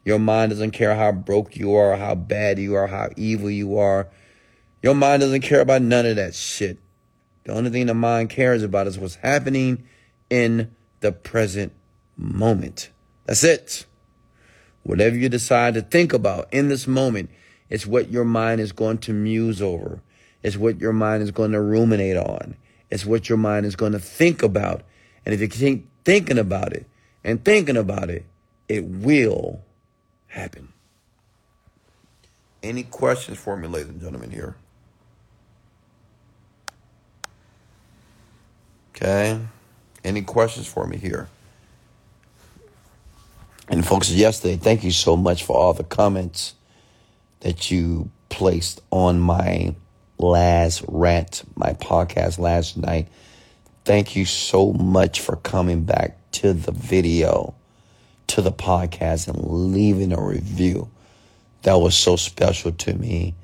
Your 0.05 0.19
mind 0.19 0.51
doesn't 0.51 0.71
care 0.71 0.95
how 0.95 1.13
broke 1.13 1.57
you 1.57 1.75
are, 1.75 1.97
how 1.97 2.15
bad 2.15 2.59
you 2.59 2.75
are, 2.75 2.87
how 2.87 3.11
evil 3.17 3.51
you 3.51 3.79
are. 3.79 4.09
Your 4.83 4.95
mind 4.95 5.21
doesn't 5.21 5.43
care 5.43 5.61
about 5.61 5.83
none 5.83 6.07
of 6.07 6.17
that 6.17 6.35
shit. 6.35 6.79
The 7.45 7.53
only 7.53 7.71
thing 7.71 7.87
the 7.87 7.95
mind 7.95 8.31
cares 8.31 8.63
about 8.63 8.87
is 8.87 8.99
what's 8.99 9.17
happening 9.17 9.85
in 10.31 10.75
the 11.01 11.13
present 11.13 11.73
moment. 12.17 12.91
That's 13.27 13.45
it. 13.45 13.85
Whatever 14.83 15.17
you 15.17 15.29
decide 15.29 15.75
to 15.75 15.83
think 15.83 16.13
about 16.13 16.53
in 16.53 16.69
this 16.69 16.87
moment, 16.87 17.31
it's 17.69 17.87
what 17.87 18.11
your 18.11 18.25
mind 18.25 18.61
is 18.61 18.73
going 18.73 18.99
to 18.99 19.13
muse 19.13 19.61
over. 19.61 20.01
It's 20.49 20.57
what 20.57 20.81
your 20.81 20.95
mind 20.95 21.23
is 21.23 21.31
going 21.31 21.53
to 21.53 21.61
ruminate 21.61 22.17
on. 22.17 22.57
It's 22.89 23.05
what 23.05 23.29
your 23.29 23.37
mind 23.37 23.67
is 23.67 23.77
going 23.77 23.93
to 23.93 23.99
think 23.99 24.43
about. 24.43 24.81
And 25.27 25.35
if 25.35 25.43
you 25.43 25.49
keep 25.49 25.87
thinking 26.07 26.39
about 26.39 26.73
it 26.73 26.87
and 27.23 27.45
thinking 27.45 27.77
about 27.77 28.09
it, 28.09 28.25
it 28.67 28.83
will 28.83 29.61
happen. 30.27 30.73
Any 32.63 32.83
questions 32.83 33.37
for 33.37 33.59
me, 33.59 33.69
ladies 33.69 33.91
and 33.91 34.01
gentlemen, 34.01 34.31
here? 34.31 34.57
Okay. 38.97 39.39
Any 40.03 40.23
questions 40.23 40.67
for 40.67 40.87
me 40.87 40.97
here? 40.97 41.29
And 43.69 43.87
folks, 43.87 44.11
yesterday, 44.11 44.57
thank 44.57 44.83
you 44.83 44.93
so 44.93 45.15
much 45.15 45.45
for 45.45 45.55
all 45.55 45.75
the 45.75 45.85
comments 45.85 46.55
that 47.41 47.71
you 47.71 48.11
placed 48.31 48.81
on 48.91 49.21
my 49.21 49.75
last 50.19 50.85
rant, 50.89 51.45
my 51.55 51.73
podcast 51.75 52.39
last 52.39 52.77
night. 52.77 53.09
Thank 53.85 54.17
you 54.17 54.25
so 54.25 54.73
much 54.73 55.21
for 55.21 55.37
coming 55.37 55.85
back 55.85 56.17
to 56.33 56.53
the 56.53 56.73
video, 56.73 57.55
to 58.29 58.43
the 58.43 58.53
podcast, 58.53 59.29
and 59.29 59.73
leaving 59.73 60.13
a 60.13 60.21
review. 60.21 60.91
That 61.63 61.75
was 61.75 61.97
so 61.97 62.17
special 62.17 62.73
to 62.73 62.95
me. 62.95 63.35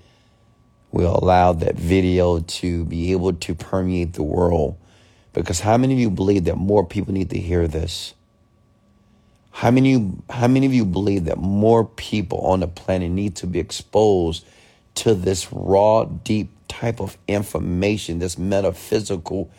We 0.93 1.05
allowed 1.05 1.61
that 1.61 1.77
video 1.77 2.41
to 2.41 2.85
be 2.85 3.13
able 3.13 3.33
to 3.33 3.55
permeate 3.55 4.13
the 4.13 4.23
world. 4.23 4.77
Because 5.33 5.61
how 5.61 5.77
many 5.77 5.95
of 5.95 5.99
you 5.99 6.11
believe 6.11 6.45
that 6.45 6.57
more 6.57 6.87
people 6.87 7.13
need 7.13 7.31
to 7.31 7.39
hear 7.39 7.67
this? 7.67 8.15
How 9.51 9.71
many, 9.71 10.13
how 10.31 10.47
many 10.47 10.67
of 10.67 10.75
you 10.75 10.85
believe 10.85 11.25
that 11.25 11.39
more 11.39 11.85
people 11.85 12.39
on 12.41 12.61
the 12.61 12.69
planet 12.69 13.11
need 13.11 13.37
to 13.37 13.47
be 13.47 13.59
exposed 13.59 14.45
to 14.97 15.15
this 15.15 15.53
raw, 15.53 16.05
deep 16.05 16.54
type 16.81 17.01
of 17.01 17.17
information, 17.29 18.19
this 18.19 18.37
metaphysical, 18.37 19.51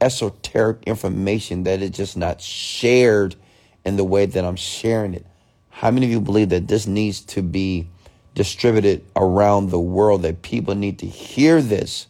esoteric 0.00 0.82
information 0.86 1.62
that 1.64 1.80
is 1.80 1.90
just 1.90 2.16
not 2.16 2.40
shared 2.40 3.36
in 3.84 3.96
the 3.96 4.04
way 4.04 4.26
that 4.26 4.44
I'm 4.44 4.56
sharing 4.56 5.14
it? 5.14 5.24
How 5.70 5.90
many 5.90 6.06
of 6.06 6.12
you 6.12 6.20
believe 6.20 6.48
that 6.48 6.68
this 6.68 6.86
needs 6.86 7.20
to 7.22 7.42
be 7.42 7.88
distributed 8.34 9.04
around 9.14 9.70
the 9.70 9.78
world, 9.78 10.22
that 10.22 10.42
people 10.42 10.74
need 10.74 10.98
to 11.00 11.06
hear 11.06 11.62
this? 11.62 12.06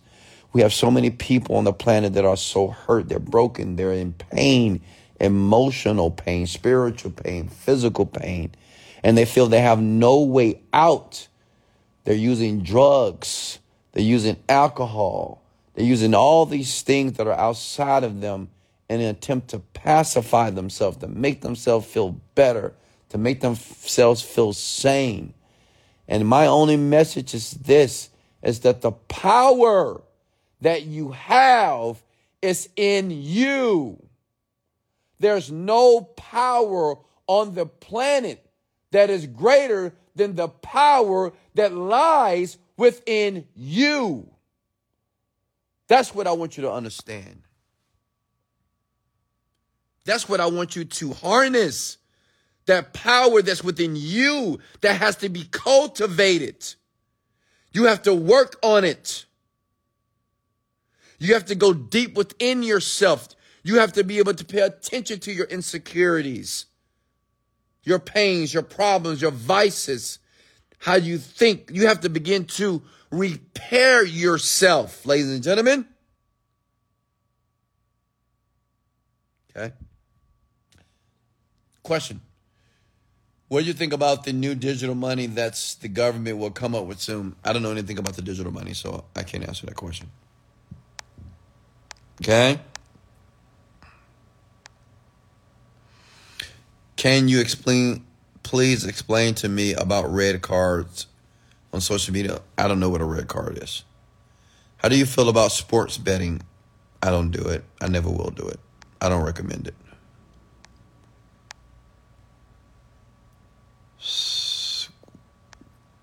We 0.52 0.62
have 0.62 0.72
so 0.72 0.90
many 0.90 1.10
people 1.10 1.56
on 1.56 1.64
the 1.64 1.72
planet 1.72 2.14
that 2.14 2.24
are 2.24 2.36
so 2.36 2.68
hurt, 2.68 3.08
they're 3.08 3.18
broken, 3.18 3.76
they're 3.76 3.92
in 3.92 4.12
pain, 4.14 4.80
emotional 5.20 6.10
pain, 6.10 6.46
spiritual 6.46 7.10
pain, 7.10 7.48
physical 7.48 8.06
pain, 8.06 8.52
and 9.02 9.18
they 9.18 9.24
feel 9.24 9.46
they 9.46 9.60
have 9.60 9.80
no 9.80 10.22
way 10.22 10.62
out. 10.72 11.28
They're 12.04 12.14
using 12.14 12.62
drugs, 12.62 13.58
they're 13.94 14.02
using 14.02 14.36
alcohol, 14.48 15.40
they're 15.74 15.86
using 15.86 16.14
all 16.14 16.46
these 16.46 16.82
things 16.82 17.12
that 17.14 17.28
are 17.28 17.38
outside 17.38 18.02
of 18.02 18.20
them 18.20 18.48
in 18.90 19.00
an 19.00 19.06
attempt 19.06 19.48
to 19.48 19.60
pacify 19.60 20.50
themselves, 20.50 20.96
to 20.98 21.06
make 21.08 21.40
themselves 21.42 21.86
feel 21.86 22.20
better, 22.34 22.74
to 23.10 23.18
make 23.18 23.40
themselves 23.40 24.20
feel 24.20 24.52
sane. 24.52 25.32
And 26.08 26.26
my 26.26 26.46
only 26.46 26.76
message 26.76 27.34
is 27.34 27.52
this 27.52 28.10
is 28.42 28.60
that 28.60 28.82
the 28.82 28.92
power 28.92 30.02
that 30.60 30.82
you 30.82 31.12
have 31.12 32.02
is 32.42 32.68
in 32.76 33.10
you. 33.10 34.02
There's 35.20 35.52
no 35.52 36.02
power 36.02 36.96
on 37.26 37.54
the 37.54 37.64
planet 37.64 38.44
that 38.90 39.08
is 39.08 39.26
greater 39.26 39.94
than 40.16 40.34
the 40.34 40.48
power 40.48 41.32
that 41.54 41.72
lies 41.72 42.58
within 42.76 43.46
you. 43.54 44.30
That's 45.88 46.14
what 46.14 46.26
I 46.26 46.32
want 46.32 46.56
you 46.56 46.62
to 46.62 46.72
understand. 46.72 47.42
That's 50.04 50.28
what 50.28 50.40
I 50.40 50.46
want 50.46 50.76
you 50.76 50.84
to 50.84 51.12
harness. 51.12 51.98
That 52.66 52.94
power 52.94 53.42
that's 53.42 53.62
within 53.62 53.94
you 53.94 54.58
that 54.80 54.96
has 54.96 55.16
to 55.16 55.28
be 55.28 55.44
cultivated. 55.44 56.74
You 57.72 57.84
have 57.84 58.02
to 58.02 58.14
work 58.14 58.56
on 58.62 58.84
it. 58.84 59.26
You 61.18 61.34
have 61.34 61.46
to 61.46 61.54
go 61.54 61.72
deep 61.74 62.16
within 62.16 62.62
yourself. 62.62 63.28
You 63.62 63.78
have 63.78 63.92
to 63.94 64.04
be 64.04 64.18
able 64.18 64.34
to 64.34 64.44
pay 64.44 64.60
attention 64.60 65.20
to 65.20 65.32
your 65.32 65.46
insecurities, 65.46 66.66
your 67.82 67.98
pains, 67.98 68.52
your 68.52 68.62
problems, 68.62 69.20
your 69.20 69.30
vices, 69.30 70.18
how 70.84 70.98
do 70.98 71.06
you 71.06 71.16
think. 71.16 71.70
You 71.72 71.86
have 71.86 72.02
to 72.02 72.10
begin 72.10 72.44
to 72.58 72.82
repair 73.10 74.04
yourself, 74.04 75.06
ladies 75.06 75.30
and 75.30 75.42
gentlemen. 75.42 75.86
Okay. 79.56 79.72
Question. 81.82 82.20
What 83.48 83.60
do 83.60 83.66
you 83.66 83.72
think 83.72 83.94
about 83.94 84.24
the 84.24 84.34
new 84.34 84.54
digital 84.54 84.94
money 84.94 85.26
that's 85.26 85.74
the 85.76 85.88
government 85.88 86.36
will 86.36 86.50
come 86.50 86.74
up 86.74 86.84
with 86.84 87.00
soon? 87.00 87.34
I 87.42 87.54
don't 87.54 87.62
know 87.62 87.70
anything 87.70 87.96
about 87.96 88.16
the 88.16 88.22
digital 88.22 88.52
money, 88.52 88.74
so 88.74 89.04
I 89.16 89.22
can't 89.22 89.48
answer 89.48 89.64
that 89.64 89.76
question. 89.76 90.10
Okay? 92.20 92.60
Can 96.96 97.28
you 97.28 97.40
explain, 97.40 98.04
please 98.44 98.84
explain 98.84 99.34
to 99.34 99.48
me 99.48 99.74
about 99.74 100.08
red 100.12 100.40
cards 100.40 101.08
on 101.72 101.80
social 101.80 102.14
media? 102.14 102.40
I 102.56 102.68
don't 102.68 102.78
know 102.78 102.90
what 102.90 103.00
a 103.00 103.04
red 103.04 103.26
card 103.26 103.58
is. 103.60 103.82
How 104.76 104.88
do 104.88 104.96
you 104.96 105.06
feel 105.06 105.28
about 105.28 105.50
sports 105.50 105.98
betting? 105.98 106.42
I 107.02 107.10
don't 107.10 107.30
do 107.30 107.40
it. 107.40 107.64
I 107.80 107.88
never 107.88 108.08
will 108.08 108.30
do 108.30 108.46
it. 108.46 108.60
I 109.00 109.08
don't 109.08 109.24
recommend 109.24 109.66
it. 109.66 109.74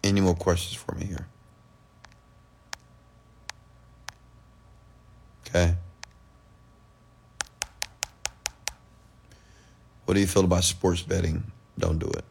Any 0.03 0.19
more 0.19 0.35
questions 0.35 0.81
for 0.81 0.95
me 0.95 1.05
here? 1.05 1.27
Okay. 5.47 5.75
What 10.05 10.15
do 10.15 10.19
you 10.19 10.27
feel 10.27 10.43
about 10.43 10.63
sports 10.63 11.03
betting? 11.03 11.51
Don't 11.81 11.99
do 11.99 12.07
it. 12.07 12.23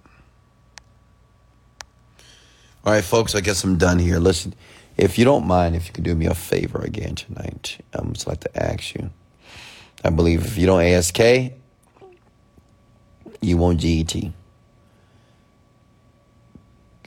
All 2.85 2.93
right, 2.95 3.05
folks, 3.05 3.35
I 3.35 3.41
guess 3.41 3.63
I'm 3.63 3.77
done 3.77 3.99
here. 3.99 4.19
Listen, 4.19 4.55
if 4.97 5.19
you 5.19 5.25
don't 5.25 5.47
mind, 5.47 5.77
if 5.77 5.87
you 5.87 5.93
could 5.93 6.05
do 6.05 6.15
me 6.15 6.27
a 6.27 6.35
favor 6.35 6.81
again 6.81 7.15
tonight, 7.15 7.79
I'm 7.93 8.15
just 8.15 8.27
like 8.27 8.41
to 8.41 8.63
ask 8.63 8.95
you. 8.95 9.11
I 10.03 10.11
believe 10.11 10.47
if 10.47 10.57
you 10.57 10.67
don't 10.67 10.81
ASK, 10.81 11.19
you 13.43 13.57
won't 13.57 13.81
GET. 13.81 14.15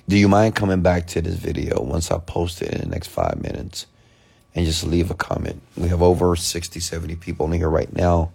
Do 0.07 0.17
you 0.17 0.27
mind 0.27 0.55
coming 0.55 0.81
back 0.81 1.07
to 1.07 1.21
this 1.21 1.35
video 1.35 1.81
once 1.81 2.11
I 2.11 2.19
post 2.19 2.61
it 2.61 2.73
in 2.73 2.81
the 2.81 2.87
next 2.87 3.07
five 3.07 3.41
minutes 3.41 3.87
and 4.53 4.65
just 4.65 4.83
leave 4.83 5.09
a 5.09 5.15
comment? 5.15 5.61
We 5.77 5.87
have 5.87 6.01
over 6.01 6.35
60, 6.35 6.79
70 6.79 7.15
people 7.15 7.45
in 7.47 7.53
here 7.53 7.69
right 7.69 7.91
now. 7.95 8.31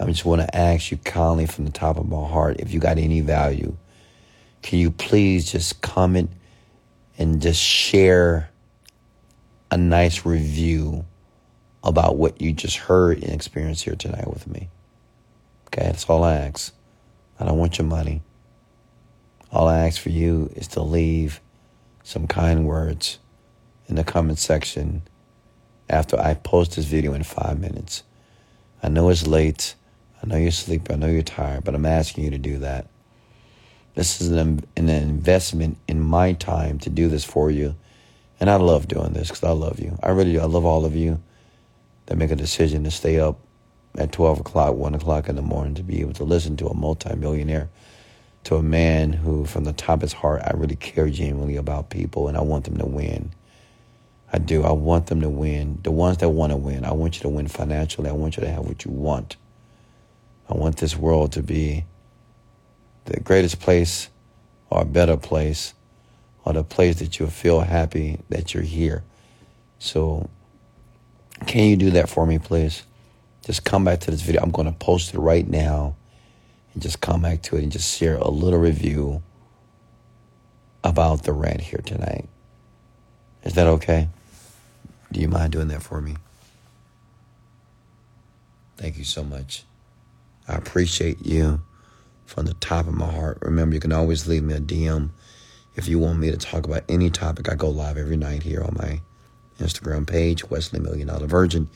I 0.00 0.06
just 0.06 0.24
want 0.24 0.40
to 0.40 0.56
ask 0.56 0.90
you 0.90 0.96
kindly 0.98 1.46
from 1.46 1.64
the 1.66 1.70
top 1.70 1.98
of 1.98 2.08
my 2.08 2.26
heart 2.26 2.56
if 2.58 2.72
you 2.72 2.80
got 2.80 2.98
any 2.98 3.20
value, 3.20 3.76
can 4.62 4.78
you 4.78 4.90
please 4.90 5.50
just 5.50 5.82
comment 5.82 6.30
and 7.16 7.40
just 7.40 7.60
share 7.60 8.50
a 9.70 9.76
nice 9.76 10.26
review 10.26 11.04
about 11.84 12.16
what 12.16 12.40
you 12.40 12.52
just 12.52 12.76
heard 12.76 13.22
and 13.22 13.32
experienced 13.32 13.84
here 13.84 13.94
tonight 13.94 14.28
with 14.28 14.48
me? 14.48 14.68
Okay, 15.68 15.86
that's 15.86 16.08
all 16.08 16.24
I 16.24 16.34
ask. 16.34 16.74
I 17.38 17.44
don't 17.44 17.58
want 17.58 17.78
your 17.78 17.86
money. 17.86 18.22
All 19.52 19.68
I 19.68 19.86
ask 19.86 20.00
for 20.00 20.10
you 20.10 20.50
is 20.56 20.66
to 20.68 20.82
leave 20.82 21.40
some 22.02 22.26
kind 22.26 22.66
words 22.66 23.18
in 23.86 23.94
the 23.94 24.04
comment 24.04 24.38
section 24.38 25.02
after 25.88 26.18
I 26.18 26.34
post 26.34 26.76
this 26.76 26.86
video 26.86 27.12
in 27.14 27.22
five 27.22 27.60
minutes. 27.60 28.02
I 28.82 28.88
know 28.88 29.08
it's 29.10 29.26
late. 29.26 29.74
I 30.24 30.26
know 30.26 30.36
you're 30.36 30.52
sleepy. 30.52 30.90
I 30.90 30.96
know 30.96 31.06
you're 31.06 31.22
tired, 31.22 31.64
but 31.64 31.74
I'm 31.74 31.84
asking 31.84 32.24
you 32.24 32.30
to 32.30 32.38
do 32.38 32.58
that. 32.58 32.86
This 33.94 34.22
is 34.22 34.30
an, 34.30 34.64
an 34.74 34.88
investment 34.88 35.76
in 35.86 36.00
my 36.00 36.32
time 36.32 36.78
to 36.78 36.90
do 36.90 37.08
this 37.08 37.24
for 37.24 37.50
you. 37.50 37.74
And 38.40 38.48
I 38.48 38.56
love 38.56 38.88
doing 38.88 39.12
this 39.12 39.28
because 39.28 39.44
I 39.44 39.50
love 39.50 39.78
you. 39.80 39.98
I 40.02 40.08
really 40.10 40.32
do. 40.32 40.40
I 40.40 40.46
love 40.46 40.64
all 40.64 40.86
of 40.86 40.96
you 40.96 41.22
that 42.06 42.16
make 42.16 42.30
a 42.30 42.36
decision 42.36 42.84
to 42.84 42.90
stay 42.90 43.20
up 43.20 43.38
at 43.98 44.12
12 44.12 44.40
o'clock, 44.40 44.74
1 44.74 44.94
o'clock 44.94 45.28
in 45.28 45.36
the 45.36 45.42
morning 45.42 45.74
to 45.74 45.82
be 45.82 46.00
able 46.00 46.14
to 46.14 46.24
listen 46.24 46.56
to 46.56 46.68
a 46.68 46.74
multimillionaire 46.74 47.68
to 48.44 48.56
a 48.56 48.62
man 48.62 49.12
who, 49.12 49.44
from 49.44 49.64
the 49.64 49.74
top 49.74 49.96
of 49.96 50.02
his 50.02 50.12
heart, 50.14 50.40
I 50.42 50.52
really 50.56 50.76
care 50.76 51.10
genuinely 51.10 51.56
about 51.56 51.90
people 51.90 52.28
and 52.28 52.36
I 52.38 52.40
want 52.40 52.64
them 52.64 52.78
to 52.78 52.86
win. 52.86 53.30
I 54.32 54.38
do. 54.38 54.64
I 54.64 54.72
want 54.72 55.08
them 55.08 55.20
to 55.20 55.28
win. 55.28 55.80
The 55.82 55.90
ones 55.90 56.16
that 56.18 56.30
want 56.30 56.50
to 56.50 56.56
win, 56.56 56.86
I 56.86 56.92
want 56.92 57.16
you 57.16 57.22
to 57.22 57.28
win 57.28 57.46
financially. 57.46 58.08
I 58.08 58.14
want 58.14 58.38
you 58.38 58.42
to 58.42 58.48
have 58.48 58.64
what 58.64 58.86
you 58.86 58.90
want. 58.90 59.36
I 60.54 60.56
want 60.56 60.76
this 60.76 60.96
world 60.96 61.32
to 61.32 61.42
be 61.42 61.84
the 63.06 63.18
greatest 63.18 63.58
place 63.58 64.08
or 64.70 64.82
a 64.82 64.84
better 64.84 65.16
place 65.16 65.74
or 66.44 66.52
the 66.52 66.62
place 66.62 66.96
that 67.00 67.18
you'll 67.18 67.28
feel 67.28 67.60
happy 67.60 68.20
that 68.28 68.54
you're 68.54 68.62
here. 68.62 69.02
So, 69.80 70.30
can 71.46 71.68
you 71.68 71.76
do 71.76 71.90
that 71.90 72.08
for 72.08 72.24
me, 72.24 72.38
please? 72.38 72.84
Just 73.44 73.64
come 73.64 73.84
back 73.84 74.00
to 74.00 74.12
this 74.12 74.22
video. 74.22 74.42
I'm 74.42 74.52
going 74.52 74.66
to 74.70 74.78
post 74.78 75.12
it 75.12 75.18
right 75.18 75.46
now 75.46 75.96
and 76.72 76.82
just 76.82 77.00
come 77.00 77.22
back 77.22 77.42
to 77.42 77.56
it 77.56 77.64
and 77.64 77.72
just 77.72 77.98
share 77.98 78.16
a 78.16 78.30
little 78.30 78.60
review 78.60 79.22
about 80.84 81.24
the 81.24 81.32
rant 81.32 81.62
here 81.62 81.82
tonight. 81.84 82.28
Is 83.42 83.54
that 83.54 83.66
okay? 83.66 84.08
Do 85.10 85.20
you 85.20 85.28
mind 85.28 85.52
doing 85.52 85.68
that 85.68 85.82
for 85.82 86.00
me? 86.00 86.14
Thank 88.76 88.98
you 88.98 89.04
so 89.04 89.24
much. 89.24 89.64
I 90.46 90.54
appreciate 90.54 91.24
you 91.24 91.60
from 92.26 92.46
the 92.46 92.54
top 92.54 92.86
of 92.86 92.94
my 92.94 93.10
heart. 93.10 93.38
Remember, 93.42 93.74
you 93.74 93.80
can 93.80 93.92
always 93.92 94.26
leave 94.26 94.42
me 94.42 94.54
a 94.54 94.60
DM 94.60 95.10
if 95.74 95.88
you 95.88 95.98
want 95.98 96.18
me 96.18 96.30
to 96.30 96.36
talk 96.36 96.66
about 96.66 96.84
any 96.88 97.10
topic. 97.10 97.50
I 97.50 97.54
go 97.54 97.68
live 97.68 97.96
every 97.96 98.16
night 98.16 98.42
here 98.42 98.62
on 98.62 98.76
my 98.78 99.00
Instagram 99.58 100.06
page, 100.06 100.48
Wesley 100.50 100.80
Million 100.80 101.08
Dollar 101.08 101.26
Virgin. 101.26 101.68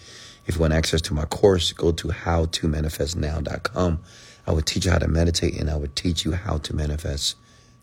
If 0.46 0.56
you 0.56 0.60
want 0.60 0.72
access 0.72 1.00
to 1.02 1.14
my 1.14 1.24
course, 1.26 1.72
go 1.72 1.92
to 1.92 2.08
howtomanifestnow.com. 2.08 4.00
I 4.46 4.52
would 4.52 4.66
teach 4.66 4.86
you 4.86 4.90
how 4.90 4.98
to 4.98 5.08
meditate 5.08 5.58
and 5.58 5.68
I 5.68 5.76
would 5.76 5.94
teach 5.94 6.24
you 6.24 6.32
how 6.32 6.58
to 6.58 6.74
manifest 6.74 7.36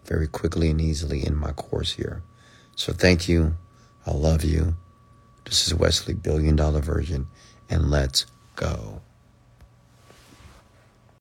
very 0.05 0.27
quickly 0.27 0.69
and 0.69 0.81
easily 0.81 1.25
in 1.25 1.35
my 1.35 1.51
course 1.51 1.93
here. 1.93 2.23
So 2.75 2.91
thank 2.91 3.29
you. 3.29 3.55
I 4.05 4.11
love 4.11 4.43
you. 4.43 4.75
This 5.45 5.67
is 5.67 5.75
Wesley, 5.75 6.15
Billion 6.15 6.55
Dollar 6.55 6.81
Virgin, 6.81 7.27
and 7.69 7.91
let's 7.91 8.25
go. 8.55 9.01